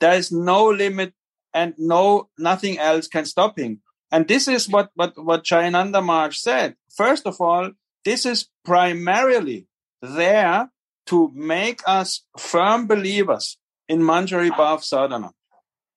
there 0.00 0.14
is 0.14 0.30
no 0.30 0.66
limit 0.68 1.12
and 1.52 1.74
no 1.78 2.28
nothing 2.38 2.78
else 2.78 3.08
can 3.08 3.24
stop 3.24 3.58
him. 3.58 3.80
And 4.12 4.28
this 4.28 4.48
is 4.48 4.68
what 4.68 4.90
what 4.94 5.12
what 5.22 5.44
Jayananda 5.44 6.04
Maharaj 6.04 6.36
said. 6.38 6.76
First 6.94 7.26
of 7.26 7.40
all, 7.40 7.70
this 8.04 8.26
is 8.26 8.48
primarily 8.64 9.66
there 10.02 10.70
to 11.06 11.30
make 11.34 11.80
us 11.86 12.24
firm 12.38 12.86
believers 12.86 13.58
in 13.88 14.00
Manjari 14.00 14.50
Bhav 14.50 14.82
Sadhana. 14.82 15.32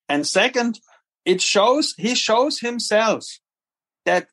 And 0.09 0.25
second, 0.25 0.79
it 1.25 1.41
shows, 1.41 1.93
he 1.97 2.15
shows 2.15 2.59
himself 2.59 3.25
that 4.05 4.27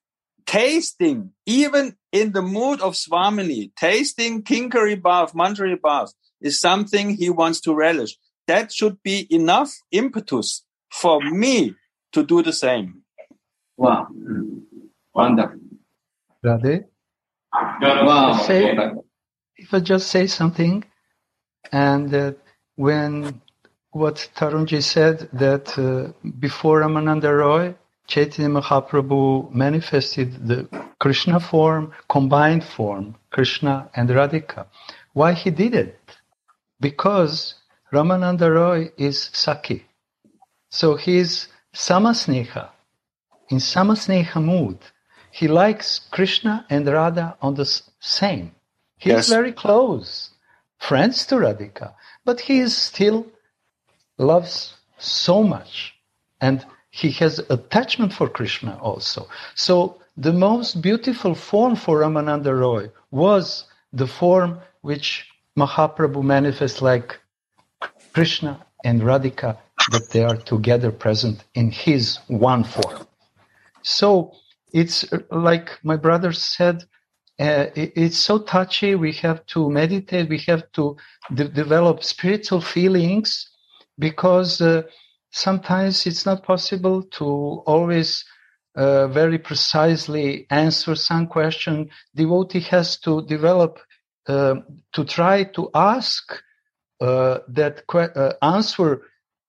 tasting, 0.46 1.30
even 1.46 1.96
in 2.12 2.32
the 2.32 2.42
mood 2.42 2.80
of 2.80 2.94
Swamini, 2.94 3.72
tasting 3.76 4.42
Kinkari 4.42 5.00
Bhav, 5.00 5.32
Manjari 5.32 5.76
Bhav, 5.76 6.10
is 6.40 6.60
something 6.60 7.10
he 7.10 7.30
wants 7.30 7.60
to 7.62 7.74
relish. 7.74 8.16
That 8.46 8.72
should 8.72 9.02
be 9.02 9.26
enough 9.34 9.72
impetus 9.90 10.64
for 10.92 11.20
me 11.20 11.74
to 12.12 12.24
do 12.24 12.42
the 12.42 12.52
same. 12.52 13.02
Wow. 13.76 14.08
Wonderful. 15.14 15.58
Radhe, 16.44 16.84
Wow. 17.54 18.32
Say- 18.46 18.76
if 19.56 19.72
I 19.72 19.80
just 19.80 20.08
say 20.08 20.26
something, 20.26 20.84
and 21.72 22.14
uh, 22.14 22.32
when 22.76 23.40
what 23.92 24.28
Tarunji 24.36 24.82
said 24.82 25.28
that 25.32 25.78
uh, 25.78 26.12
before 26.40 26.80
Ramananda 26.82 27.36
Roy, 27.38 27.74
Chaitanya 28.06 28.50
Mahaprabhu 28.60 29.52
manifested 29.52 30.46
the 30.48 30.68
Krishna 30.98 31.40
form, 31.40 31.92
combined 32.10 32.64
form, 32.64 33.14
Krishna 33.30 33.88
and 33.94 34.08
Radhika. 34.10 34.66
Why 35.12 35.32
he 35.32 35.50
did 35.50 35.74
it? 35.74 35.98
Because 36.80 37.54
Ramananda 37.92 38.52
Roy 38.52 38.90
is 38.98 39.30
Saki. 39.32 39.84
So 40.70 40.96
he's 40.96 41.48
Samasneha, 41.74 42.68
in 43.50 43.58
Samasneha 43.58 44.42
mood. 44.44 44.78
He 45.40 45.48
likes 45.48 45.88
Krishna 46.12 46.64
and 46.70 46.86
Radha 46.86 47.36
on 47.42 47.54
the 47.54 47.66
same. 47.98 48.46
He's 49.04 49.12
Yes. 49.12 49.28
very 49.38 49.52
close, 49.64 50.30
friends 50.78 51.26
to 51.26 51.34
Radhika, 51.46 51.88
but 52.24 52.38
he 52.46 52.56
is 52.66 52.72
still 52.76 53.26
loves 54.16 54.56
so 54.96 55.42
much 55.42 55.72
and 56.40 56.64
he 56.90 57.10
has 57.22 57.40
attachment 57.56 58.12
for 58.12 58.28
Krishna 58.28 58.78
also. 58.80 59.26
So 59.56 59.74
the 60.16 60.32
most 60.32 60.80
beautiful 60.80 61.34
form 61.34 61.74
for 61.74 61.94
Ramananda 62.02 62.52
Roy 62.66 62.84
was 63.10 63.64
the 63.92 64.06
form 64.06 64.60
which 64.82 65.06
Mahaprabhu 65.58 66.22
manifests 66.22 66.80
like 66.80 67.18
Krishna 68.12 68.64
and 68.84 69.02
Radhika, 69.02 69.58
that 69.90 70.10
they 70.12 70.22
are 70.22 70.36
together 70.52 70.92
present 70.92 71.42
in 71.54 71.72
his 71.72 72.18
one 72.28 72.62
form. 72.62 72.98
So 73.82 74.36
it's 74.74 75.12
uh, 75.12 75.20
like 75.32 75.80
my 75.84 75.96
brother 75.96 76.32
said, 76.32 76.84
uh, 77.40 77.68
it- 77.76 77.94
it's 77.96 78.18
so 78.18 78.40
touchy. 78.40 78.96
We 78.96 79.12
have 79.14 79.46
to 79.48 79.70
meditate. 79.70 80.30
We 80.30 80.40
have 80.48 80.72
to 80.74 80.98
de- 81.34 81.48
develop 81.50 82.04
spiritual 82.04 82.62
feelings 82.62 83.50
because 83.98 84.62
uh, 84.62 84.84
sometimes 85.32 86.06
it's 86.06 86.26
not 86.26 86.44
possible 86.44 87.04
to 87.18 87.26
always 87.66 88.24
uh, 88.76 89.08
very 89.08 89.38
precisely 89.38 90.46
answer 90.50 90.96
some 90.96 91.28
question. 91.28 91.90
Devotee 92.16 92.60
has 92.62 92.98
to 93.00 93.22
develop 93.26 93.80
uh, 94.28 94.56
to 94.94 95.04
try 95.06 95.44
to 95.44 95.70
ask 95.74 96.42
uh, 97.00 97.40
that 97.48 97.86
que- 97.88 98.12
uh, 98.16 98.34
answer 98.42 99.02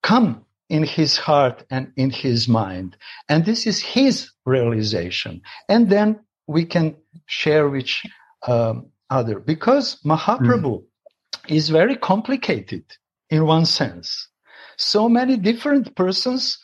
come 0.03 0.44
in 0.69 0.83
his 0.83 1.17
heart 1.17 1.63
and 1.69 1.91
in 1.95 2.09
his 2.09 2.47
mind. 2.47 2.97
And 3.29 3.45
this 3.45 3.67
is 3.67 3.81
his 3.81 4.31
realization. 4.45 5.41
And 5.69 5.89
then 5.89 6.21
we 6.47 6.65
can 6.65 6.95
share 7.25 7.69
with 7.69 7.89
um, 8.47 8.87
other 9.09 9.39
because 9.39 10.01
Mahaprabhu 10.03 10.83
is 11.47 11.69
very 11.69 11.95
complicated 11.95 12.83
in 13.29 13.45
one 13.45 13.65
sense. 13.65 14.27
So 14.77 15.07
many 15.07 15.37
different 15.37 15.95
persons 15.95 16.59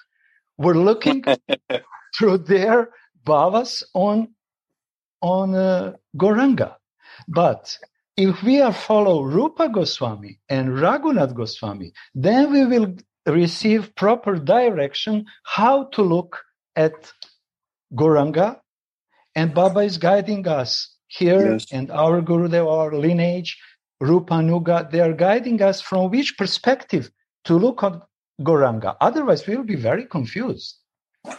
were 0.57 0.75
looking 0.75 1.23
through 2.17 2.39
their 2.39 2.89
bhavas 3.25 3.83
on 3.93 4.29
on 5.21 5.53
uh, 5.53 5.93
Gauranga. 6.17 6.75
But 7.27 7.77
if 8.17 8.41
we 8.43 8.59
are 8.61 8.73
follow 8.73 9.23
Rupa 9.23 9.69
Goswami 9.69 10.39
and 10.49 10.69
Raghunath 10.69 11.35
Goswami, 11.35 11.93
then 12.15 12.51
we 12.51 12.65
will 12.65 12.95
receive 13.25 13.95
proper 13.95 14.35
direction 14.37 15.25
how 15.43 15.85
to 15.93 16.01
look 16.01 16.41
at 16.75 17.11
Gauranga. 17.93 18.59
And 19.35 19.53
Baba 19.53 19.81
is 19.81 19.97
guiding 19.97 20.47
us 20.47 20.95
here 21.07 21.53
Yes. 21.53 21.67
and 21.71 21.91
our 21.91 22.21
Guru, 22.21 22.47
Gurudev, 22.49 22.67
our 22.67 22.93
lineage, 22.95 23.57
Rupa 23.99 24.35
Nuga, 24.35 24.89
they 24.89 24.99
are 24.99 25.13
guiding 25.13 25.61
us 25.61 25.81
from 25.81 26.09
which 26.09 26.37
perspective 26.37 27.11
to 27.45 27.55
look 27.55 27.83
at 27.83 27.93
Gauranga. 28.41 28.95
Otherwise, 28.99 29.45
we 29.45 29.55
will 29.55 29.63
be 29.63 29.75
very 29.75 30.05
confused. 30.05 30.77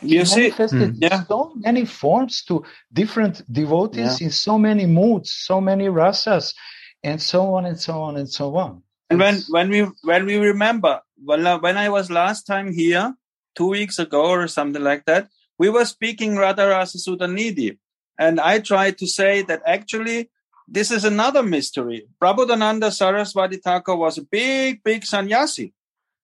You 0.00 0.24
see, 0.24 0.42
manifested 0.42 0.90
hmm, 0.94 1.02
Yeah. 1.02 1.24
so 1.24 1.52
many 1.56 1.84
forms 1.84 2.44
to 2.44 2.64
different 2.92 3.42
devotees 3.52 4.20
in 4.20 4.30
so 4.30 4.56
many 4.58 4.86
moods, 4.86 5.32
so 5.32 5.60
many 5.60 5.86
rasas, 5.86 6.54
and 7.02 7.20
so 7.20 7.54
on 7.54 7.66
and 7.66 7.78
so 7.78 8.00
on 8.00 8.16
and 8.16 8.28
so 8.28 8.56
on. 8.56 8.82
And 9.10 9.18
when 9.18 9.42
when 9.50 9.68
we 9.70 9.80
when 10.04 10.24
we 10.24 10.36
remember 10.36 11.00
when 11.24 11.76
I, 11.76 11.88
was 11.88 12.10
last 12.10 12.46
time 12.46 12.72
here 12.72 13.14
two 13.54 13.68
weeks 13.68 13.98
ago 13.98 14.26
or 14.26 14.48
something 14.48 14.82
like 14.82 15.04
that, 15.06 15.28
we 15.58 15.68
were 15.68 15.84
speaking 15.84 16.34
Radharasa 16.34 16.96
Sudhanidhi, 16.96 17.78
and 18.18 18.40
I 18.40 18.58
tried 18.58 18.98
to 18.98 19.06
say 19.06 19.42
that 19.42 19.62
actually 19.66 20.30
this 20.66 20.90
is 20.90 21.04
another 21.04 21.42
mystery. 21.42 22.06
Prabodhananda 22.20 22.92
Saraswati 22.92 23.56
Thakur 23.56 23.94
was 23.96 24.18
a 24.18 24.22
big 24.22 24.82
big 24.82 25.04
sannyasi, 25.04 25.72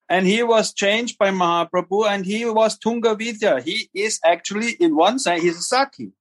and 0.09 0.26
he 0.26 0.42
was 0.42 0.72
changed 0.72 1.18
by 1.18 1.30
Mahaprabhu, 1.30 2.09
and 2.09 2.24
he 2.24 2.44
was 2.44 2.78
Tunga 2.78 3.14
Vidya. 3.14 3.61
He 3.61 3.88
is 3.94 4.20
actually 4.24 4.72
in 4.72 4.96
one 4.96 5.18
sense 5.18 5.42
he's 5.42 5.59
a 5.59 5.62
Saki, 5.62 6.12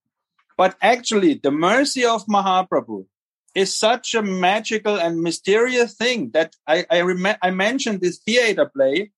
but 0.58 0.76
actually 0.82 1.36
the 1.36 1.52
mercy 1.52 2.06
of 2.06 2.26
Mahaprabhu 2.26 3.06
is 3.58 3.74
such 3.74 4.14
a 4.14 4.22
magical 4.22 4.98
and 4.98 5.24
mysterious 5.24 5.96
thing 5.96 6.30
that 6.36 6.56
I 6.68 6.86
I, 6.92 7.02
rem- 7.02 7.42
I 7.42 7.50
mentioned 7.50 8.02
this 8.02 8.20
theater 8.20 8.66
play 8.68 9.12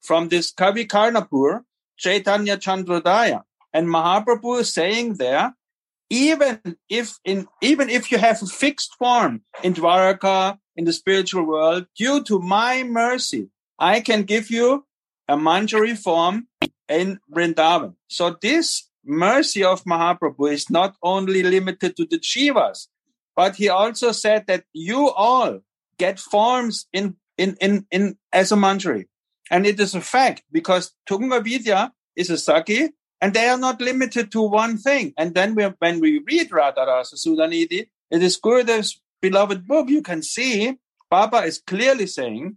from 0.00 0.28
this 0.28 0.50
Kavi 0.50 0.86
Karnapur, 0.88 1.64
Chaitanya 1.98 2.56
Chandrodaya, 2.56 3.42
and 3.74 3.86
Mahaprabhu 3.86 4.60
is 4.60 4.72
saying 4.72 5.16
there, 5.24 5.54
even 6.08 6.58
if 6.88 7.18
in 7.22 7.46
even 7.60 7.90
if 7.90 8.10
you 8.10 8.16
have 8.16 8.40
a 8.42 8.46
fixed 8.46 8.94
form 8.98 9.42
in 9.62 9.74
Dwaraka 9.74 10.56
in 10.74 10.86
the 10.86 10.94
spiritual 10.94 11.44
world, 11.44 11.84
due 11.94 12.24
to 12.24 12.38
my 12.38 12.82
mercy, 12.84 13.50
I 13.78 14.00
can 14.00 14.22
give 14.22 14.50
you 14.50 14.86
a 15.28 15.36
Manjari 15.36 15.98
form 15.98 16.48
in 16.88 17.20
Vrindavan. 17.30 17.94
So 18.08 18.36
this 18.40 18.88
mercy 19.04 19.62
of 19.62 19.84
Mahaprabhu 19.84 20.50
is 20.50 20.70
not 20.70 20.96
only 21.02 21.42
limited 21.42 21.94
to 21.96 22.06
the 22.06 22.18
Jivas, 22.18 22.88
but 23.34 23.56
he 23.56 23.68
also 23.68 24.12
said 24.12 24.46
that 24.46 24.64
you 24.72 25.10
all 25.10 25.60
get 25.98 26.18
forms 26.18 26.86
in 26.92 27.16
in 27.36 27.56
in, 27.60 27.86
in 27.90 28.16
as 28.32 28.52
a 28.52 28.56
manjari 28.56 29.06
and 29.50 29.66
it 29.66 29.78
is 29.80 29.94
a 29.94 30.00
fact 30.00 30.42
because 30.50 30.92
tunga 31.06 31.40
vidya 31.40 31.92
is 32.16 32.30
a 32.30 32.38
saki 32.38 32.90
and 33.20 33.34
they 33.34 33.48
are 33.48 33.58
not 33.58 33.80
limited 33.80 34.32
to 34.32 34.42
one 34.42 34.76
thing. 34.76 35.14
And 35.16 35.32
then 35.34 35.54
we, 35.54 35.64
when 35.78 36.00
we 36.00 36.18
read 36.26 36.50
radharasa 36.50 37.14
sudhanidhi 37.14 37.88
it 38.10 38.22
is 38.22 38.38
gurudev's 38.38 39.00
beloved 39.20 39.66
book. 39.66 39.88
You 39.88 40.02
can 40.02 40.22
see 40.22 40.76
baba 41.10 41.38
is 41.38 41.58
clearly 41.58 42.06
saying 42.06 42.56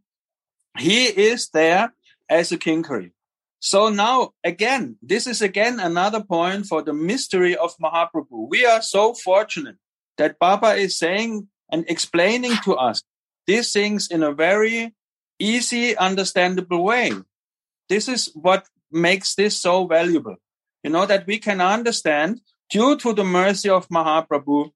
he 0.78 1.06
is 1.06 1.50
there 1.50 1.94
as 2.30 2.52
a 2.52 2.58
kinkari 2.58 3.12
so 3.60 3.90
now 3.90 4.32
again 4.44 4.98
this 5.02 5.28
is 5.28 5.42
again 5.42 5.80
another 5.80 6.24
point 6.24 6.66
for 6.66 6.82
the 6.82 6.94
mystery 6.94 7.56
of 7.56 7.76
mahaprabhu. 7.78 8.50
We 8.50 8.66
are 8.66 8.82
so 8.82 9.14
fortunate 9.14 9.78
that 10.18 10.40
Baba 10.40 10.74
is 10.74 10.98
saying 10.98 11.48
and 11.72 11.86
explaining 11.88 12.54
to 12.64 12.76
us 12.76 13.04
these 13.48 13.72
things 13.72 14.10
in 14.10 14.24
a 14.24 14.32
very 14.32 14.94
easy, 15.40 15.96
understandable 15.98 16.84
way. 16.84 17.12
This 17.90 18.08
is 18.08 18.32
what 18.34 18.68
makes 18.92 19.36
this 19.36 19.60
so 19.60 19.86
valuable. 19.86 20.36
You 20.84 20.92
know, 20.92 21.06
that 21.06 21.26
we 21.28 21.40
can 21.40 21.62
understand 21.62 22.42
due 22.70 22.98
to 22.98 23.14
the 23.14 23.24
mercy 23.24 23.70
of 23.70 23.88
Mahaprabhu. 23.90 24.72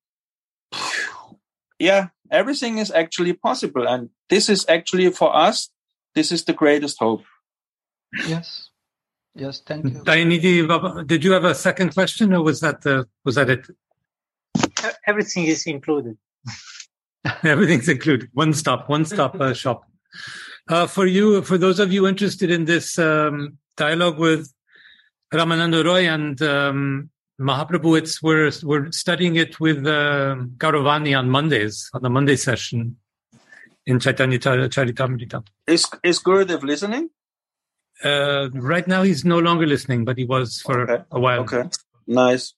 Yeah, 1.77 2.07
everything 2.31 2.77
is 2.79 2.91
actually 2.91 3.33
possible. 3.33 3.87
And 3.87 4.09
this 4.29 4.49
is 4.49 4.65
actually 4.67 5.09
for 5.11 5.35
us, 5.35 5.69
this 6.15 6.31
is 6.31 6.43
the 6.45 6.53
greatest 6.53 6.97
hope. 6.99 7.23
Yes. 8.27 8.69
Yes, 9.35 9.61
thank 9.65 9.85
you. 9.85 10.01
Dayanidhi, 10.01 10.67
Baba, 10.67 11.03
did 11.05 11.23
you 11.23 11.31
have 11.31 11.45
a 11.45 11.55
second 11.55 11.93
question 11.93 12.33
or 12.33 12.43
was 12.43 12.59
that 12.61 12.81
the, 12.81 13.07
was 13.23 13.35
that 13.35 13.49
it? 13.49 13.67
Everything 15.07 15.45
is 15.45 15.65
included. 15.65 16.17
Everything's 17.43 17.89
included. 17.89 18.29
One 18.33 18.53
stop, 18.53 18.89
one 18.89 19.05
stop 19.05 19.39
uh, 19.39 19.53
shop. 19.53 19.83
Uh, 20.67 20.87
for 20.87 21.05
you, 21.05 21.41
for 21.41 21.57
those 21.57 21.79
of 21.79 21.91
you 21.91 22.07
interested 22.07 22.49
in 22.51 22.65
this 22.65 22.97
um, 22.99 23.57
dialogue 23.75 24.17
with 24.19 24.53
Ramananda 25.33 25.83
Roy 25.83 26.07
and 26.07 26.41
um, 26.41 27.09
Mahaprabhu, 27.39 27.97
it's 27.97 28.21
we're 28.21 28.51
we're 28.63 28.91
studying 28.91 29.35
it 29.35 29.59
with 29.59 29.85
uh, 29.85 30.35
Gauravani 30.57 31.17
on 31.17 31.29
Mondays 31.29 31.89
on 31.93 32.01
the 32.01 32.09
Monday 32.09 32.35
session 32.35 32.97
in 33.85 33.99
Chaitanya 33.99 34.37
Charitamrita. 34.39 35.45
Is, 35.67 35.85
is 36.03 36.19
Gurudev 36.19 36.61
listening? 36.63 37.09
Uh, 38.03 38.49
right 38.53 38.87
now, 38.87 39.03
he's 39.03 39.25
no 39.25 39.39
longer 39.39 39.65
listening, 39.65 40.05
but 40.05 40.17
he 40.17 40.25
was 40.25 40.61
for 40.61 40.89
Okay. 40.89 41.03
a 41.11 41.19
while 41.19 41.41
Okay. 41.41 41.63
Nice. 42.07 42.53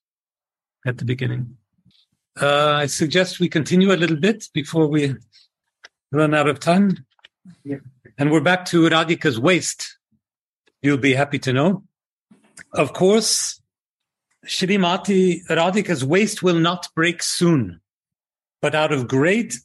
at 0.86 0.98
the 0.98 1.06
beginning. 1.06 1.58
Uh, 2.40 2.74
I 2.74 2.86
suggest 2.86 3.40
we 3.40 3.50
continue 3.50 3.92
a 3.92 3.98
little 3.98 4.16
bit 4.16 4.48
before 4.54 4.88
we 4.88 5.16
run 6.12 6.34
out 6.34 6.48
of 6.48 6.60
time. 6.60 7.06
And 8.18 8.32
we're 8.32 8.42
back 8.42 8.66
to 8.66 8.90
Radhika's 8.90 9.40
waist. 9.40 9.98
You'll 10.82 10.98
be 10.98 11.14
happy 11.14 11.40
to 11.40 11.54
know. 11.54 11.84
Of 12.74 12.94
course, 12.94 13.62
Shrimati 14.46 15.46
Radhika's 15.48 16.06
waist 16.06 16.42
will 16.42 16.60
not 16.60 16.88
break 16.96 17.22
soon, 17.22 17.82
but 18.62 18.76
out 18.76 18.92
of 18.92 19.08
great 19.08 19.60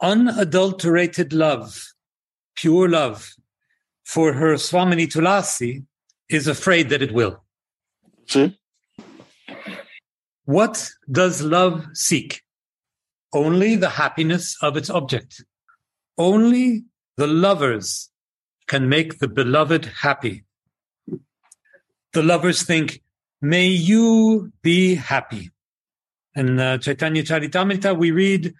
unadulterated 0.00 1.32
love, 1.32 1.92
pure 2.56 2.88
love 2.88 3.34
for 4.04 4.32
her 4.32 4.54
Swamini 4.54 5.06
Tulasi 5.06 5.84
is 6.28 6.48
afraid 6.48 6.88
that 6.90 7.02
it 7.02 7.12
will. 7.12 7.42
See? 8.26 8.58
What 10.44 10.90
does 11.10 11.42
love 11.42 11.86
seek? 11.94 12.42
Only 13.32 13.76
the 13.76 13.90
happiness 13.90 14.56
of 14.60 14.76
its 14.76 14.90
object. 14.90 15.44
Only 16.18 16.84
the 17.16 17.26
lovers 17.26 18.10
can 18.66 18.88
make 18.88 19.18
the 19.18 19.28
beloved 19.28 19.86
happy. 19.86 20.44
The 22.12 22.22
lovers 22.22 22.62
think, 22.62 23.02
may 23.40 23.66
you 23.66 24.52
be 24.62 24.96
happy. 24.96 25.50
In 26.34 26.58
uh, 26.58 26.78
Chaitanya 26.78 27.22
Charitamrita, 27.22 27.96
we 27.96 28.10
read, 28.10 28.54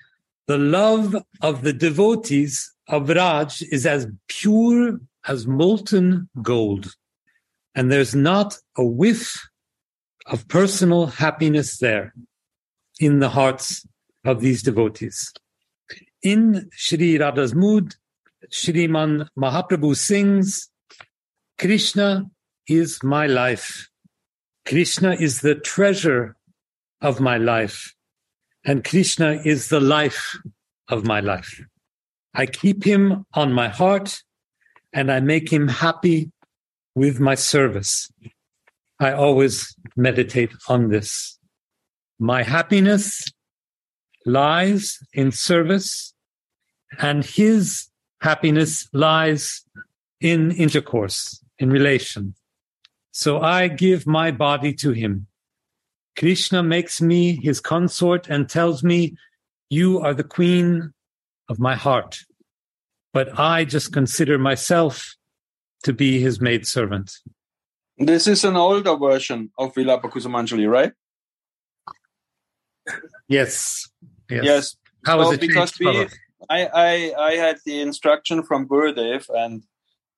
the 0.46 0.58
love 0.58 1.16
of 1.40 1.62
the 1.62 1.72
devotees 1.72 2.72
of 2.88 3.08
Vraj 3.08 3.62
is 3.70 3.86
as 3.86 4.06
pure 4.28 5.00
as 5.26 5.46
molten 5.46 6.28
gold. 6.42 6.94
And 7.74 7.90
there's 7.90 8.14
not 8.14 8.58
a 8.76 8.84
whiff 8.84 9.48
of 10.26 10.46
personal 10.48 11.06
happiness 11.06 11.78
there 11.78 12.14
in 13.00 13.18
the 13.18 13.28
hearts 13.28 13.86
of 14.24 14.40
these 14.40 14.62
devotees. 14.62 15.32
In 16.22 16.68
Shri 16.72 17.18
Radha's 17.18 17.54
mood, 17.54 17.94
Shriman 18.50 19.28
Mahaprabhu 19.36 19.96
sings, 19.96 20.68
Krishna 21.58 22.26
is 22.68 23.02
my 23.02 23.26
life. 23.26 23.88
Krishna 24.66 25.12
is 25.14 25.40
the 25.40 25.54
treasure 25.54 26.36
of 27.00 27.20
my 27.20 27.36
life. 27.38 27.94
And 28.64 28.84
Krishna 28.84 29.40
is 29.44 29.68
the 29.68 29.80
life 29.80 30.36
of 30.88 31.04
my 31.04 31.20
life. 31.20 31.60
I 32.34 32.46
keep 32.46 32.84
him 32.84 33.26
on 33.34 33.52
my 33.52 33.68
heart 33.68 34.22
and 34.92 35.10
I 35.10 35.20
make 35.20 35.52
him 35.52 35.68
happy 35.68 36.30
with 36.94 37.18
my 37.18 37.34
service. 37.34 38.10
I 39.02 39.12
always 39.12 39.74
meditate 39.96 40.52
on 40.68 40.88
this. 40.88 41.36
My 42.20 42.44
happiness 42.44 43.32
lies 44.24 45.00
in 45.12 45.32
service 45.32 46.14
and 47.00 47.24
his 47.24 47.88
happiness 48.20 48.88
lies 48.92 49.64
in 50.20 50.52
intercourse, 50.52 51.42
in 51.58 51.70
relation. 51.70 52.34
So 53.10 53.40
I 53.40 53.66
give 53.66 54.06
my 54.06 54.30
body 54.30 54.72
to 54.74 54.92
him. 54.92 55.26
Krishna 56.16 56.62
makes 56.62 57.02
me 57.02 57.40
his 57.42 57.58
consort 57.58 58.28
and 58.28 58.48
tells 58.48 58.84
me, 58.84 59.16
you 59.68 59.98
are 60.00 60.14
the 60.14 60.22
queen 60.22 60.92
of 61.48 61.58
my 61.58 61.74
heart. 61.74 62.20
But 63.12 63.36
I 63.38 63.64
just 63.64 63.92
consider 63.92 64.38
myself 64.38 65.16
to 65.82 65.92
be 65.92 66.20
his 66.20 66.40
maidservant. 66.40 67.10
This 68.06 68.26
is 68.26 68.42
an 68.42 68.56
older 68.56 68.96
version 68.96 69.50
of 69.56 69.74
Vilapa 69.74 70.10
Kusumanjali, 70.10 70.68
right? 70.68 70.92
Yes. 73.28 73.88
Yes. 74.28 74.44
Yes. 74.44 74.76
How 75.06 75.20
is 75.20 75.28
So 75.28 75.34
it 75.34 75.40
because 75.40 75.72
we, 75.78 76.08
I, 76.50 76.66
I, 76.66 77.14
I 77.16 77.32
had 77.36 77.58
the 77.64 77.80
instruction 77.80 78.42
from 78.42 78.66
Gurudev, 78.66 79.28
and 79.32 79.62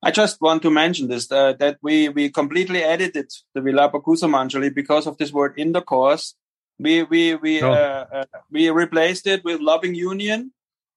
I 0.03 0.11
just 0.11 0.41
want 0.41 0.62
to 0.62 0.70
mention 0.70 1.09
this 1.09 1.30
uh, 1.30 1.53
that 1.55 1.76
we, 1.82 2.09
we 2.09 2.30
completely 2.30 2.82
edited 2.82 3.30
the 3.53 3.61
Vilapa 3.61 4.03
Kusumanjali 4.03 4.74
because 4.74 5.07
of 5.07 5.18
this 5.18 5.30
word 5.32 5.53
intercourse. 5.59 6.35
We 6.78 7.03
we 7.03 7.35
we 7.37 7.62
Oh. 7.62 7.70
uh, 7.70 8.07
uh, 8.12 8.24
we 8.51 8.70
replaced 8.70 9.26
it 9.26 9.45
with 9.45 9.61
loving 9.61 9.95
union 9.95 10.53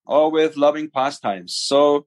or 0.06 0.30
with 0.30 0.56
loving 0.56 0.88
pastimes. 0.90 1.54
So 1.54 2.06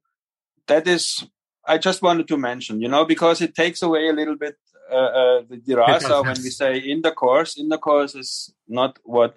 that 0.67 0.87
is 0.87 1.23
I 1.65 1.77
just 1.77 2.01
wanted 2.01 2.27
to 2.29 2.37
mention, 2.37 2.81
you 2.81 2.87
know, 2.87 3.05
because 3.05 3.41
it 3.41 3.55
takes 3.55 3.81
away 3.81 4.09
a 4.09 4.13
little 4.13 4.35
bit 4.35 4.57
uh, 4.91 4.95
uh, 4.95 5.41
the, 5.49 5.61
the 5.65 5.75
rasa 5.75 6.07
does, 6.07 6.23
when 6.23 6.35
yes. 6.35 6.43
we 6.43 6.49
say 6.49 6.77
intercourse. 6.77 7.57
Intercourse 7.57 8.15
is 8.15 8.53
not 8.67 8.99
what 9.03 9.35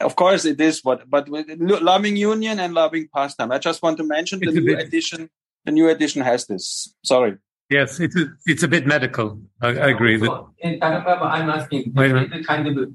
of 0.00 0.16
course, 0.16 0.44
it 0.44 0.60
is 0.60 0.82
what, 0.82 1.08
but 1.08 1.28
with 1.28 1.46
loving 1.60 2.16
union 2.16 2.58
and 2.58 2.74
loving 2.74 3.08
pastime. 3.14 3.52
I 3.52 3.58
just 3.58 3.82
want 3.82 3.96
to 3.98 4.04
mention 4.04 4.40
the 4.40 4.48
It's 4.48 4.56
a 4.56 4.60
new 4.60 4.76
bit- 4.76 4.86
edition. 4.86 5.30
The 5.64 5.72
new 5.72 5.88
edition 5.88 6.20
has 6.22 6.46
this. 6.46 6.94
Sorry. 7.04 7.38
Yes, 7.70 7.98
it's 7.98 8.14
a, 8.16 8.26
it's 8.44 8.62
a 8.62 8.68
bit 8.68 8.86
medical. 8.86 9.40
I, 9.62 9.68
I 9.68 9.88
agree. 9.88 10.18
That, 10.18 10.26
So, 10.26 10.50
in 10.58 10.78
Tanapaba, 10.78 11.22
I'm 11.22 11.48
asking, 11.48 11.92
Wait 11.94 12.10
a 12.10 12.14
minute. 12.14 12.32
is 12.34 12.40
it 12.40 12.46
kind 12.46 12.68
of 12.68 12.92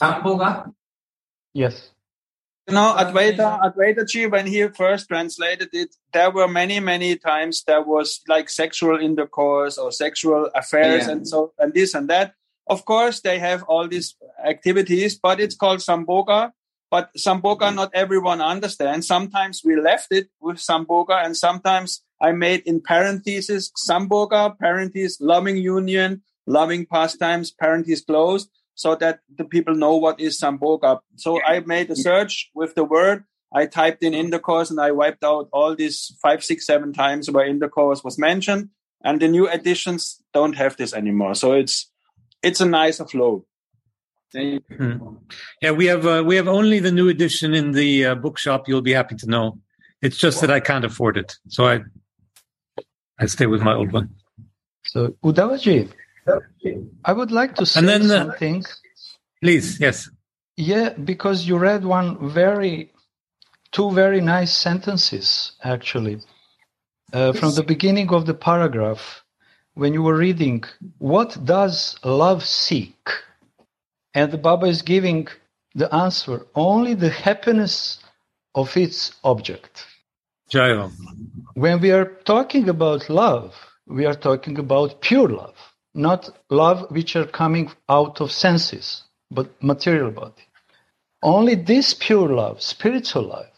Samboga? 0.00 0.72
Yes. 1.52 1.90
You 2.68 2.74
know, 2.74 2.94
Advaita, 2.96 3.60
Advaita 3.60 4.06
Ji, 4.08 4.26
when 4.26 4.46
he 4.46 4.68
first 4.68 5.08
translated 5.08 5.70
it, 5.72 5.96
there 6.12 6.30
were 6.30 6.46
many, 6.46 6.78
many 6.78 7.16
times 7.16 7.64
there 7.66 7.82
was 7.82 8.20
like 8.28 8.48
sexual 8.48 8.98
intercourse 9.00 9.78
or 9.78 9.90
sexual 9.90 10.48
affairs 10.54 11.06
Yeah. 11.06 11.12
and 11.12 11.28
so, 11.28 11.52
and 11.58 11.74
this 11.74 11.94
and 11.94 12.08
that. 12.08 12.34
Of 12.68 12.84
course, 12.84 13.20
they 13.20 13.40
have 13.40 13.64
all 13.64 13.88
these 13.88 14.14
activities, 14.46 15.18
but 15.18 15.40
it's 15.40 15.56
called 15.56 15.80
Samboga. 15.80 16.52
But 16.88 17.10
Samboga, 17.18 17.74
not 17.74 17.90
everyone 17.94 18.40
understands. 18.40 19.08
Sometimes 19.08 19.62
we 19.64 19.74
left 19.80 20.12
it 20.12 20.28
with 20.40 20.58
Samboga 20.58 21.24
and 21.24 21.36
sometimes 21.36 22.04
I 22.20 22.30
made 22.30 22.62
in 22.64 22.80
parentheses 22.80 23.72
Samboga, 23.76 24.56
parentheses, 24.56 25.18
loving 25.20 25.56
union, 25.56 26.22
loving 26.46 26.86
pastimes, 26.86 27.50
parentheses 27.50 28.04
closed 28.04 28.50
so 28.74 28.94
that 28.96 29.20
the 29.36 29.44
people 29.44 29.74
know 29.74 29.96
what 29.96 30.20
is 30.20 30.40
Samboga. 30.40 31.00
So 31.16 31.42
I 31.42 31.60
made 31.60 31.90
a 31.90 31.96
search 31.96 32.50
with 32.54 32.74
the 32.74 32.84
word. 32.84 33.24
I 33.54 33.66
typed 33.66 34.02
in 34.02 34.14
intercourse 34.14 34.70
and 34.70 34.80
I 34.80 34.92
wiped 34.92 35.22
out 35.24 35.48
all 35.52 35.74
these 35.74 36.16
five, 36.22 36.42
six, 36.42 36.66
seven 36.66 36.92
times 36.92 37.30
where 37.30 37.46
intercourse 37.46 38.02
was 38.02 38.18
mentioned. 38.18 38.70
And 39.04 39.20
the 39.20 39.28
new 39.28 39.48
editions 39.48 40.22
don't 40.32 40.54
have 40.54 40.76
this 40.76 40.94
anymore. 40.94 41.34
So 41.34 41.52
it's 41.52 41.90
it's 42.42 42.60
a 42.60 42.66
nicer 42.66 43.04
flow. 43.04 43.44
Thank 44.32 44.64
you. 44.70 44.76
Hmm. 44.76 45.16
Yeah, 45.60 45.72
we 45.72 45.86
have 45.86 46.06
uh, 46.06 46.22
we 46.24 46.36
have 46.36 46.48
only 46.48 46.78
the 46.78 46.92
new 46.92 47.08
edition 47.08 47.52
in 47.52 47.72
the 47.72 48.06
uh, 48.06 48.14
bookshop. 48.14 48.68
You'll 48.68 48.80
be 48.80 48.92
happy 48.92 49.16
to 49.16 49.26
know. 49.26 49.58
It's 50.00 50.16
just 50.16 50.40
that 50.40 50.50
I 50.50 50.60
can't 50.60 50.84
afford 50.84 51.16
it, 51.16 51.36
so 51.48 51.66
I 51.66 51.80
I 53.18 53.26
stay 53.26 53.46
with 53.46 53.62
my 53.62 53.74
old 53.74 53.92
one. 53.92 54.14
So 54.84 55.08
Uddhavaji, 55.24 55.90
I 57.04 57.12
would 57.12 57.30
like 57.32 57.54
to 57.56 57.66
say 57.66 57.80
And 57.80 57.88
then, 57.88 58.02
uh, 58.10 58.26
something. 58.26 58.64
Please, 59.40 59.80
yes. 59.80 60.08
Yeah, 60.56 60.90
because 60.90 61.46
you 61.48 61.58
read 61.58 61.84
one 61.84 62.30
very, 62.30 62.92
two 63.72 63.90
very 63.90 64.20
nice 64.20 64.52
sentences 64.52 65.52
actually, 65.64 66.20
uh, 67.12 67.32
from 67.32 67.54
the 67.54 67.62
beginning 67.62 68.10
of 68.10 68.26
the 68.26 68.34
paragraph, 68.34 69.24
when 69.74 69.94
you 69.94 70.02
were 70.02 70.16
reading, 70.16 70.64
"What 70.98 71.44
does 71.44 71.96
love 72.04 72.44
seek?" 72.44 73.08
and 74.14 74.30
the 74.30 74.38
Baba 74.38 74.66
is 74.66 74.82
giving 74.82 75.28
the 75.74 75.92
answer: 75.94 76.46
only 76.54 76.94
the 76.94 77.10
happiness 77.10 77.98
of 78.54 78.76
its 78.76 79.14
object. 79.24 79.86
Jairo. 80.50 80.92
When 81.54 81.80
we 81.80 81.90
are 81.90 82.04
talking 82.24 82.68
about 82.68 83.08
love, 83.08 83.54
we 83.86 84.04
are 84.04 84.14
talking 84.14 84.58
about 84.58 85.00
pure 85.00 85.28
love, 85.28 85.56
not 85.94 86.30
love 86.50 86.90
which 86.90 87.16
are 87.16 87.26
coming 87.26 87.70
out 87.88 88.20
of 88.20 88.32
senses, 88.32 89.04
but 89.30 89.62
material 89.62 90.10
body. 90.10 90.46
Only 91.22 91.54
this 91.54 91.94
pure 91.94 92.28
love, 92.28 92.62
spiritual 92.62 93.24
love, 93.24 93.50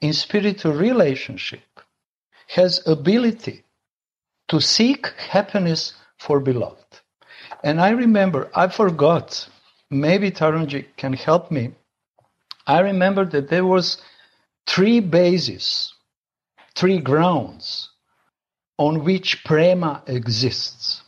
in 0.00 0.12
spiritual 0.12 0.72
relationship, 0.72 1.60
has 2.48 2.86
ability 2.86 3.64
to 4.48 4.60
seek 4.60 5.06
happiness 5.18 5.94
for 6.18 6.40
beloved. 6.40 7.00
And 7.62 7.80
I 7.80 7.90
remember, 7.90 8.50
I 8.54 8.68
forgot, 8.68 9.48
maybe 9.90 10.30
Tarunji 10.30 10.86
can 10.96 11.12
help 11.12 11.50
me. 11.50 11.72
I 12.66 12.80
remember 12.80 13.24
that 13.26 13.50
there 13.50 13.66
was 13.66 14.02
three 14.66 15.00
bases 15.00 15.92
three 16.74 16.98
grounds 16.98 17.90
on 18.78 19.04
which 19.04 19.44
prema 19.44 20.02
exists. 20.06 21.02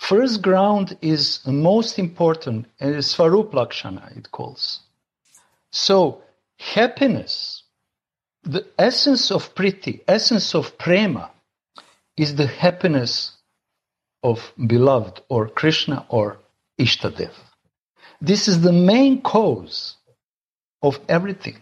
First 0.00 0.40
ground 0.40 0.96
is 1.02 1.46
most 1.46 1.98
important 1.98 2.66
and 2.80 2.96
is 2.96 3.10
Swarup 3.10 3.52
Lakshana, 3.52 4.10
it 4.16 4.30
calls. 4.32 4.80
So, 5.72 6.22
happiness, 6.58 7.62
the 8.42 8.66
essence 8.78 9.30
of 9.30 9.54
priti, 9.54 10.00
essence 10.08 10.54
of 10.54 10.78
prema, 10.78 11.30
is 12.16 12.34
the 12.34 12.46
happiness 12.46 13.36
of 14.22 14.52
beloved 14.66 15.20
or 15.28 15.48
Krishna 15.48 16.06
or 16.08 16.38
Ishtadev. 16.78 17.32
This 18.22 18.48
is 18.48 18.62
the 18.62 18.72
main 18.72 19.20
cause 19.20 19.96
of 20.82 20.98
everything. 21.10 21.58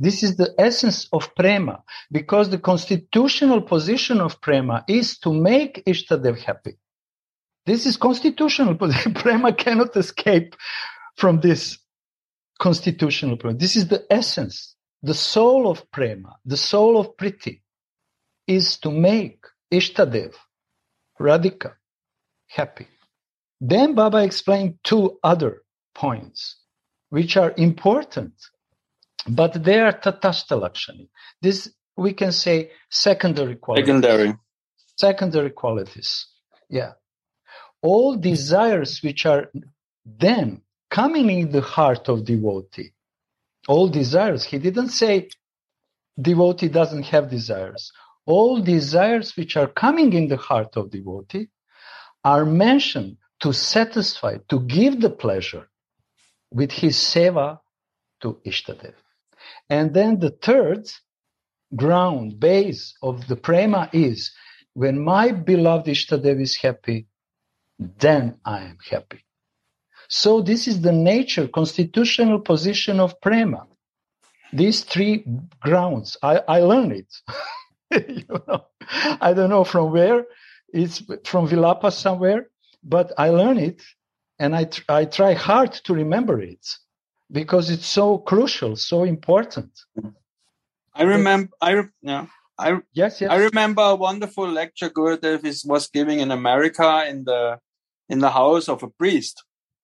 This 0.00 0.22
is 0.22 0.36
the 0.36 0.54
essence 0.58 1.06
of 1.12 1.34
prema 1.36 1.84
because 2.10 2.48
the 2.48 2.58
constitutional 2.58 3.60
position 3.60 4.20
of 4.22 4.40
prema 4.40 4.84
is 4.88 5.18
to 5.18 5.32
make 5.32 5.84
Ishtadev 5.86 6.38
happy. 6.40 6.76
This 7.66 7.86
is 7.86 7.96
constitutional. 7.96 8.74
Prema 9.14 9.52
cannot 9.52 9.96
escape 9.96 10.56
from 11.16 11.40
this 11.40 11.78
constitutional 12.58 13.36
prema. 13.36 13.58
This 13.58 13.76
is 13.76 13.88
the 13.88 14.04
essence, 14.10 14.76
the 15.02 15.14
soul 15.14 15.68
of 15.68 15.90
prema, 15.90 16.36
the 16.44 16.56
soul 16.56 16.98
of 16.98 17.16
priti 17.16 17.60
is 18.46 18.78
to 18.78 18.90
make 18.90 19.44
Ishtadev, 19.72 20.34
Radhika, 21.20 21.72
happy. 22.48 22.86
Then 23.60 23.94
Baba 23.94 24.18
explained 24.18 24.78
two 24.84 25.18
other 25.22 25.62
points, 25.94 26.56
which 27.10 27.36
are 27.36 27.52
important, 27.56 28.34
but 29.28 29.64
they 29.64 29.80
are 29.80 29.92
tatashta 29.92 30.60
lakshani. 30.60 31.08
This 31.40 31.72
we 31.96 32.12
can 32.12 32.32
say 32.32 32.70
secondary 32.90 33.56
qualities. 33.56 33.86
Secondary. 33.86 34.34
Secondary 34.96 35.50
qualities. 35.50 36.26
Yeah. 36.68 36.92
All 37.82 38.16
desires 38.16 39.00
which 39.02 39.26
are 39.26 39.50
then 40.04 40.62
coming 40.90 41.30
in 41.30 41.50
the 41.50 41.60
heart 41.60 42.08
of 42.08 42.24
devotee. 42.24 42.92
All 43.68 43.88
desires. 43.88 44.44
He 44.44 44.58
didn't 44.58 44.90
say 44.90 45.28
devotee 46.20 46.68
doesn't 46.68 47.04
have 47.04 47.30
desires. 47.30 47.92
All 48.26 48.60
desires 48.60 49.36
which 49.36 49.56
are 49.56 49.66
coming 49.66 50.12
in 50.12 50.28
the 50.28 50.36
heart 50.36 50.76
of 50.76 50.90
devotee 50.90 51.48
are 52.24 52.44
mentioned 52.44 53.16
to 53.40 53.52
satisfy, 53.52 54.36
to 54.48 54.60
give 54.60 55.00
the 55.00 55.10
pleasure 55.10 55.68
with 56.52 56.70
his 56.70 56.96
seva 56.96 57.58
to 58.20 58.38
Ishtadev. 58.46 58.94
And 59.68 59.92
then 59.92 60.20
the 60.20 60.30
third 60.30 60.88
ground, 61.74 62.38
base 62.38 62.94
of 63.02 63.26
the 63.26 63.36
prema 63.36 63.90
is 63.92 64.32
when 64.74 65.02
my 65.02 65.32
beloved 65.32 65.86
Ishtadev 65.86 66.40
is 66.40 66.56
happy, 66.56 67.06
then 67.98 68.36
I 68.44 68.62
am 68.62 68.78
happy. 68.90 69.24
So 70.08 70.42
this 70.42 70.68
is 70.68 70.80
the 70.80 70.92
nature, 70.92 71.48
constitutional 71.48 72.40
position 72.40 73.00
of 73.00 73.20
prema. 73.20 73.66
These 74.52 74.84
three 74.84 75.24
grounds, 75.60 76.16
I, 76.22 76.42
I 76.46 76.60
learned 76.60 76.92
it. 76.92 77.14
you 78.08 78.24
know, 78.28 78.66
I 79.20 79.32
don't 79.32 79.50
know 79.50 79.64
from 79.64 79.92
where. 79.92 80.24
It's 80.72 81.02
from 81.24 81.48
Vilapa 81.48 81.92
somewhere, 81.92 82.48
but 82.82 83.12
I 83.18 83.30
learned 83.30 83.60
it, 83.60 83.82
and 84.38 84.54
I 84.56 84.64
tr- 84.64 84.82
I 84.88 85.04
try 85.04 85.34
hard 85.34 85.72
to 85.84 85.94
remember 85.94 86.40
it 86.40 86.66
because 87.30 87.70
it's 87.70 87.86
so 87.86 88.18
crucial, 88.18 88.76
so 88.76 89.04
important. 89.04 89.70
I 90.94 91.02
remember. 91.04 91.50
I 91.60 91.70
re- 91.72 91.88
yeah. 92.02 92.26
I 92.58 92.78
Yes, 92.94 93.20
yes. 93.20 93.30
I 93.30 93.36
remember 93.36 93.82
a 93.82 93.94
wonderful 93.94 94.48
lecture 94.48 94.90
Gurudev 94.90 95.42
was 95.66 95.88
giving 95.88 96.20
in 96.20 96.30
America 96.30 97.04
in 97.08 97.24
the 97.24 97.58
in 98.12 98.18
the 98.20 98.34
house 98.42 98.66
of 98.68 98.82
a 98.82 98.94
priest. 99.00 99.36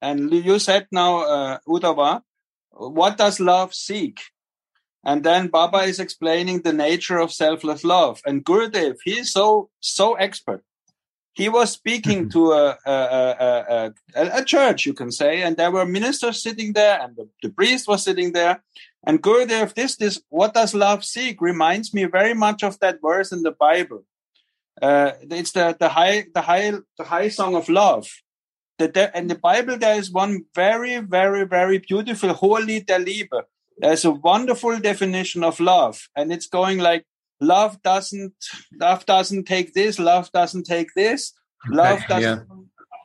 And 0.07 0.19
you 0.49 0.59
said 0.59 0.87
now, 0.93 1.13
uh, 1.37 1.59
Uddhava, 1.67 2.23
what 2.71 3.17
does 3.17 3.41
love 3.41 3.71
seek? 3.89 4.19
And 5.03 5.25
then 5.25 5.49
Baba 5.49 5.83
is 5.93 5.99
explaining 5.99 6.59
the 6.61 6.77
nature 6.89 7.21
of 7.25 7.33
selfless 7.33 7.83
love. 7.95 8.21
And 8.27 8.45
Gurudev, 8.45 8.97
he 9.07 9.15
is 9.23 9.33
so 9.33 9.71
so 9.81 10.07
expert. 10.27 10.63
He 11.41 11.49
was 11.49 11.73
speaking 11.81 12.29
to 12.35 12.53
a, 12.53 12.67
a, 12.85 12.97
a, 13.47 13.93
a, 14.17 14.41
a 14.41 14.45
church, 14.45 14.87
you 14.87 14.95
can 15.01 15.13
say, 15.21 15.43
and 15.45 15.57
there 15.57 15.71
were 15.71 15.87
ministers 15.87 16.43
sitting 16.43 16.73
there, 16.73 17.01
and 17.01 17.17
the, 17.17 17.27
the 17.43 17.51
priest 17.59 17.87
was 17.87 18.03
sitting 18.03 18.33
there. 18.33 18.55
And 19.07 19.23
Gurudev, 19.23 19.73
this, 19.75 19.97
this, 19.97 20.21
what 20.29 20.53
does 20.53 20.75
love 20.75 21.05
seek? 21.05 21.41
Reminds 21.41 21.95
me 21.95 22.05
very 22.19 22.35
much 22.35 22.65
of 22.65 22.79
that 22.81 22.99
verse 23.01 23.31
in 23.37 23.43
the 23.45 23.57
Bible. 23.69 24.03
Uh, 24.81 25.13
it's 25.31 25.53
the, 25.53 25.77
the 25.79 25.89
high, 25.89 26.27
the 26.35 26.43
high, 26.43 26.73
the 26.97 27.05
high 27.05 27.29
song 27.29 27.55
of 27.55 27.69
love. 27.69 28.09
The, 28.79 28.89
the, 28.89 29.19
in 29.19 29.27
the 29.27 29.35
Bible, 29.35 29.77
there 29.77 29.99
is 29.99 30.13
one 30.13 30.45
very, 30.55 30.99
very, 31.01 31.45
very 31.45 31.79
beautiful 31.79 32.31
Hohelied 32.31 32.87
der 32.87 32.99
Liebe. 32.99 33.43
There's 33.79 34.05
a 34.05 34.11
wonderful 34.11 34.79
definition 34.79 35.43
of 35.45 35.61
love, 35.61 36.09
and 36.17 36.33
it's 36.33 36.47
going 36.47 36.79
like, 36.79 37.05
love 37.41 37.83
doesn't, 37.83 38.35
love 38.79 39.07
doesn't 39.07 39.45
take 39.45 39.75
this, 39.75 39.99
love 39.99 40.31
doesn't 40.33 40.65
take 40.65 40.89
this, 40.95 41.33
love 41.71 41.99
Okay, 41.99 42.07
doesn't. 42.09 42.49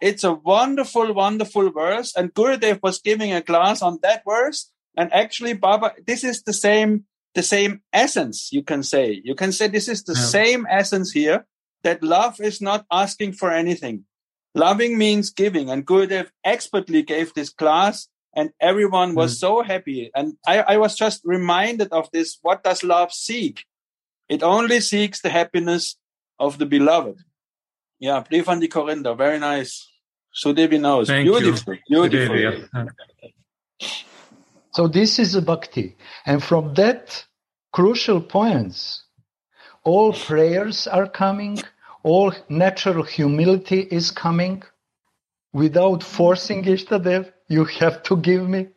It's 0.01 0.23
a 0.23 0.33
wonderful, 0.33 1.13
wonderful 1.13 1.71
verse, 1.71 2.13
and 2.15 2.33
Gurudev 2.33 2.81
was 2.83 2.99
giving 2.99 3.33
a 3.33 3.41
class 3.41 3.81
on 3.81 3.99
that 4.03 4.23
verse, 4.27 4.71
and 4.97 5.11
actually, 5.13 5.53
Baba, 5.53 5.93
this 6.05 6.23
is 6.23 6.43
the 6.43 6.53
same, 6.53 7.05
the 7.35 7.43
same 7.43 7.81
essence. 7.91 8.49
You 8.51 8.63
can 8.63 8.83
say, 8.83 9.21
you 9.23 9.33
can 9.33 9.51
say 9.51 9.67
this 9.67 9.87
is 9.87 10.03
the 10.03 10.13
Yeah. 10.13 10.25
same 10.25 10.67
essence 10.69 11.11
here. 11.11 11.45
That 11.83 12.03
love 12.03 12.39
is 12.39 12.61
not 12.61 12.85
asking 12.91 13.33
for 13.33 13.51
anything. 13.51 14.05
Loving 14.55 14.97
means 14.97 15.31
giving, 15.31 15.69
and 15.69 15.85
Gurudev 15.85 16.29
expertly 16.43 17.01
gave 17.01 17.33
this 17.33 17.49
class, 17.49 18.07
and 18.35 18.51
everyone 18.59 19.15
was 19.15 19.31
hmm. 19.33 19.37
so 19.37 19.63
happy. 19.63 20.11
And 20.15 20.37
I, 20.47 20.59
I 20.61 20.77
was 20.77 20.95
just 20.95 21.21
reminded 21.23 21.91
of 21.91 22.09
this. 22.11 22.37
What 22.41 22.63
does 22.63 22.83
love 22.83 23.11
seek? 23.11 23.65
It 24.29 24.43
only 24.43 24.79
seeks 24.79 25.21
the 25.21 25.29
happiness 25.29 25.97
of 26.39 26.57
the 26.57 26.65
beloved. 26.65 27.19
Yeah, 27.99 28.23
Brief 28.27 28.47
an 28.47 28.59
die 28.59 28.67
Korinther. 28.67 29.15
Very 29.15 29.39
nice. 29.39 29.87
Sudevi 30.33 30.79
knows. 30.79 31.07
Thank 31.07 31.25
you. 31.25 31.39
beautiful, 31.39 31.77
beautiful. 31.87 32.39
Yeah. 32.39 32.85
So 34.71 34.87
this 34.87 35.19
is 35.19 35.35
a 35.35 35.41
bhakti. 35.41 35.95
And 36.25 36.43
from 36.43 36.73
that 36.73 37.23
crucial 37.71 38.21
points, 38.21 39.02
all 39.83 40.13
prayers 40.13 40.87
are 40.87 41.07
coming, 41.07 41.59
all 42.03 42.33
natural 42.49 43.03
humility 43.03 43.79
is 43.79 44.11
coming. 44.11 44.63
Without 45.53 46.03
forcing 46.03 46.63
Ishtadev, 46.63 47.31
you 47.47 47.65
have 47.65 48.03
to 48.03 48.17
give 48.17 48.47
me. 48.47 48.69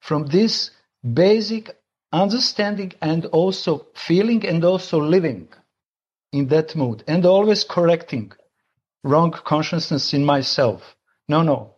From 0.00 0.26
this 0.26 0.70
basic 1.02 1.76
understanding 2.12 2.92
and 3.02 3.26
also 3.26 3.86
feeling 3.94 4.46
and 4.46 4.64
also 4.64 5.00
living 5.00 5.48
in 6.32 6.48
that 6.48 6.76
mood 6.76 7.04
and 7.06 7.26
always 7.26 7.64
correcting 7.64 8.32
wrong 9.02 9.32
consciousness 9.32 10.12
in 10.14 10.24
myself. 10.24 10.96
No, 11.28 11.42
no. 11.42 11.74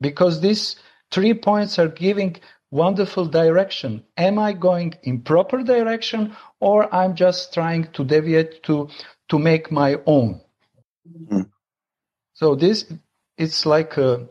Because 0.00 0.40
these 0.40 0.76
three 1.10 1.34
points 1.34 1.78
are 1.78 1.88
giving 1.88 2.36
wonderful 2.70 3.26
direction. 3.26 4.04
Am 4.16 4.38
I 4.38 4.52
going 4.54 4.94
in 5.02 5.22
proper 5.22 5.62
direction 5.62 6.36
or 6.60 6.94
I'm 6.94 7.14
just 7.16 7.54
trying 7.54 7.88
to 7.92 8.04
deviate 8.04 8.62
to, 8.64 8.88
to 9.30 9.38
make 9.38 9.70
my 9.72 9.98
own? 10.06 10.40
Mm. 11.30 11.50
So 12.34 12.54
this, 12.54 12.86
it's 13.38 13.66
like 13.66 13.96
a 13.98 14.28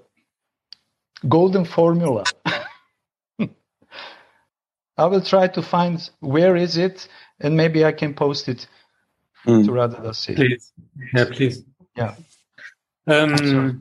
golden 1.27 1.65
formula. 1.65 2.25
I 4.97 5.05
will 5.07 5.21
try 5.21 5.47
to 5.49 5.61
find 5.61 6.09
where 6.19 6.55
is 6.55 6.77
it 6.77 7.07
and 7.39 7.57
maybe 7.57 7.85
I 7.85 7.91
can 7.93 8.13
post 8.13 8.49
it 8.49 8.67
Mm. 9.47 9.65
to 9.65 9.71
Radha 9.73 9.97
Dasi. 9.97 10.35
Please. 10.35 10.73
Yeah, 11.13 11.25
please. 11.31 11.63
Yeah. 11.95 12.15
Um, 13.07 13.37
Sorry. 13.37 13.73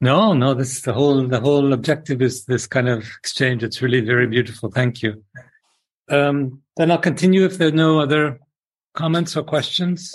No, 0.00 0.34
no, 0.34 0.52
this 0.52 0.82
the 0.82 0.92
whole 0.92 1.26
the 1.26 1.40
whole 1.40 1.72
objective 1.72 2.20
is 2.20 2.44
this 2.44 2.66
kind 2.66 2.88
of 2.88 3.04
exchange. 3.18 3.62
It's 3.62 3.80
really 3.80 4.00
very 4.00 4.26
beautiful. 4.26 4.70
Thank 4.70 5.02
you. 5.02 5.24
Um, 6.10 6.62
then 6.76 6.90
I'll 6.90 6.98
continue 6.98 7.44
if 7.44 7.56
there 7.56 7.68
are 7.68 7.72
no 7.72 8.00
other 8.00 8.38
comments 8.94 9.36
or 9.36 9.42
questions. 9.42 10.14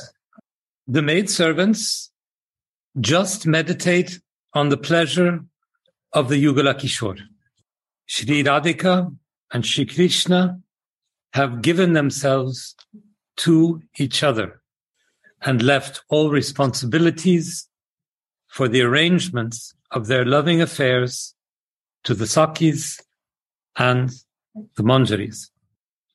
The 0.87 1.01
maidservants 1.01 2.11
just 2.99 3.47
meditate 3.47 4.19
on 4.53 4.69
the 4.69 4.77
pleasure 4.77 5.39
of 6.13 6.29
the 6.29 6.43
Yugala 6.43 6.75
Kishore. 6.75 7.21
Shri 8.05 8.43
Radhika 8.43 9.15
and 9.51 9.65
Shri 9.65 9.85
Krishna 9.85 10.59
have 11.33 11.61
given 11.61 11.93
themselves 11.93 12.75
to 13.37 13.81
each 13.97 14.21
other 14.21 14.61
and 15.41 15.63
left 15.63 16.03
all 16.09 16.29
responsibilities 16.29 17.67
for 18.51 18.67
the 18.67 18.81
arrangements 18.81 19.73
of 19.91 20.07
their 20.07 20.25
loving 20.25 20.61
affairs 20.61 21.33
to 22.03 22.13
the 22.13 22.27
Sakis 22.27 22.99
and 23.77 24.09
the 24.75 24.83
Manjaris. 24.83 25.49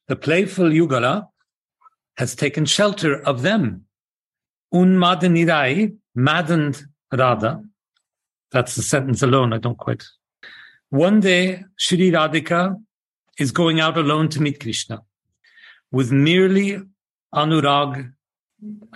The 0.08 0.16
playful 0.16 0.66
Yugala 0.66 1.28
has 2.18 2.34
taken 2.34 2.66
shelter 2.66 3.22
of 3.22 3.40
them. 3.40 3.86
Unmadanirai, 4.74 5.96
maddened 6.14 6.84
Radha. 7.10 7.64
That's 8.52 8.74
the 8.74 8.82
sentence 8.82 9.22
alone. 9.22 9.54
I 9.54 9.58
don't 9.58 9.78
quite. 9.78 10.04
One 10.90 11.20
day, 11.20 11.64
Shri 11.76 12.10
Radhika 12.10 12.76
is 13.38 13.50
going 13.50 13.80
out 13.80 13.96
alone 13.96 14.28
to 14.30 14.42
meet 14.42 14.60
Krishna 14.60 15.02
with 15.90 16.12
merely 16.12 16.82
anurag, 17.34 18.12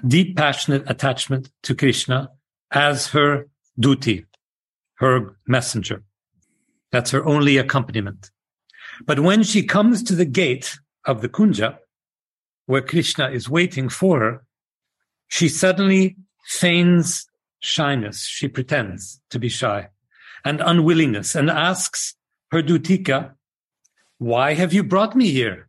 deep 0.06 0.36
passionate 0.36 0.84
attachment 0.90 1.50
to 1.62 1.74
Krishna 1.74 2.30
as 2.72 3.08
her 3.08 3.48
duty, 3.78 4.26
her 4.94 5.36
messenger. 5.46 6.02
That's 6.92 7.10
her 7.10 7.24
only 7.26 7.56
accompaniment. 7.56 8.30
But 9.06 9.20
when 9.20 9.42
she 9.42 9.62
comes 9.62 10.02
to 10.04 10.14
the 10.14 10.24
gate 10.24 10.78
of 11.06 11.22
the 11.22 11.28
Kunja, 11.28 11.78
where 12.66 12.82
Krishna 12.82 13.30
is 13.30 13.48
waiting 13.48 13.88
for 13.88 14.20
her, 14.20 14.44
she 15.28 15.48
suddenly 15.48 16.16
feigns 16.44 17.26
shyness. 17.60 18.24
She 18.24 18.48
pretends 18.48 19.20
to 19.30 19.38
be 19.38 19.48
shy 19.48 19.88
and 20.44 20.60
unwillingness 20.60 21.34
and 21.34 21.50
asks 21.50 22.14
her 22.50 22.62
Dutika, 22.62 23.32
why 24.18 24.54
have 24.54 24.72
you 24.72 24.82
brought 24.82 25.16
me 25.16 25.30
here? 25.30 25.68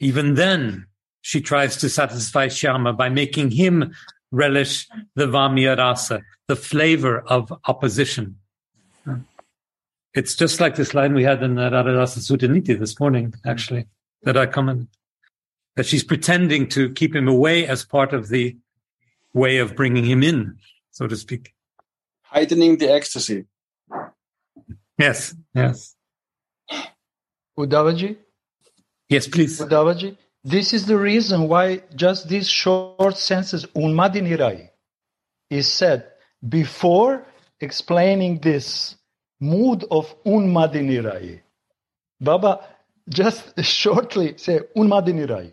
Even 0.00 0.34
then, 0.34 0.86
she 1.20 1.40
tries 1.40 1.76
to 1.76 1.88
satisfy 1.88 2.46
Shyama 2.48 2.96
by 2.96 3.08
making 3.08 3.50
him 3.50 3.92
relish 4.30 4.88
the 5.14 5.26
Vamya 5.26 5.76
rasa, 5.76 6.22
the 6.48 6.56
flavor 6.56 7.20
of 7.20 7.52
opposition. 7.66 8.36
It's 10.14 10.34
just 10.34 10.60
like 10.60 10.74
this 10.74 10.92
line 10.92 11.14
we 11.14 11.22
had 11.22 11.42
in 11.42 11.54
the 11.54 11.70
Radharasa 11.70 12.18
Sudhanidhi 12.18 12.78
this 12.78 12.98
morning, 12.98 13.32
actually, 13.46 13.86
that 14.22 14.36
I 14.36 14.46
commented. 14.46 14.88
That 15.76 15.86
she's 15.86 16.02
pretending 16.02 16.68
to 16.70 16.90
keep 16.90 17.14
him 17.14 17.28
away 17.28 17.66
as 17.66 17.84
part 17.84 18.12
of 18.12 18.28
the 18.28 18.56
way 19.32 19.58
of 19.58 19.76
bringing 19.76 20.04
him 20.04 20.22
in, 20.22 20.58
so 20.90 21.06
to 21.06 21.16
speak. 21.16 21.54
Heightening 22.22 22.78
the 22.78 22.92
ecstasy. 22.92 23.46
Yes, 24.98 25.34
yes. 25.54 25.94
Uddhavaji, 27.56 28.16
Yes, 29.08 29.26
please. 29.26 29.60
Uddhavaji, 29.60 30.16
this 30.44 30.72
is 30.72 30.86
the 30.86 30.96
reason 30.96 31.48
why 31.48 31.82
just 31.94 32.28
these 32.28 32.48
short 32.48 33.16
sentences, 33.16 33.66
Unmadini 33.76 34.38
Rai, 34.38 34.70
is 35.50 35.70
said 35.70 36.06
before 36.48 37.26
explaining 37.60 38.38
this 38.38 38.96
mood 39.40 39.84
of 39.90 40.14
Unmadini 40.24 41.04
Rai. 41.04 41.42
Baba 42.20 42.60
just 43.08 43.52
shortly 43.64 44.38
say 44.38 44.60
Unmadini 44.76 45.28
Rai. 45.28 45.52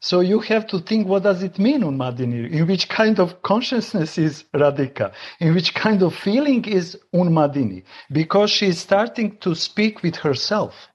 So 0.00 0.20
you 0.20 0.38
have 0.40 0.66
to 0.68 0.78
think 0.78 1.08
what 1.08 1.24
does 1.24 1.42
it 1.42 1.58
mean 1.58 1.80
Unmadini? 1.82 2.52
In 2.52 2.66
which 2.68 2.88
kind 2.88 3.18
of 3.18 3.42
consciousness 3.42 4.16
is 4.16 4.44
Radhika? 4.54 5.12
In 5.40 5.54
which 5.54 5.74
kind 5.74 6.02
of 6.02 6.14
feeling 6.14 6.64
is 6.66 6.96
Unmadini? 7.12 7.82
Because 8.12 8.50
she 8.50 8.66
is 8.66 8.78
starting 8.78 9.38
to 9.38 9.54
speak 9.56 10.02
with 10.02 10.16
herself. 10.16 10.88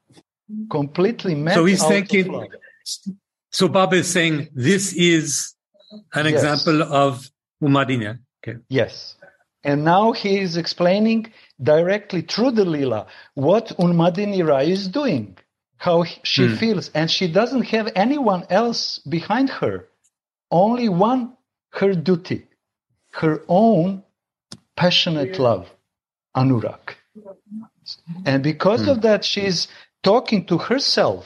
Completely 0.70 1.34
So 1.52 1.64
he's 1.64 1.84
thinking-. 1.84 2.48
So 3.58 3.68
Baba 3.68 3.96
is 4.02 4.08
saying 4.10 4.36
this 4.68 4.84
is 5.12 5.54
an 6.18 6.24
Yes. 6.26 6.32
example 6.34 6.78
of 7.04 7.10
Umadinya. 7.62 8.12
Okay. 8.40 8.58
Yes. 8.68 9.14
And 9.62 9.84
now 9.84 10.06
he 10.22 10.32
is 10.46 10.56
explaining 10.56 11.20
directly 11.72 12.22
through 12.30 12.50
the 12.60 12.64
Lila 12.74 13.06
what 13.34 13.66
Unmadini 13.84 14.40
Rai 14.50 14.66
is 14.78 14.84
doing, 15.00 15.24
how 15.86 16.02
he- 16.02 16.20
she 16.32 16.44
Hmm. 16.48 16.56
feels. 16.62 16.86
And 16.98 17.06
she 17.16 17.26
doesn't 17.38 17.66
have 17.76 17.86
anyone 17.94 18.42
else 18.60 18.80
behind 19.16 19.48
her, 19.60 19.74
only 20.50 20.88
one, 20.88 21.22
her 21.78 21.92
duty, 22.08 22.40
her 23.22 23.34
own 23.48 24.02
passionate 24.80 25.38
love, 25.38 25.64
Anurag. 26.40 26.86
And 28.26 28.42
because 28.42 28.84
of 28.92 28.96
that, 29.06 29.20
she's 29.32 29.58
talking 30.02 30.40
to 30.50 30.56
herself. 30.58 31.24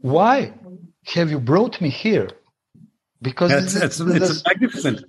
Why 0.00 0.36
have 1.14 1.30
you 1.30 1.38
brought 1.40 1.80
me 1.80 1.88
here? 1.90 2.28
Because 3.22 3.50
That's, 3.50 3.74
that's, 3.74 4.00
it's 4.00 4.44
magnificent. 4.46 5.04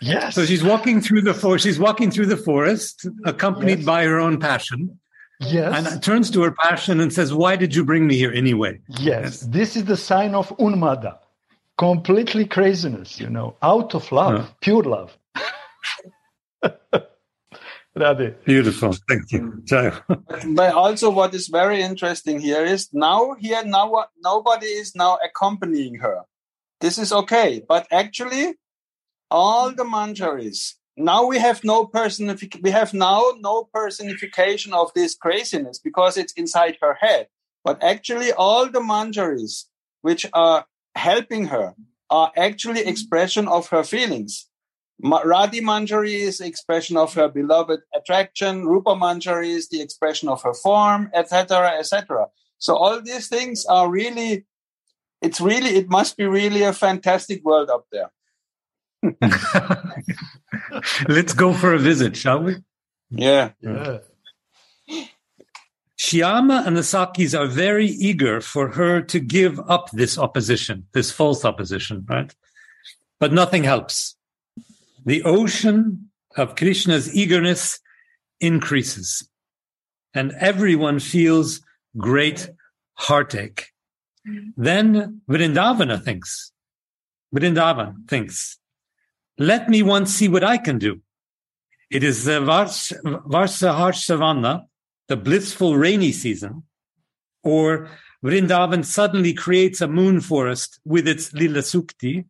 yes. 0.00 0.34
So 0.34 0.44
she's 0.44 0.62
walking 0.62 1.00
through 1.00 1.22
the 1.22 1.34
forest. 1.34 1.64
She's 1.64 1.78
walking 1.78 2.10
through 2.10 2.26
the 2.26 2.36
forest, 2.36 3.06
accompanied 3.24 3.78
Yes. 3.78 3.86
by 3.86 4.04
her 4.04 4.18
own 4.20 4.38
passion, 4.38 4.98
yes. 5.40 5.72
and 5.94 6.02
turns 6.02 6.30
to 6.32 6.42
her 6.42 6.52
passion 6.52 7.00
and 7.00 7.12
says, 7.12 7.32
"Why 7.32 7.56
did 7.56 7.74
you 7.74 7.84
bring 7.84 8.06
me 8.06 8.16
here 8.16 8.32
anyway?" 8.32 8.80
Yes, 9.00 9.40
this 9.40 9.76
is 9.76 9.84
the 9.84 9.96
sign 9.96 10.34
of 10.34 10.48
unmada, 10.58 11.18
completely 11.78 12.44
craziness, 12.44 13.18
you 13.18 13.30
know, 13.30 13.56
out 13.62 13.94
of 13.94 14.10
love, 14.12 14.40
Yeah. 14.40 14.46
pure 14.60 14.82
love. 14.82 15.16
Radhe. 17.96 18.34
Beautiful. 18.44 18.94
Thank 19.08 19.32
you. 19.32 19.40
Mm. 19.40 19.64
Jai. 19.64 20.00
But 20.54 20.74
also, 20.74 21.10
what 21.10 21.34
is 21.34 21.48
very 21.48 21.82
interesting 21.82 22.40
here 22.40 22.64
is 22.64 22.88
now 22.92 23.34
here 23.38 23.62
now 23.64 24.06
nobody 24.22 24.66
is 24.66 24.94
now 24.94 25.18
accompanying 25.24 25.96
her. 25.96 26.22
This 26.80 26.98
is 26.98 27.12
okay, 27.12 27.62
but 27.68 27.86
actually, 27.90 28.54
all 29.30 29.72
the 29.72 29.84
manjaris 29.84 30.74
now 30.96 31.24
we 31.26 31.38
have 31.38 31.64
no 31.64 31.86
personific. 31.86 32.58
We 32.62 32.70
have 32.70 32.92
now 32.92 33.32
no 33.38 33.64
personification 33.72 34.72
of 34.74 34.92
this 34.94 35.14
craziness 35.14 35.78
because 35.78 36.16
it's 36.16 36.32
inside 36.34 36.78
her 36.80 36.94
head. 36.94 37.28
But 37.64 37.82
actually, 37.82 38.32
all 38.32 38.68
the 38.68 38.80
manjaris 38.80 39.64
which 40.02 40.26
are 40.32 40.66
helping 40.94 41.46
her 41.46 41.74
are 42.10 42.32
actually 42.36 42.80
expression 42.80 43.48
of 43.48 43.68
her 43.68 43.84
feelings. 43.84 44.48
Ma- 45.02 45.22
Rati 45.24 45.60
Manjari 45.60 46.12
is 46.12 46.38
the 46.38 46.46
expression 46.46 46.96
of 46.96 47.12
her 47.14 47.28
beloved 47.28 47.80
attraction. 47.94 48.66
Rupa 48.66 48.90
Manjari 48.90 49.48
is 49.48 49.68
the 49.68 49.82
expression 49.82 50.28
of 50.28 50.42
her 50.42 50.54
form, 50.54 51.10
etc., 51.12 51.72
etc. 51.78 52.28
So 52.58 52.76
all 52.76 53.00
these 53.00 53.28
things 53.28 53.66
are 53.66 53.90
really, 53.90 54.46
it's 55.20 55.40
really, 55.40 55.70
it 55.70 55.90
must 55.90 56.16
be 56.16 56.24
really 56.26 56.62
a 56.62 56.72
fantastic 56.72 57.44
world 57.44 57.68
up 57.68 57.86
there. 57.90 58.10
Let's 61.08 61.32
go 61.32 61.52
for 61.52 61.74
a 61.74 61.78
visit, 61.78 62.16
shall 62.16 62.40
we? 62.44 62.56
Yeah. 63.10 63.50
Yeah. 63.60 63.98
Shyama 65.98 66.66
and 66.66 66.76
the 66.76 66.82
Sakhis 66.82 67.38
are 67.38 67.46
very 67.46 67.86
eager 67.86 68.40
for 68.40 68.68
her 68.68 69.00
to 69.02 69.18
give 69.20 69.58
up 69.68 69.90
this 69.90 70.16
opposition, 70.18 70.86
this 70.92 71.10
false 71.10 71.44
opposition, 71.44 72.06
right? 72.08 72.32
But 73.18 73.32
nothing 73.32 73.64
helps. 73.64 74.16
The 75.04 75.22
ocean 75.24 76.10
of 76.36 76.56
Krishna's 76.56 77.14
eagerness 77.14 77.80
increases, 78.40 79.28
and 80.14 80.32
everyone 80.38 81.00
feels 81.00 81.60
great 81.96 82.50
heartache. 82.94 83.68
Mm-hmm. 84.28 84.62
Then 84.62 85.20
Vrindavana 85.28 86.02
thinks, 86.02 86.52
Vrindavan 87.34 88.08
thinks, 88.08 88.58
let 89.38 89.68
me 89.68 89.82
once 89.82 90.14
see 90.14 90.28
what 90.28 90.44
I 90.44 90.58
can 90.58 90.78
do. 90.78 91.00
It 91.90 92.04
is 92.04 92.24
the 92.24 92.40
Vars- 92.40 92.92
the 95.08 95.16
blissful 95.16 95.76
rainy 95.76 96.12
season, 96.12 96.62
or 97.42 97.88
Vrindavan 98.24 98.84
suddenly 98.84 99.34
creates 99.34 99.80
a 99.80 99.88
moon 99.88 100.20
forest 100.20 100.78
with 100.84 101.08
its 101.08 101.32
Lila 101.32 101.58
Sukti, 101.58 102.26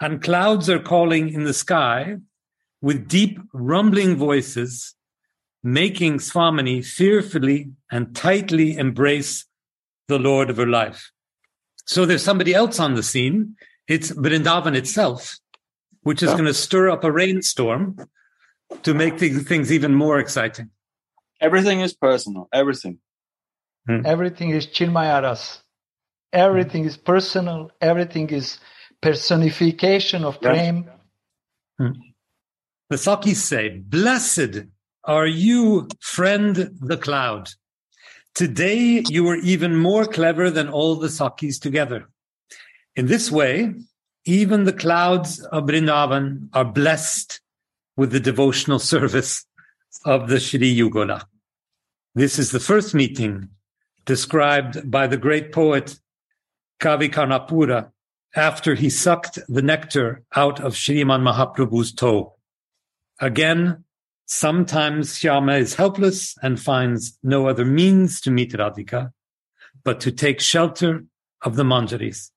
and 0.00 0.22
clouds 0.22 0.68
are 0.70 0.78
calling 0.78 1.28
in 1.28 1.44
the 1.44 1.54
sky 1.54 2.16
with 2.80 3.08
deep 3.08 3.38
rumbling 3.52 4.16
voices, 4.16 4.94
making 5.62 6.18
Swamini 6.18 6.84
fearfully 6.84 7.72
and 7.90 8.14
tightly 8.14 8.76
embrace 8.76 9.44
the 10.06 10.18
Lord 10.18 10.50
of 10.50 10.56
her 10.56 10.66
life. 10.66 11.10
So 11.84 12.06
there's 12.06 12.22
somebody 12.22 12.54
else 12.54 12.78
on 12.78 12.94
the 12.94 13.02
scene. 13.02 13.56
It's 13.88 14.10
Vrindavan 14.12 14.76
itself, 14.76 15.38
which 16.02 16.22
is 16.22 16.28
Yeah. 16.30 16.34
going 16.36 16.46
to 16.46 16.54
stir 16.54 16.90
up 16.90 17.02
a 17.04 17.10
rainstorm 17.10 17.96
to 18.82 18.94
make 18.94 19.18
things 19.18 19.42
things 19.48 19.72
even 19.72 19.94
more 19.94 20.18
exciting. 20.18 20.70
Everything 21.40 21.80
is 21.80 21.94
personal. 21.94 22.48
Everything. 22.52 22.98
Hmm. 23.86 24.02
Everything 24.04 24.50
is 24.50 24.66
Chinmayaras. 24.66 25.62
Everything 26.32 26.84
is 26.84 26.96
personal. 26.96 27.70
Everything 27.80 28.28
is 28.30 28.58
personification 29.02 30.24
of 30.24 30.38
Yeah. 30.42 30.50
prem. 30.52 30.90
Hmm. 31.78 31.92
The 32.90 32.96
Sakhis 32.96 33.36
say, 33.36 33.68
Blessed 33.78 34.64
are 35.04 35.26
you, 35.26 35.88
friend 36.00 36.70
the 36.80 36.96
cloud. 36.96 37.50
Today 38.34 39.02
you 39.08 39.28
are 39.28 39.36
even 39.36 39.76
more 39.76 40.04
clever 40.06 40.50
than 40.50 40.68
all 40.68 40.96
the 40.96 41.08
Sakhis 41.08 41.60
together. 41.60 42.08
In 42.96 43.06
this 43.06 43.30
way, 43.30 43.74
even 44.24 44.64
the 44.64 44.72
clouds 44.72 45.40
of 45.52 45.64
Vrindavan 45.64 46.48
are 46.52 46.64
blessed 46.64 47.40
with 47.96 48.12
the 48.12 48.20
devotional 48.20 48.78
service 48.78 49.44
of 50.04 50.28
the 50.28 50.40
Shri 50.40 50.74
Yugola. 50.76 51.24
This 52.14 52.38
is 52.38 52.50
the 52.50 52.60
first 52.60 52.94
meeting 52.94 53.48
described 54.04 54.90
by 54.90 55.06
the 55.06 55.16
great 55.16 55.52
poet 55.52 55.98
Kavi 56.80 57.10
Karnapura 57.10 57.90
after 58.34 58.74
he 58.74 58.90
sucked 58.90 59.38
the 59.48 59.62
nectar 59.62 60.22
out 60.34 60.60
of 60.60 60.74
Shriman 60.74 61.22
Mahaprabhu's 61.22 61.92
toe. 61.92 62.34
Again, 63.20 63.84
sometimes 64.26 65.14
Shyama 65.14 65.58
is 65.58 65.74
helpless 65.74 66.36
and 66.42 66.60
finds 66.60 67.18
no 67.22 67.48
other 67.48 67.64
means 67.64 68.20
to 68.22 68.30
meet 68.30 68.52
Radhika, 68.52 69.12
but 69.84 70.00
to 70.00 70.12
take 70.12 70.40
shelter 70.40 71.04
of 71.42 71.56
the 71.56 71.64
Manjaris. 71.64 72.30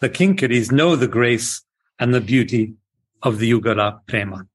The 0.00 0.10
Kinkaris 0.10 0.72
know 0.72 0.96
the 0.96 1.08
grace 1.08 1.62
and 1.98 2.12
the 2.12 2.20
beauty 2.20 2.74
of 3.22 3.38
the 3.38 3.50
Yugala 3.50 4.00
Prema. 4.06 4.46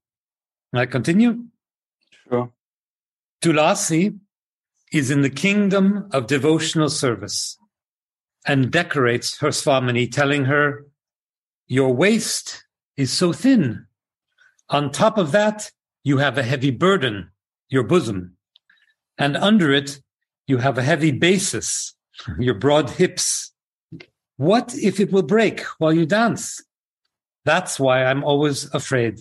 I 0.74 0.86
continue. 0.86 1.44
Sure. 2.28 2.52
Tulasi 3.42 4.18
is 4.92 5.10
in 5.10 5.22
the 5.22 5.30
kingdom 5.30 6.08
of 6.12 6.26
devotional 6.26 6.90
service 6.90 7.58
and 8.48 8.70
decorates 8.70 9.38
her 9.38 9.48
Swamini, 9.48 10.10
telling 10.10 10.46
her, 10.46 10.86
Your 11.68 11.94
waist 11.94 12.64
is 12.96 13.12
so 13.12 13.32
thin. 13.32 13.86
On 14.70 14.90
top 14.90 15.18
of 15.18 15.32
that, 15.32 15.70
you 16.02 16.18
have 16.18 16.38
a 16.38 16.42
heavy 16.42 16.70
burden, 16.70 17.30
your 17.68 17.84
bosom. 17.84 18.36
And 19.18 19.36
under 19.36 19.72
it, 19.72 20.00
you 20.46 20.56
have 20.58 20.78
a 20.78 20.82
heavy 20.82 21.12
basis, 21.12 21.94
your 22.38 22.54
broad 22.54 22.88
hips. 22.88 23.52
What 24.38 24.74
if 24.74 24.98
it 24.98 25.12
will 25.12 25.22
break 25.22 25.60
while 25.78 25.92
you 25.92 26.06
dance? 26.06 26.62
That's 27.44 27.78
why 27.78 28.04
I'm 28.04 28.24
always 28.24 28.72
afraid. 28.74 29.20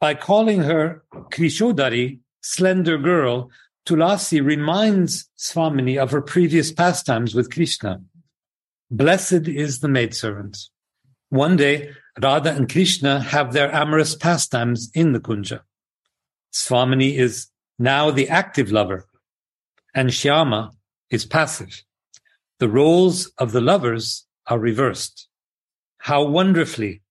By 0.00 0.14
calling 0.14 0.62
her 0.62 1.02
Krishodari, 1.30 2.20
slender 2.42 2.96
girl, 2.96 3.50
Tulasi 3.86 4.42
reminds 4.42 5.28
Swamini 5.36 6.00
of 6.00 6.10
her 6.10 6.22
previous 6.22 6.72
pastimes 6.72 7.34
with 7.34 7.52
Krishna. 7.52 8.00
Blessed 8.90 9.46
is 9.46 9.80
the 9.80 9.88
maidservant. 9.88 10.58
One 11.28 11.56
day, 11.56 11.92
Radha 12.20 12.50
and 12.50 12.68
Krishna 12.68 13.20
have 13.20 13.52
their 13.52 13.72
amorous 13.72 14.16
pastimes 14.16 14.90
in 14.94 15.12
the 15.12 15.20
Kunja. 15.20 15.60
Swamini 16.52 17.16
is 17.16 17.48
now 17.78 18.10
the 18.10 18.28
active 18.28 18.72
lover, 18.72 19.06
and 19.94 20.10
Shyama 20.10 20.72
is 21.08 21.24
passive. 21.24 21.84
The 22.58 22.68
roles 22.68 23.26
of 23.38 23.52
the 23.52 23.60
lovers 23.60 24.26
are 24.48 24.58
reversed. 24.58 25.28
How 25.98 26.24
wonderfully 26.24 27.02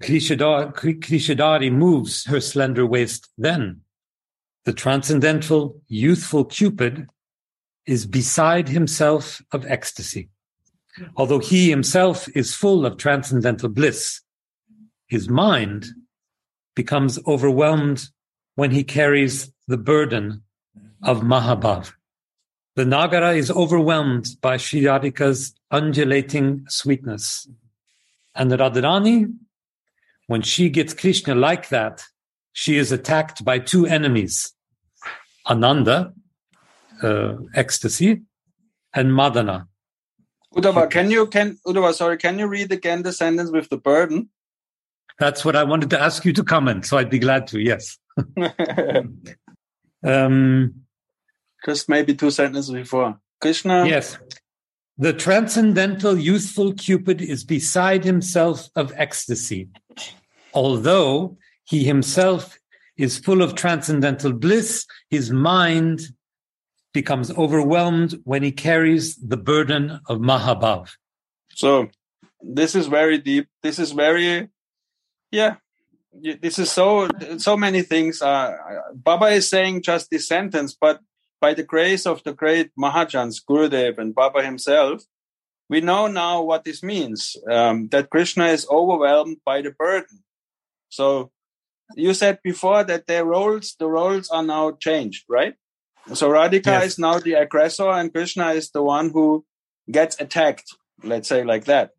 Krishodari, 0.00 1.72
moves 1.72 2.24
her 2.26 2.40
slender 2.40 2.86
waist 2.86 3.28
then. 3.36 3.82
The 4.64 4.72
transcendental, 4.72 5.80
youthful 5.88 6.44
Cupid 6.44 7.08
is 7.86 8.06
beside 8.06 8.68
himself 8.68 9.42
of 9.52 9.66
ecstasy. 9.66 10.30
Although 11.16 11.38
he 11.38 11.70
himself 11.70 12.28
is 12.36 12.54
full 12.54 12.84
of 12.84 12.96
transcendental 12.96 13.68
bliss, 13.68 14.20
his 15.06 15.28
mind 15.28 15.86
becomes 16.74 17.18
overwhelmed 17.26 18.08
when 18.54 18.70
he 18.70 18.84
carries 18.84 19.52
the 19.68 19.78
burden 19.78 20.42
of 21.02 21.22
Mahabhav. 21.22 21.92
The 22.76 22.84
Nagara 22.84 23.36
is 23.36 23.50
overwhelmed 23.50 24.28
by 24.40 24.56
Sri 24.56 24.82
Radhika's 24.82 25.54
undulating 25.70 26.64
sweetness. 26.68 27.46
And 28.34 28.50
the 28.50 28.56
Radharani, 28.56 29.34
when 30.26 30.42
she 30.42 30.70
gets 30.70 30.94
Krishna 30.94 31.34
like 31.34 31.68
that, 31.68 32.02
she 32.52 32.76
is 32.78 32.92
attacked 32.92 33.44
by 33.44 33.58
two 33.58 33.86
enemies, 33.86 34.54
Ananda, 35.48 36.14
uh, 37.02 37.34
ecstasy, 37.54 38.22
and 38.94 39.10
Madana. 39.10 39.66
Uddhava, 40.54 40.90
can 40.90 41.10
you 41.10 41.26
can 41.26 41.58
Uddhava, 41.66 41.94
sorry, 41.94 42.18
can 42.18 42.38
you 42.38 42.46
read 42.46 42.70
again 42.72 43.02
the 43.02 43.12
sentence 43.12 43.50
with 43.50 43.68
the 43.70 43.76
burden? 43.76 44.28
That's 45.18 45.44
what 45.44 45.56
I 45.56 45.64
wanted 45.64 45.90
to 45.90 46.00
ask 46.00 46.24
you 46.24 46.32
to 46.34 46.44
comment, 46.44 46.86
so 46.86 46.98
I'd 46.98 47.10
be 47.10 47.18
glad 47.18 47.46
to, 47.48 47.60
yes. 47.60 47.98
um, 50.04 50.74
Just 51.64 51.88
maybe 51.88 52.14
two 52.14 52.30
sentences 52.30 52.72
before. 52.72 53.18
Krishna. 53.40 53.86
Yes. 53.86 54.18
The 54.98 55.12
transcendental 55.12 56.18
youthful 56.18 56.74
Cupid 56.74 57.20
is 57.22 57.44
beside 57.44 58.04
himself 58.04 58.68
of 58.76 58.92
ecstasy, 58.96 59.68
although 60.54 61.38
he 61.64 61.84
himself 61.84 62.58
is 62.96 63.18
full 63.18 63.42
of 63.42 63.54
transcendental 63.54 64.32
bliss, 64.32 64.86
his 65.08 65.30
mind 65.30 66.02
becomes 66.92 67.30
overwhelmed 67.30 68.20
when 68.24 68.42
he 68.42 68.52
carries 68.52 69.16
the 69.16 69.36
burden 69.36 70.00
of 70.06 70.18
Mahabhav. 70.18 70.90
So 71.54 71.88
this 72.40 72.74
is 72.74 72.86
very 72.86 73.18
deep. 73.18 73.48
This 73.62 73.78
is 73.78 73.92
very, 73.92 74.48
yeah. 75.30 75.56
This 76.12 76.58
is 76.58 76.70
so 76.70 77.08
so 77.38 77.56
many 77.56 77.80
things. 77.80 78.20
Uh, 78.20 78.54
Baba 78.94 79.26
is 79.26 79.48
saying 79.48 79.82
just 79.82 80.10
this 80.10 80.28
sentence, 80.28 80.76
but 80.78 81.00
by 81.40 81.54
the 81.54 81.62
grace 81.62 82.06
of 82.06 82.22
the 82.22 82.34
great 82.34 82.70
Mahajans, 82.78 83.40
Gurudev 83.48 83.96
and 83.96 84.14
Baba 84.14 84.42
himself, 84.42 85.04
we 85.70 85.80
know 85.80 86.06
now 86.06 86.42
what 86.42 86.64
this 86.64 86.82
means. 86.82 87.34
Um, 87.50 87.88
that 87.88 88.10
Krishna 88.10 88.48
is 88.48 88.66
overwhelmed 88.68 89.38
by 89.44 89.62
the 89.62 89.70
burden. 89.70 90.22
So 90.90 91.32
you 91.96 92.12
said 92.12 92.40
before 92.44 92.84
that 92.84 93.06
their 93.06 93.24
roles, 93.24 93.74
the 93.78 93.88
roles 93.88 94.28
are 94.28 94.42
now 94.42 94.72
changed, 94.72 95.24
right? 95.28 95.54
So 96.12 96.30
Radhika 96.30 96.66
Yes. 96.66 96.84
is 96.84 96.98
now 96.98 97.18
the 97.18 97.34
aggressor 97.34 97.88
and 97.88 98.12
Krishna 98.12 98.50
is 98.50 98.70
the 98.70 98.82
one 98.82 99.10
who 99.10 99.44
gets 99.90 100.20
attacked, 100.20 100.74
let's 101.02 101.28
say 101.28 101.44
like 101.44 101.64
that. 101.66 101.90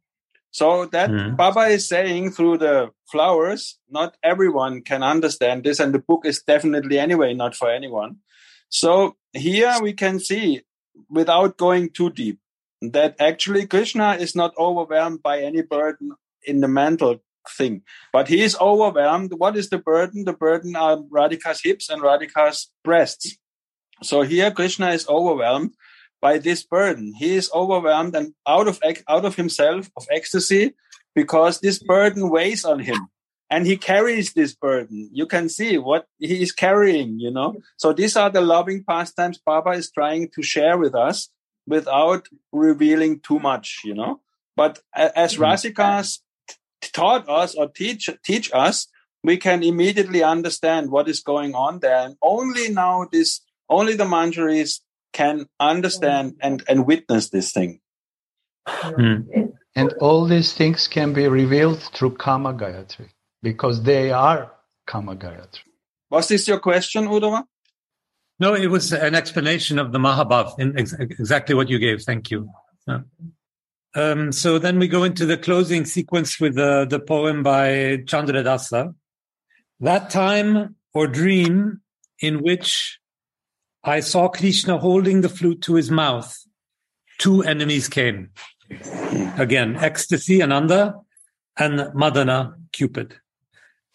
So 0.51 0.86
that 0.86 1.10
Mhm. 1.10 1.36
Baba 1.36 1.62
is 1.62 1.88
saying 1.88 2.32
through 2.32 2.58
the 2.60 2.91
flowers, 3.12 3.80
not 3.89 4.18
everyone 4.24 4.82
can 4.84 5.01
understand 5.04 5.64
this, 5.64 5.80
and 5.80 5.93
the 5.93 5.99
book 5.99 6.26
is 6.26 6.43
definitely 6.43 6.99
anyway 6.99 7.34
not 7.34 7.56
for 7.56 7.70
anyone. 7.72 8.18
So 8.70 9.16
here 9.32 9.76
we 9.82 9.93
can 9.93 10.20
see, 10.20 10.62
without 11.10 11.58
going 11.58 11.89
too 11.89 12.10
deep, 12.10 12.39
that 12.82 13.16
actually 13.20 13.66
Krishna 13.66 14.16
is 14.16 14.36
not 14.36 14.54
overwhelmed 14.58 15.24
by 15.24 15.41
any 15.41 15.62
burden 15.62 16.12
in 16.43 16.60
the 16.62 16.68
mental 16.68 17.24
thing, 17.58 17.84
but 18.12 18.28
he 18.28 18.41
is 18.41 18.56
overwhelmed. 18.60 19.34
What 19.34 19.58
is 19.58 19.70
the 19.70 19.78
burden? 19.78 20.26
The 20.26 20.34
burden 20.34 20.76
are 20.76 20.97
Radhika's 20.97 21.62
hips 21.64 21.89
and 21.89 22.01
Radhika's 22.01 22.72
breasts. 22.84 23.38
So 24.04 24.22
here 24.22 24.51
Krishna 24.51 24.89
is 24.91 25.08
overwhelmed 25.08 25.72
by 26.22 26.38
this 26.38 26.64
burden. 26.64 27.14
He 27.18 27.36
is 27.36 27.51
overwhelmed 27.54 28.16
and 28.16 28.34
out 28.47 28.68
of 28.68 28.80
out 29.08 29.26
of 29.26 29.36
himself 29.36 29.89
of 29.97 30.08
ecstasy 30.12 30.74
because 31.16 31.60
this 31.60 31.80
burden 31.80 32.30
weighs 32.30 32.64
on 32.66 32.80
him 32.80 33.10
and 33.49 33.68
he 33.68 33.78
carries 33.78 34.34
this 34.34 34.56
burden. 34.56 35.10
You 35.12 35.28
can 35.28 35.49
see 35.49 35.78
what 35.78 36.08
he 36.18 36.41
is 36.41 36.51
carrying, 36.51 37.20
you 37.20 37.30
know. 37.30 37.56
So 37.78 37.93
these 37.93 38.16
are 38.16 38.30
the 38.30 38.41
loving 38.41 38.84
pastimes 38.84 39.39
Baba 39.45 39.72
is 39.72 39.91
trying 39.91 40.30
to 40.30 40.41
share 40.41 40.78
with 40.78 40.95
us 40.95 41.30
without 41.68 42.28
revealing 42.51 43.20
too 43.20 43.39
much, 43.39 43.82
you 43.84 43.93
know. 43.93 44.22
But 44.56 44.80
as 44.95 45.34
mm-hmm. 45.34 45.43
Rasikas 45.43 46.20
taught 46.93 47.28
us 47.30 47.54
or 47.56 47.68
teach 47.68 48.10
teach 48.24 48.49
us, 48.54 48.88
we 49.24 49.38
can 49.38 49.62
immediately 49.62 50.24
understand 50.24 50.89
what 50.89 51.08
is 51.08 51.22
going 51.22 51.54
on 51.54 51.80
there. 51.80 51.99
And 52.06 52.16
only 52.22 52.70
now 52.70 53.08
this 53.12 53.41
only 53.70 53.95
the 53.95 54.05
manjaris 54.05 54.80
can 55.14 55.45
understand 55.59 56.36
and, 56.41 56.64
and 56.68 56.86
witness 56.86 57.30
this 57.30 57.51
thing. 57.51 57.80
Hmm. 58.68 59.22
And 59.76 59.93
all 59.93 60.26
these 60.26 60.53
things 60.53 60.88
can 60.88 61.14
be 61.14 61.28
revealed 61.28 61.82
through 61.93 62.16
Kama 62.18 62.53
Gayatri 62.53 63.09
because 63.41 63.84
they 63.84 64.11
are 64.11 64.51
Kama 64.86 65.16
Gayatri. 65.16 65.59
Was 66.09 66.28
this 66.28 66.47
your 66.47 66.59
question, 66.59 67.07
Uddhava? 67.07 67.43
No, 68.39 68.53
it 68.53 68.68
was 68.68 68.91
an 68.94 69.15
explanation 69.15 69.80
of 69.80 69.91
the 69.91 69.99
Mahabhav, 69.99 70.60
in 70.60 70.77
ex- 70.77 70.94
exactly 70.94 71.56
what 71.56 71.69
you 71.69 71.80
gave. 71.80 72.02
Thank 72.02 72.30
you. 72.30 72.49
Yeah. 72.88 73.02
Um, 73.95 74.31
so 74.31 74.60
then 74.60 74.80
we 74.80 74.88
go 74.88 75.03
into 75.03 75.26
the 75.26 75.38
closing 75.38 75.85
sequence 75.85 76.40
with 76.40 76.56
the, 76.56 76.85
the 76.90 76.99
poem 76.99 77.44
by 77.44 77.98
Chandradasa. 78.06 78.94
That 79.80 80.10
time 80.10 80.76
or 80.94 81.07
dream 81.07 81.81
in 82.19 82.41
which 82.41 82.99
I 83.85 83.99
saw 83.99 84.30
Krishna 84.30 84.77
holding 84.77 85.22
the 85.22 85.30
flute 85.30 85.61
to 85.64 85.76
his 85.76 85.91
mouth, 85.91 86.38
two 87.18 87.43
enemies 87.43 87.89
came. 87.89 88.30
Again, 89.38 89.76
ecstasy, 89.76 90.41
Ananda, 90.41 90.95
and 91.57 91.80
Madana, 91.93 92.53
Cupid. 92.72 93.15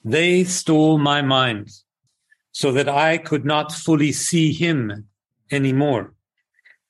They 0.04 0.44
stole 0.44 0.98
my 0.98 1.22
mind 1.22 1.70
so 2.52 2.70
that 2.72 2.88
I 2.88 3.16
could 3.16 3.46
not 3.46 3.72
fully 3.72 4.12
see 4.12 4.52
him 4.52 5.06
anymore. 5.50 6.12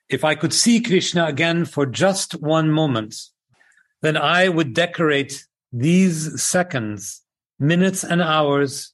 If 0.09 0.25
I 0.25 0.35
could 0.35 0.53
see 0.53 0.81
Krishna 0.81 1.27
again 1.27 1.67
for 1.67 1.87
just 1.87 2.33
one 2.41 2.71
moment, 2.71 3.15
then 4.03 4.17
I 4.17 4.49
would 4.49 4.75
decorate 4.75 5.47
these 5.73 6.43
seconds, 6.43 7.23
minutes, 7.61 8.03
and 8.03 8.23
hours 8.23 8.93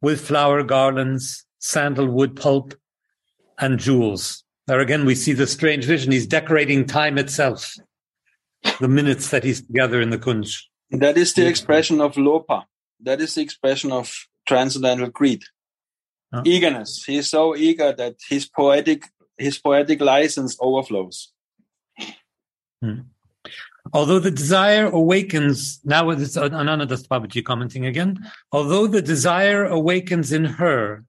with 0.00 0.26
flower 0.26 0.64
garlands, 0.64 1.44
sandalwood 1.58 2.34
pulp, 2.34 2.74
and 3.62 3.78
jewels. 3.78 4.44
There 4.66 4.80
again, 4.80 5.06
we 5.06 5.14
see 5.14 5.32
the 5.32 5.46
strange 5.46 5.84
vision. 5.84 6.12
He's 6.12 6.26
decorating 6.26 6.84
time 6.84 7.16
itself, 7.18 7.74
the 8.80 8.88
minutes 8.88 9.30
that 9.30 9.44
he's 9.44 9.66
together 9.66 10.00
in 10.00 10.10
the 10.10 10.18
Kunj. 10.18 10.62
That 10.90 11.16
is 11.16 11.32
the 11.32 11.46
expression 11.46 12.00
of 12.00 12.14
lobha. 12.14 12.64
That 13.00 13.20
is 13.20 13.34
the 13.34 13.40
expression 13.40 13.92
of 13.92 14.12
transcendental 14.46 15.08
greed. 15.08 15.44
Huh? 16.32 16.42
Eagerness. 16.44 17.04
He 17.04 17.16
is 17.16 17.30
so 17.30 17.56
eager 17.56 17.92
that 17.92 18.16
his 18.28 18.48
poetic 18.48 19.04
his 19.38 19.58
poetic 19.58 20.00
license 20.00 20.56
overflows. 20.60 21.32
Hmm. 22.80 23.00
Although 23.92 24.20
the 24.20 24.30
desire 24.30 24.86
awakens, 24.86 25.80
now 25.84 26.10
it's 26.10 26.36
uh, 26.36 26.48
Ananta 26.52 26.86
Das 26.86 27.06
Babaji 27.06 27.44
commenting 27.44 27.86
again. 27.86 28.30
Although 28.52 28.86
the 28.86 29.02
desire 29.02 29.64
awakens 29.64 30.32
in 30.32 30.44
her 30.44 31.04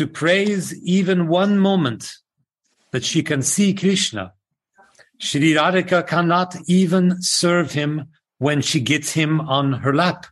to 0.00 0.06
praise 0.06 0.74
even 0.82 1.28
one 1.28 1.58
moment 1.58 2.16
that 2.90 3.04
she 3.04 3.22
can 3.22 3.42
see 3.42 3.74
Krishna, 3.74 4.32
Shri 5.18 5.52
Radhika 5.52 6.06
cannot 6.06 6.56
even 6.66 7.20
serve 7.20 7.72
him 7.72 8.08
when 8.38 8.62
she 8.62 8.80
gets 8.80 9.12
him 9.12 9.42
on 9.42 9.74
her 9.74 9.94
lap. 9.94 10.24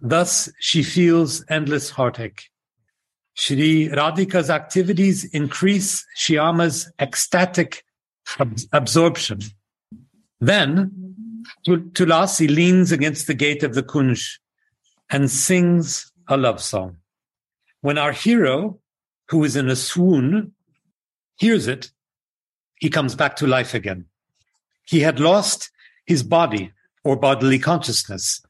Thus, 0.00 0.50
she 0.58 0.82
feels 0.82 1.44
endless 1.48 1.90
heartache. 1.90 2.50
Shri 3.34 3.88
Radhika's 3.88 4.50
activities 4.50 5.22
increase 5.26 6.04
Shyama's 6.16 6.90
ecstatic 6.98 7.84
ab- 8.40 8.58
absorption. 8.72 9.38
Then, 10.40 11.14
Tulasi 11.68 12.52
leans 12.52 12.90
against 12.90 13.28
the 13.28 13.34
gate 13.34 13.62
of 13.62 13.74
the 13.74 13.84
Kunj 13.84 14.40
and 15.08 15.30
sings 15.30 16.10
a 16.26 16.36
love 16.36 16.60
song. 16.60 16.96
When 17.80 17.98
our 17.98 18.12
hero, 18.12 18.78
who 19.28 19.44
is 19.44 19.56
in 19.56 19.68
a 19.68 19.76
swoon, 19.76 20.52
hears 21.38 21.66
it, 21.66 21.90
he 22.76 22.90
comes 22.90 23.14
back 23.14 23.36
to 23.36 23.46
life 23.46 23.74
again. 23.74 24.06
He 24.84 25.00
had 25.00 25.20
lost 25.20 25.70
his 26.06 26.22
body 26.22 26.72
or 27.04 27.16
bodily 27.16 27.58
consciousness. 27.58 28.42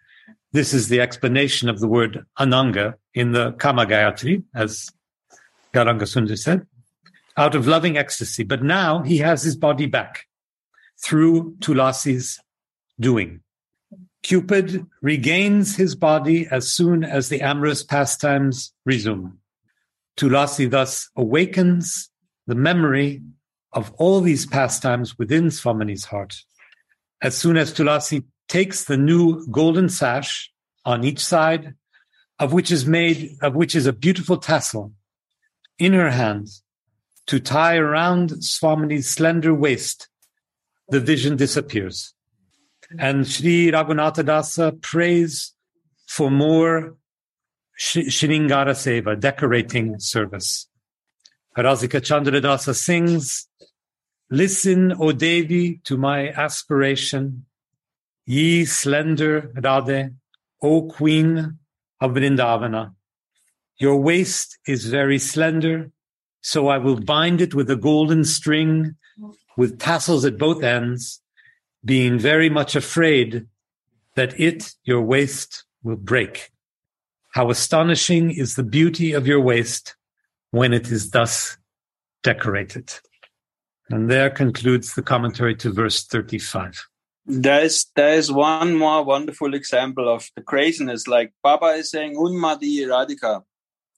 This 0.52 0.72
is 0.74 0.88
the 0.88 1.00
explanation 1.00 1.68
of 1.68 1.80
the 1.80 1.88
word 1.88 2.24
ananga 2.38 2.94
in 3.14 3.32
the 3.32 3.52
Kama 3.52 3.86
Gayatri, 3.86 4.42
as 4.54 4.90
Gauranga 5.72 6.02
Sundar 6.02 6.38
said, 6.38 6.66
out 7.36 7.54
of 7.54 7.68
loving 7.68 7.96
ecstasy. 7.96 8.42
But 8.42 8.62
now 8.62 9.02
he 9.02 9.18
has 9.18 9.42
his 9.42 9.56
body 9.56 9.86
back 9.86 10.26
through 11.02 11.56
Tulasi's 11.60 12.40
doing. 12.98 13.40
Cupid 14.22 14.86
regains 15.00 15.76
his 15.76 15.94
body 15.94 16.46
as 16.50 16.70
soon 16.70 17.04
as 17.04 17.28
the 17.28 17.40
amorous 17.40 17.82
pastimes 17.82 18.72
resume. 18.84 19.38
Tulasi 20.16 20.70
thus 20.70 21.08
awakens 21.16 22.10
the 22.46 22.54
memory 22.54 23.22
of 23.72 23.92
all 23.92 24.20
these 24.20 24.46
pastimes 24.46 25.18
within 25.18 25.46
Swamini's 25.46 26.04
heart. 26.04 26.42
As 27.22 27.36
soon 27.36 27.56
as 27.56 27.72
Tulasi 27.72 28.24
takes 28.48 28.84
the 28.84 28.96
new 28.96 29.46
golden 29.46 29.88
sash 29.88 30.50
on 30.84 31.04
each 31.04 31.20
side, 31.20 31.74
of 32.38 32.52
which 32.52 32.70
is 32.70 32.86
made, 32.86 33.36
of 33.42 33.54
which 33.54 33.74
is 33.74 33.86
a 33.86 33.92
beautiful 33.92 34.36
tassel, 34.36 34.92
in 35.78 35.92
her 35.92 36.10
hands 36.10 36.62
to 37.26 37.38
tie 37.38 37.76
around 37.76 38.30
Swamini's 38.42 39.08
slender 39.08 39.54
waist, 39.54 40.08
the 40.88 41.00
vision 41.00 41.36
disappears. 41.36 42.12
And 42.98 43.26
Sri 43.26 43.70
Raghunatha 43.70 44.24
Dasa 44.24 44.68
uh, 44.68 44.70
prays 44.80 45.52
for 46.06 46.30
more 46.30 46.96
Sh- 47.76 48.08
Shringara 48.08 48.74
Seva, 48.74 49.18
decorating 49.18 49.98
service. 50.00 50.68
Rasika 51.56 52.02
Chandra 52.02 52.40
Dasa 52.40 52.74
sings, 52.74 53.48
Listen, 54.30 54.92
O 54.98 55.12
Devi, 55.12 55.80
to 55.84 55.96
my 55.96 56.28
aspiration, 56.30 57.44
ye 58.26 58.64
slender 58.64 59.52
Radhe, 59.56 60.14
O 60.62 60.82
Queen 60.82 61.58
of 62.00 62.12
Vrindavana. 62.12 62.94
Your 63.78 63.96
waist 63.96 64.58
is 64.66 64.86
very 64.86 65.18
slender, 65.18 65.90
so 66.40 66.68
I 66.68 66.78
will 66.78 67.00
bind 67.00 67.40
it 67.40 67.54
with 67.54 67.70
a 67.70 67.76
golden 67.76 68.24
string 68.24 68.96
with 69.56 69.78
tassels 69.78 70.24
at 70.24 70.38
both 70.38 70.62
ends, 70.62 71.19
being 71.84 72.18
very 72.18 72.50
much 72.50 72.76
afraid 72.76 73.46
that 74.16 74.38
it, 74.38 74.72
your 74.84 75.02
waist, 75.02 75.64
will 75.82 75.96
break. 75.96 76.50
How 77.32 77.50
astonishing 77.50 78.30
is 78.30 78.56
the 78.56 78.62
beauty 78.62 79.12
of 79.12 79.26
your 79.26 79.40
waist 79.40 79.96
when 80.50 80.72
it 80.72 80.90
is 80.90 81.10
thus 81.10 81.56
decorated. 82.22 82.92
And 83.88 84.10
there 84.10 84.30
concludes 84.30 84.94
the 84.94 85.02
commentary 85.02 85.54
to 85.56 85.72
verse 85.72 86.04
35. 86.04 86.86
There's 87.26 87.86
there's 87.94 88.32
one 88.32 88.74
more 88.74 89.04
wonderful 89.04 89.54
example 89.54 90.12
of 90.12 90.28
the 90.34 90.42
craziness, 90.42 91.06
like 91.06 91.32
Baba 91.42 91.66
is 91.66 91.90
saying 91.90 92.16
Unmadi 92.16 92.86
Radhika. 92.86 93.42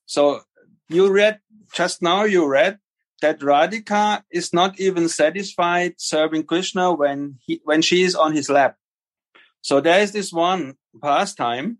So 0.07 0.41
you 0.89 1.11
read 1.11 1.39
just 1.73 2.03
now 2.03 2.25
you 2.25 2.47
read 2.47 2.79
that 3.23 3.41
Radhika 3.41 4.23
is 4.31 4.53
not 4.53 4.79
even 4.79 5.09
satisfied 5.09 5.95
serving 5.97 6.45
Krishna 6.45 6.93
when 6.93 7.39
he 7.41 7.61
when 7.65 7.83
she 7.83 8.03
is 8.03 8.15
on 8.15 8.35
his 8.35 8.51
lap. 8.51 8.77
So 9.63 9.81
there 9.81 10.01
is 10.01 10.13
this 10.13 10.33
one 10.33 10.75
pastime 11.01 11.79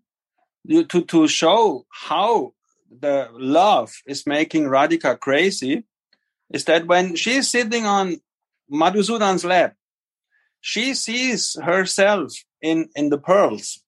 to 0.69 0.83
to 0.83 1.27
show 1.27 1.85
how 1.89 2.53
the 2.89 3.29
love 3.33 3.93
is 4.07 4.25
making 4.25 4.65
Radhika 4.65 5.19
crazy 5.19 5.83
is 6.51 6.65
that 6.65 6.85
when 6.87 7.15
she 7.15 7.35
is 7.35 7.49
sitting 7.49 7.85
on 7.85 8.21
Madhusudan's 8.71 9.43
lap, 9.43 9.75
she 10.61 10.93
sees 10.93 11.57
herself 11.61 12.31
in, 12.61 12.89
in 12.95 13.09
the 13.09 13.17
pearls 13.17 13.81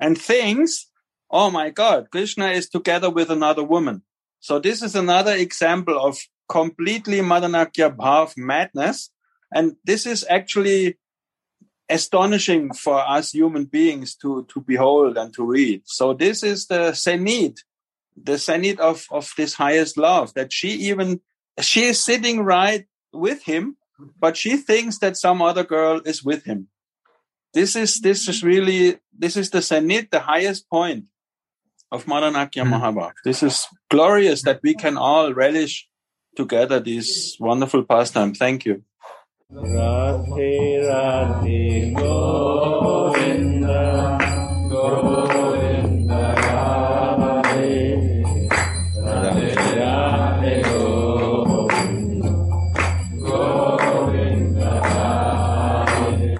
and 0.00 0.18
thinks, 0.18 0.90
oh 1.30 1.50
my 1.50 1.70
God, 1.70 2.10
Krishna 2.10 2.48
is 2.48 2.68
together 2.68 3.10
with 3.10 3.30
another 3.30 3.62
woman. 3.62 4.02
So 4.40 4.58
this 4.58 4.82
is 4.82 4.94
another 4.94 5.34
example 5.34 5.98
of 5.98 6.18
completely 6.48 7.18
Madanakya 7.18 7.94
Bhav 7.94 8.36
madness. 8.36 9.10
And 9.54 9.76
this 9.84 10.06
is 10.06 10.26
actually 10.28 10.98
astonishing 11.88 12.72
for 12.74 13.00
us 13.00 13.32
human 13.32 13.64
beings 13.64 14.14
to, 14.16 14.46
to 14.52 14.60
behold 14.60 15.16
and 15.16 15.32
to 15.34 15.44
read. 15.44 15.82
So 15.86 16.12
this 16.12 16.42
is 16.42 16.66
the 16.66 16.92
zenith, 16.92 17.56
the 18.16 18.36
zenith 18.36 18.78
of, 18.78 19.06
of 19.10 19.32
this 19.36 19.54
highest 19.54 19.96
love 19.96 20.34
that 20.34 20.52
she 20.52 20.68
even, 20.68 21.20
she 21.60 21.84
is 21.84 22.02
sitting 22.02 22.42
right 22.42 22.86
with 23.12 23.42
him, 23.44 23.76
but 24.20 24.36
she 24.36 24.56
thinks 24.56 24.98
that 24.98 25.16
some 25.16 25.40
other 25.40 25.64
girl 25.64 26.00
is 26.04 26.22
with 26.22 26.44
him. 26.44 26.68
This 27.54 27.74
is, 27.74 28.00
this 28.00 28.28
is 28.28 28.44
really, 28.44 28.98
this 29.16 29.36
is 29.36 29.50
the 29.50 29.62
zenith, 29.62 30.10
the 30.10 30.20
highest 30.20 30.68
point 30.68 31.06
of 31.90 32.04
Madanakya 32.04 32.64
Mm. 32.64 32.78
Mahabhav. 32.78 33.12
This 33.24 33.42
is 33.42 33.66
glorious 33.90 34.42
that 34.42 34.60
we 34.62 34.74
can 34.74 34.98
all 34.98 35.32
relish 35.32 35.87
together 36.38 36.78
this 36.78 37.36
wonderful 37.40 37.82
pastime. 37.82 38.32
Thank 38.32 38.64
you. 38.66 38.82
Radhe 39.50 40.52
Radhe 40.88 41.94
Govinda 41.98 43.82
Govinda 44.70 45.27